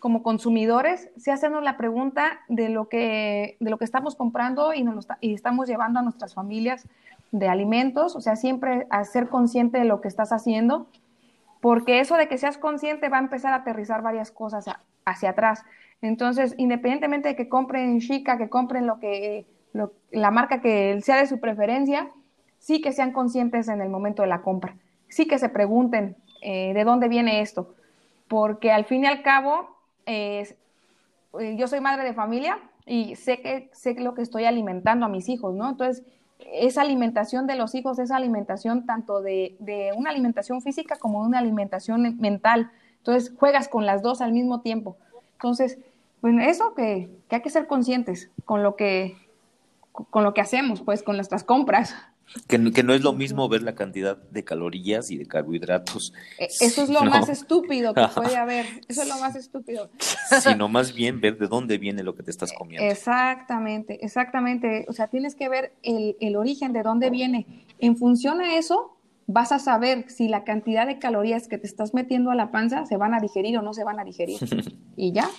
como 0.06 0.22
consumidores, 0.22 1.10
sí 1.18 1.32
hacernos 1.32 1.64
la 1.64 1.78
pregunta 1.78 2.42
de 2.48 2.70
lo 2.70 2.90
que, 2.90 3.58
de 3.60 3.72
lo 3.72 3.80
que 3.80 3.86
estamos 3.86 4.16
comprando 4.16 4.72
y, 4.72 4.84
nos 4.84 5.08
y 5.20 5.34
estamos 5.34 5.68
llevando 5.68 5.98
a 5.98 6.04
nuestras 6.04 6.36
familias 6.36 6.88
de 7.32 7.48
alimentos, 7.48 8.16
o 8.16 8.22
sea, 8.22 8.36
siempre 8.36 8.86
a 8.92 9.04
ser 9.04 9.30
consciente 9.30 9.80
de 9.80 9.86
lo 9.86 10.02
que 10.02 10.08
estás 10.08 10.32
haciendo, 10.32 10.86
porque 11.60 12.02
eso 12.02 12.18
de 12.18 12.28
que 12.28 12.38
seas 12.38 12.60
consciente 12.60 13.10
va 13.10 13.18
a 13.18 13.22
empezar 13.22 13.54
a 13.54 13.56
aterrizar 13.56 14.04
varias 14.04 14.30
cosas 14.30 14.66
hacia 15.06 15.30
atrás. 15.32 15.64
Entonces, 16.04 16.54
independientemente 16.60 17.30
de 17.30 17.36
que 17.36 17.50
compren 17.50 18.00
Chica, 18.00 18.38
que 18.38 18.48
compren 18.48 18.86
lo 18.86 19.00
que, 19.00 19.48
la 20.12 20.30
marca 20.30 20.62
que 20.62 21.02
sea 21.02 21.18
de 21.18 21.26
su 21.26 21.40
preferencia, 21.40 22.12
sí 22.60 22.80
que 22.80 22.92
sean 22.92 23.12
conscientes 23.12 23.70
en 23.70 23.82
el 23.82 23.90
momento 23.90 24.22
de 24.22 24.28
la 24.28 24.44
compra, 24.44 24.76
sí 25.08 25.26
que 25.26 25.40
se 25.40 25.50
pregunten 25.50 26.16
eh, 26.44 26.76
de 26.76 26.84
dónde 26.84 27.08
viene 27.08 27.42
esto, 27.42 27.74
porque 28.28 28.72
al 28.72 28.86
fin 28.86 29.06
y 29.06 29.08
al 29.08 29.24
cabo 29.24 29.74
eh, 30.06 30.56
yo 31.58 31.68
soy 31.68 31.82
madre 31.82 32.04
de 32.04 32.14
familia 32.14 32.60
y 32.86 33.16
sé 33.16 33.42
que 33.42 33.70
sé 33.74 33.96
lo 33.96 34.14
que 34.14 34.22
estoy 34.22 34.46
alimentando 34.46 35.06
a 35.06 35.10
mis 35.10 35.30
hijos, 35.30 35.54
¿no? 35.56 35.70
Entonces, 35.70 36.04
esa 36.54 36.82
alimentación 36.82 37.48
de 37.48 37.56
los 37.56 37.76
hijos 37.76 37.98
es 38.00 38.12
alimentación 38.12 38.86
tanto 38.86 39.22
de, 39.22 39.56
una 39.96 40.10
alimentación 40.10 40.62
física 40.62 40.98
como 40.98 41.22
de 41.22 41.28
una 41.30 41.40
alimentación 41.40 42.18
mental. 42.20 42.72
Entonces, 42.98 43.34
juegas 43.38 43.68
con 43.68 43.86
las 43.86 44.02
dos 44.02 44.22
al 44.22 44.32
mismo 44.32 44.62
tiempo. 44.62 44.98
Entonces, 45.34 45.80
bueno, 46.22 46.42
eso 46.44 46.74
que, 46.74 47.10
que 47.30 47.36
hay 47.36 47.42
que 47.42 47.50
ser 47.50 47.68
conscientes 47.68 48.30
con 48.46 48.64
lo 48.64 48.76
que, 48.76 49.18
con 49.92 50.24
lo 50.24 50.34
que 50.34 50.42
hacemos, 50.42 50.82
pues, 50.82 51.04
con 51.04 51.16
nuestras 51.16 51.44
compras. 51.44 51.96
Que, 52.48 52.58
no 52.58 52.94
es 52.94 53.02
lo 53.02 53.14
mismo 53.14 53.48
ver 53.48 53.64
la 53.64 53.76
cantidad 53.76 54.18
de 54.18 54.44
calorías 54.44 55.10
y 55.12 55.18
de 55.18 55.26
carbohidratos. 55.26 56.14
E, 56.38 56.48
eso 56.60 56.84
es 56.84 56.90
lo 56.90 57.02
más 57.06 57.30
estúpido 57.30 57.94
que 57.94 58.08
puede 58.16 58.36
haber. 58.36 58.66
Eso 58.88 59.04
es 59.04 59.08
lo 59.08 59.18
más 59.20 59.36
estúpido. 59.36 59.90
Sino 60.42 60.68
más 60.68 60.94
bien 60.94 61.22
ver 61.22 61.38
de 61.38 61.48
dónde 61.48 61.78
viene 61.78 62.04
lo 62.04 62.16
que 62.16 62.24
te 62.24 62.32
estás 62.32 62.52
comiendo. 62.52 62.88
Exactamente, 62.88 64.04
exactamente. 64.04 64.86
O 64.90 64.94
sea, 64.94 65.08
tienes 65.08 65.36
que 65.36 65.50
ver 65.50 65.74
el, 65.84 66.18
el 66.20 66.36
origen, 66.36 66.74
de 66.74 66.84
dónde 66.84 67.10
viene. 67.10 67.66
En 67.80 67.96
función 67.96 68.42
a 68.42 68.58
eso, 68.58 68.96
vas 69.28 69.52
a 69.52 69.60
saber 69.60 70.06
si 70.10 70.28
la 70.28 70.44
cantidad 70.44 70.86
de 70.86 71.00
calorías 71.00 71.48
que 71.48 71.58
te 71.58 71.68
estás 71.68 71.94
metiendo 71.94 72.32
a 72.32 72.36
la 72.36 72.52
panza 72.52 72.86
se 72.86 72.98
van 72.98 73.14
a 73.14 73.20
digerir 73.20 73.58
o 73.58 73.62
no 73.62 73.74
se 73.74 73.84
van 73.84 74.00
a 74.00 74.04
digerir. 74.04 74.38
y 74.96 75.12
ya, 75.12 75.30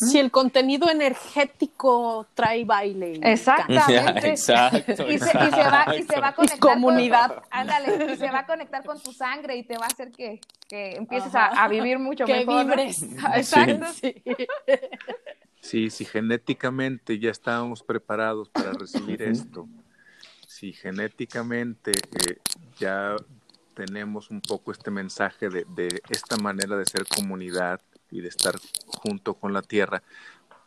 si 0.00 0.18
el 0.18 0.30
contenido 0.30 0.88
energético 0.88 2.26
trae 2.34 2.64
baile. 2.64 3.20
Exactamente. 3.22 4.28
exacto. 4.30 5.06
Y, 5.08 5.18
se, 5.18 5.36
va, 5.36 5.94
y 5.96 6.02
se 6.02 6.18
va 6.18 6.28
a 6.28 6.34
conectar. 6.34 6.58
comunidad. 6.58 7.34
Con, 7.34 7.44
ándale, 7.50 8.12
y 8.12 8.16
se 8.16 8.30
va 8.30 8.40
a 8.40 8.46
conectar 8.46 8.84
con 8.84 9.00
tu 9.00 9.12
sangre 9.12 9.56
y 9.56 9.62
te 9.62 9.76
va 9.76 9.84
a 9.84 9.88
hacer 9.88 10.10
que, 10.10 10.40
que 10.68 10.92
empieces 10.92 11.32
a, 11.34 11.68
vivir 11.68 11.98
mucho 11.98 12.24
que 12.24 12.44
mejor. 12.44 12.64
Vibres. 12.64 13.02
Exacto. 13.36 13.86
Sí. 13.92 14.22
sí. 15.60 15.90
si 15.90 16.04
genéticamente 16.06 17.18
ya 17.18 17.30
estábamos 17.30 17.82
preparados 17.82 18.48
para 18.48 18.72
recibir 18.72 19.20
esto, 19.20 19.68
si 20.46 20.72
genéticamente 20.72 21.90
eh, 21.90 22.38
ya 22.78 23.16
tenemos 23.74 24.30
un 24.30 24.40
poco 24.40 24.72
este 24.72 24.90
mensaje 24.90 25.50
de, 25.50 25.64
de 25.74 26.00
esta 26.08 26.36
manera 26.38 26.76
de 26.76 26.86
ser 26.86 27.04
comunidad, 27.06 27.80
y 28.10 28.20
de 28.20 28.28
estar 28.28 28.54
junto 28.86 29.34
con 29.34 29.52
la 29.52 29.62
tierra 29.62 30.02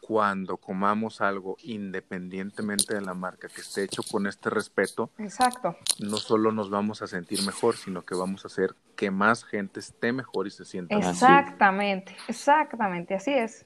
cuando 0.01 0.57
comamos 0.57 1.21
algo 1.21 1.55
independientemente 1.63 2.93
de 2.93 3.01
la 3.01 3.13
marca 3.13 3.47
que 3.47 3.61
esté 3.61 3.83
hecho 3.83 4.03
con 4.03 4.27
este 4.27 4.49
respeto, 4.49 5.11
exacto. 5.17 5.77
No 5.99 6.17
solo 6.17 6.51
nos 6.51 6.69
vamos 6.69 7.01
a 7.01 7.07
sentir 7.07 7.41
mejor, 7.43 7.77
sino 7.77 8.01
que 8.01 8.13
vamos 8.13 8.43
a 8.43 8.47
hacer 8.49 8.75
que 8.97 9.11
más 9.11 9.45
gente 9.45 9.79
esté 9.79 10.11
mejor 10.11 10.47
y 10.47 10.51
se 10.51 10.65
sienta 10.65 10.97
mejor. 10.97 11.13
Exactamente, 11.13 12.17
exactamente, 12.27 13.15
así 13.15 13.31
es. 13.31 13.65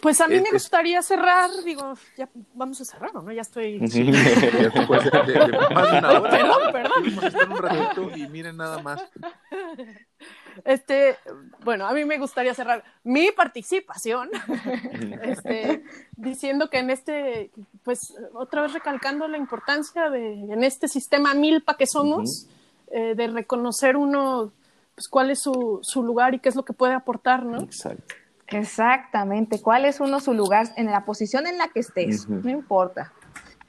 Pues 0.00 0.20
a 0.20 0.28
mí 0.28 0.40
me 0.40 0.50
gustaría 0.52 1.02
cerrar, 1.02 1.50
digo, 1.64 1.94
ya 2.16 2.28
vamos 2.54 2.80
a 2.80 2.84
cerrar, 2.84 3.12
¿no? 3.14 3.32
Ya 3.32 3.42
estoy. 3.42 3.84
Sí, 3.88 4.10
después 4.10 5.04
de, 5.04 5.10
Perdón, 5.10 6.72
perdón. 6.72 7.24
estar 7.24 7.50
un 7.50 7.58
ratito 7.58 8.16
y 8.16 8.28
miren 8.28 8.56
nada 8.56 8.80
más. 8.80 9.02
Este, 10.64 11.16
bueno, 11.64 11.86
a 11.86 11.92
mí 11.92 12.04
me 12.04 12.18
gustaría 12.18 12.54
cerrar 12.54 12.84
mi 13.04 13.30
participación 13.32 14.30
este, 15.22 15.84
diciendo 16.16 16.70
que 16.70 16.78
en 16.78 16.90
este, 16.90 17.50
pues 17.82 18.14
otra 18.34 18.62
vez 18.62 18.72
recalcando 18.72 19.28
la 19.28 19.38
importancia 19.38 20.10
de 20.10 20.32
en 20.32 20.64
este 20.64 20.88
sistema 20.88 21.34
milpa 21.34 21.76
que 21.76 21.86
somos, 21.86 22.46
eh, 22.90 23.14
de 23.14 23.26
reconocer 23.28 23.96
uno, 23.96 24.52
pues 24.94 25.08
cuál 25.08 25.30
es 25.30 25.40
su, 25.40 25.80
su 25.82 26.02
lugar 26.02 26.34
y 26.34 26.38
qué 26.38 26.48
es 26.48 26.56
lo 26.56 26.64
que 26.64 26.72
puede 26.72 26.94
aportar, 26.94 27.44
¿no? 27.44 27.60
Exacto. 27.60 28.14
Exactamente, 28.48 29.62
cuál 29.62 29.86
es 29.86 30.00
uno 30.00 30.20
su 30.20 30.34
lugar 30.34 30.68
en 30.76 30.86
la 30.86 31.04
posición 31.04 31.46
en 31.46 31.56
la 31.58 31.68
que 31.68 31.80
estés, 31.80 32.28
no 32.28 32.50
importa. 32.50 33.12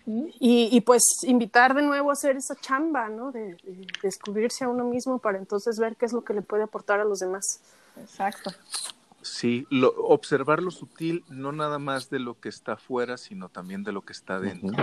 Y, 0.05 0.81
pues 0.81 1.03
invitar 1.23 1.73
de 1.73 1.81
nuevo 1.81 2.09
a 2.09 2.13
hacer 2.13 2.35
esa 2.35 2.55
chamba, 2.55 3.07
¿no? 3.07 3.31
De, 3.31 3.55
descubrirse 4.01 4.65
a 4.65 4.69
uno 4.69 4.83
mismo 4.83 5.19
para 5.19 5.37
entonces 5.37 5.79
ver 5.79 5.95
qué 5.95 6.05
es 6.05 6.13
lo 6.13 6.23
que 6.23 6.33
le 6.33 6.41
puede 6.41 6.63
aportar 6.63 6.99
a 6.99 7.05
los 7.05 7.19
demás. 7.19 7.61
Exacto. 7.97 8.51
Sí, 9.21 9.65
lo, 9.69 9.95
observar 9.95 10.61
lo 10.61 10.71
sutil, 10.71 11.23
no 11.29 11.53
nada 11.53 11.79
más 11.79 12.09
de 12.09 12.19
lo 12.19 12.37
que 12.37 12.49
está 12.49 12.73
afuera, 12.73 13.17
sino 13.17 13.47
también 13.47 13.83
de 13.83 13.93
lo 13.93 14.01
que 14.01 14.11
está 14.11 14.41
dentro. 14.41 14.75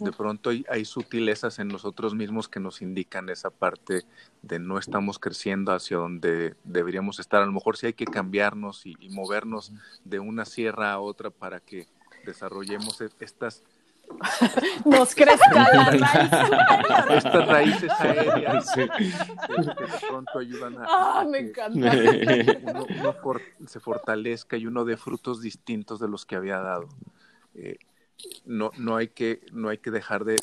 De 0.00 0.12
pronto 0.12 0.50
hay, 0.50 0.66
hay, 0.68 0.84
sutilezas 0.84 1.58
en 1.58 1.68
nosotros 1.68 2.14
mismos 2.14 2.46
que 2.46 2.60
nos 2.60 2.82
indican 2.82 3.30
esa 3.30 3.48
parte 3.48 4.02
de 4.42 4.58
no 4.58 4.78
estamos 4.78 5.18
creciendo 5.18 5.72
hacia 5.72 5.96
donde 5.96 6.56
deberíamos 6.64 7.20
estar. 7.20 7.40
A 7.40 7.46
lo 7.46 7.52
mejor 7.52 7.78
sí 7.78 7.86
hay 7.86 7.94
que 7.94 8.04
cambiarnos 8.04 8.84
y 8.84 8.96
movernos 9.08 9.72
de 10.04 10.18
una 10.18 10.44
sierra 10.44 10.92
a 10.92 11.00
otra 11.00 11.30
para 11.30 11.60
que 11.60 11.86
desarrollemos 12.26 13.00
e, 13.00 13.08
estas 13.20 13.62
nos 14.84 15.14
crezca 15.14 15.52
la 15.52 15.84
raíz 15.84 16.02
Estas 17.16 17.48
raíces 17.48 17.90
aéreas 17.98 18.72
que 18.74 18.82
de 18.82 20.06
pronto 20.08 20.38
ayudan 20.38 20.78
a, 20.78 20.86
ah, 20.88 21.24
me 21.28 21.38
encanta. 21.38 21.92
uno, 22.62 23.40
se 23.66 23.80
fortalezca 23.80 24.56
y 24.56 24.66
uno 24.66 24.84
dé 24.84 24.96
frutos 24.96 25.40
distintos 25.40 26.00
de 26.00 26.08
los 26.08 26.26
que 26.26 26.36
había 26.36 26.58
dado. 26.58 26.88
Eh, 27.54 27.78
no, 28.44 28.70
no, 28.76 28.96
hay 28.96 29.08
que, 29.08 29.44
no 29.52 29.68
hay 29.68 29.78
que 29.78 29.90
dejar 29.90 30.24
de, 30.24 30.36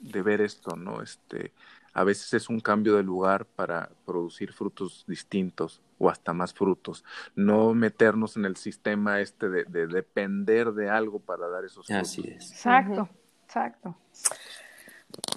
de, 0.00 0.22
ver 0.22 0.40
esto, 0.40 0.76
¿no? 0.76 1.02
Este, 1.02 1.52
a 1.98 2.04
veces 2.04 2.32
es 2.32 2.48
un 2.48 2.60
cambio 2.60 2.94
de 2.94 3.02
lugar 3.02 3.44
para 3.44 3.90
producir 4.06 4.52
frutos 4.52 5.04
distintos 5.08 5.80
o 5.98 6.08
hasta 6.08 6.32
más 6.32 6.54
frutos. 6.54 7.04
No 7.34 7.74
meternos 7.74 8.36
en 8.36 8.44
el 8.44 8.56
sistema 8.56 9.20
este 9.20 9.48
de, 9.48 9.64
depender 9.88 10.70
de 10.74 10.88
algo 10.88 11.18
para 11.18 11.48
dar 11.48 11.64
esos 11.64 11.88
frutos. 11.88 12.08
Así 12.08 12.20
es. 12.20 12.52
Exacto, 12.52 13.08
exacto. 13.44 13.96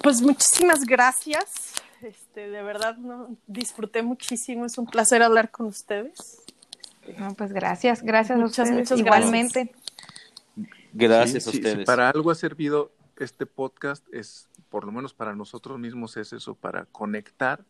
Pues 0.04 0.22
muchísimas 0.22 0.84
gracias. 0.84 1.74
Este, 2.00 2.48
de 2.48 2.62
verdad, 2.62 2.96
¿no? 2.96 3.36
disfruté 3.48 4.04
muchísimo. 4.04 4.64
Es 4.64 4.78
un 4.78 4.86
placer 4.86 5.20
hablar 5.20 5.50
con 5.50 5.66
ustedes. 5.66 6.44
No, 7.18 7.34
pues 7.34 7.52
gracias, 7.52 8.04
gracias 8.04 8.38
muchas, 8.38 8.60
a 8.60 8.62
ustedes. 8.62 8.78
Muchas 8.78 8.98
Igualmente. 9.00 9.74
Gracias, 10.92 11.44
a 11.48 11.50
ustedes. 11.50 11.84
para 11.84 12.08
algo 12.08 12.30
ha 12.30 12.36
servido 12.36 12.92
este 13.16 13.46
podcast 13.46 14.06
es, 14.12 14.48
por 14.70 14.84
lo 14.84 14.92
menos 14.92 15.14
para 15.14 15.34
nosotros 15.34 15.78
mismos, 15.78 16.16
es 16.16 16.32
eso, 16.32 16.54
para 16.54 16.86
conectar 16.86 17.64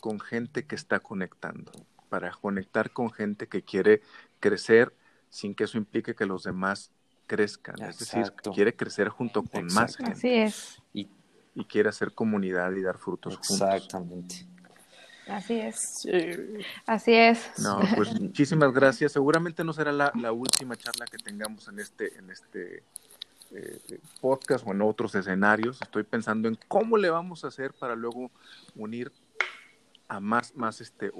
con 0.00 0.20
gente 0.20 0.64
que 0.66 0.74
está 0.76 1.00
conectando, 1.00 1.72
para 2.08 2.30
conectar 2.30 2.90
con 2.92 3.10
gente 3.10 3.48
que 3.48 3.62
quiere 3.62 4.02
crecer 4.40 4.94
sin 5.30 5.54
que 5.54 5.64
eso 5.64 5.76
implique 5.78 6.14
que 6.14 6.24
los 6.26 6.44
demás 6.44 6.90
crezcan. 7.26 7.74
Es 7.82 7.98
decir, 7.98 8.32
quiere 8.54 8.74
crecer 8.74 9.08
junto 9.08 9.42
con 9.42 9.66
más 9.66 9.96
gente 9.96 10.12
Así 10.12 10.28
es, 10.34 10.82
Y- 10.94 11.08
y 11.54 11.64
quiere 11.64 11.88
hacer 11.88 12.12
comunidad 12.14 12.72
y 12.72 12.82
dar 12.82 12.98
frutos 12.98 13.34
juntos. 13.36 13.60
Exactamente. 13.60 14.46
así 15.26 15.54
es, 15.60 15.76
Sí. 15.76 16.10
así 16.86 17.12
es. 17.14 17.50
No, 17.58 17.80
pues 17.96 18.08
muchísimas 18.20 18.72
gracias. 18.72 19.12
Seguramente 19.12 19.62
no 19.64 19.72
será 19.74 19.92
la, 19.92 20.10
la 20.14 20.32
última 20.32 20.76
charla 20.76 21.04
que 21.06 21.18
tengamos 21.18 21.66
en 21.68 21.80
este, 21.80 22.16
en 22.16 22.30
este 22.30 22.84
eh, 23.50 24.00
o 24.20 24.38
en 24.66 24.82
otros 24.82 25.14
escenarios. 25.14 25.80
Estoy 25.82 26.02
pensando 26.02 26.48
en 26.48 26.58
cómo 26.68 26.96
le 26.96 27.10
vamos 27.10 27.44
a 27.44 27.48
hacer 27.48 27.72
para 27.72 27.96
luego 27.96 28.30
unir 28.74 29.12
a 30.08 30.20
más, 30.20 30.54
más 30.56 30.80
este, 30.80 31.12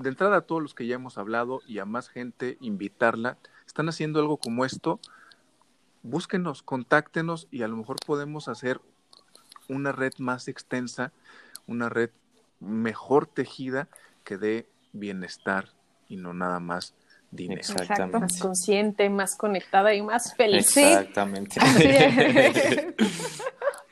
de 0.00 0.08
entrada 0.08 0.38
a 0.38 0.40
todos 0.42 0.62
los 0.62 0.74
que 0.74 0.86
ya 0.86 0.94
hemos 0.94 1.18
hablado 1.18 1.60
y 1.66 1.78
a 1.78 1.84
más 1.84 2.08
gente, 2.08 2.56
invitarla. 2.60 3.38
Están 3.66 3.88
haciendo 3.88 4.20
algo 4.20 4.38
como 4.38 4.64
esto. 4.64 5.00
Búsquenos, 6.02 6.62
contáctenos 6.62 7.46
y 7.50 7.62
a 7.62 7.68
lo 7.68 7.76
mejor 7.76 7.96
podemos 8.04 8.48
hacer 8.48 8.80
una 9.68 9.92
red 9.92 10.12
más 10.18 10.48
extensa, 10.48 11.12
una 11.66 11.88
red 11.88 12.10
mejor 12.58 13.26
tejida 13.26 13.88
que 14.24 14.38
dé 14.38 14.68
bienestar 14.92 15.70
y 16.08 16.16
no 16.16 16.34
nada 16.34 16.60
más 16.60 16.94
dinero. 17.30 17.60
Exactamente. 17.60 18.18
Más 18.18 18.38
consciente, 18.38 19.08
más 19.08 19.36
conectada 19.36 19.94
y 19.94 20.02
más 20.02 20.34
feliz. 20.34 20.76
Exactamente. 20.76 21.60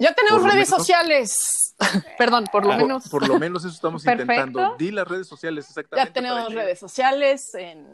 Ya 0.00 0.14
tenemos 0.14 0.42
redes 0.44 0.54
menos- 0.54 0.68
sociales. 0.68 1.74
Perdón, 2.16 2.44
por 2.52 2.62
lo 2.64 2.70
Por- 2.70 2.78
menos. 2.78 3.08
Por, 3.08 3.26
lo 3.26 3.36
menos 3.40 3.64
eso 3.64 3.74
estamos 3.74 4.04
Perfecto. 4.04 4.32
intentando. 4.32 4.76
Di 4.76 4.92
las 4.92 5.08
redes 5.08 5.26
sociales 5.26 5.66
exactamente. 5.68 6.08
Ya 6.08 6.12
tenemos 6.12 6.54
redes 6.54 6.78
sociales 6.78 7.52
en 7.54 7.84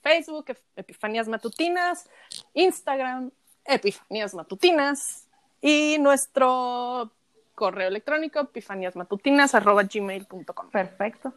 Facebook, 0.00 0.44
Ep- 0.46 0.62
Epifanías 0.76 1.26
Matutinas, 1.26 2.08
Instagram, 2.54 3.32
Epifanías 3.64 4.32
Matutinas 4.32 5.26
y 5.60 5.96
nuestro 5.98 7.10
correo 7.56 7.88
electrónico 7.88 8.38
epifaníasmatutinas.gmail.com. 8.40 10.70
Perfecto. 10.70 11.34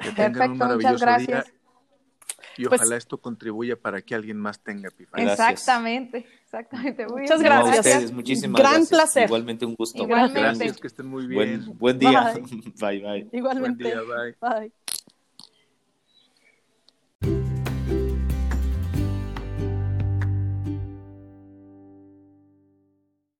Que 0.00 0.10
tengan 0.12 0.50
un 0.52 0.58
Perfecto, 0.58 0.74
muchas 0.76 1.00
gracias. 1.00 1.44
día 1.46 1.54
y 2.56 2.64
Pues- 2.66 2.80
ojalá 2.80 2.96
esto 2.96 3.18
contribuya 3.18 3.76
para 3.76 4.02
que 4.02 4.14
alguien 4.14 4.38
más 4.38 4.60
tenga 4.60 4.88
epifanía. 4.88 5.32
Exactamente, 5.32 6.26
exactamente. 6.44 7.06
Muy 7.06 7.22
Muchas 7.22 7.40
bien. 7.40 7.52
No, 7.52 7.58
a 7.60 7.62
gracias. 7.64 7.86
ustedes, 7.86 8.12
muchísimas 8.12 8.60
Gran 8.60 8.72
gracias. 8.72 8.88
placer. 8.88 9.24
Igualmente 9.26 9.66
un 9.66 9.74
gusto. 9.74 10.02
Igualmente. 10.02 10.40
Gracias, 10.40 10.78
que 10.78 10.86
estén 10.86 11.06
muy 11.06 11.26
bien. 11.26 11.64
Buen, 11.64 11.78
buen 11.78 11.98
día. 11.98 12.34
Bye. 12.34 12.42
bye. 12.80 13.00
bye. 13.00 13.28
Igualmente. 13.38 13.84
Buen 13.84 14.06
día, 14.06 14.14
bye. 14.40 14.60
Bye. 14.60 14.72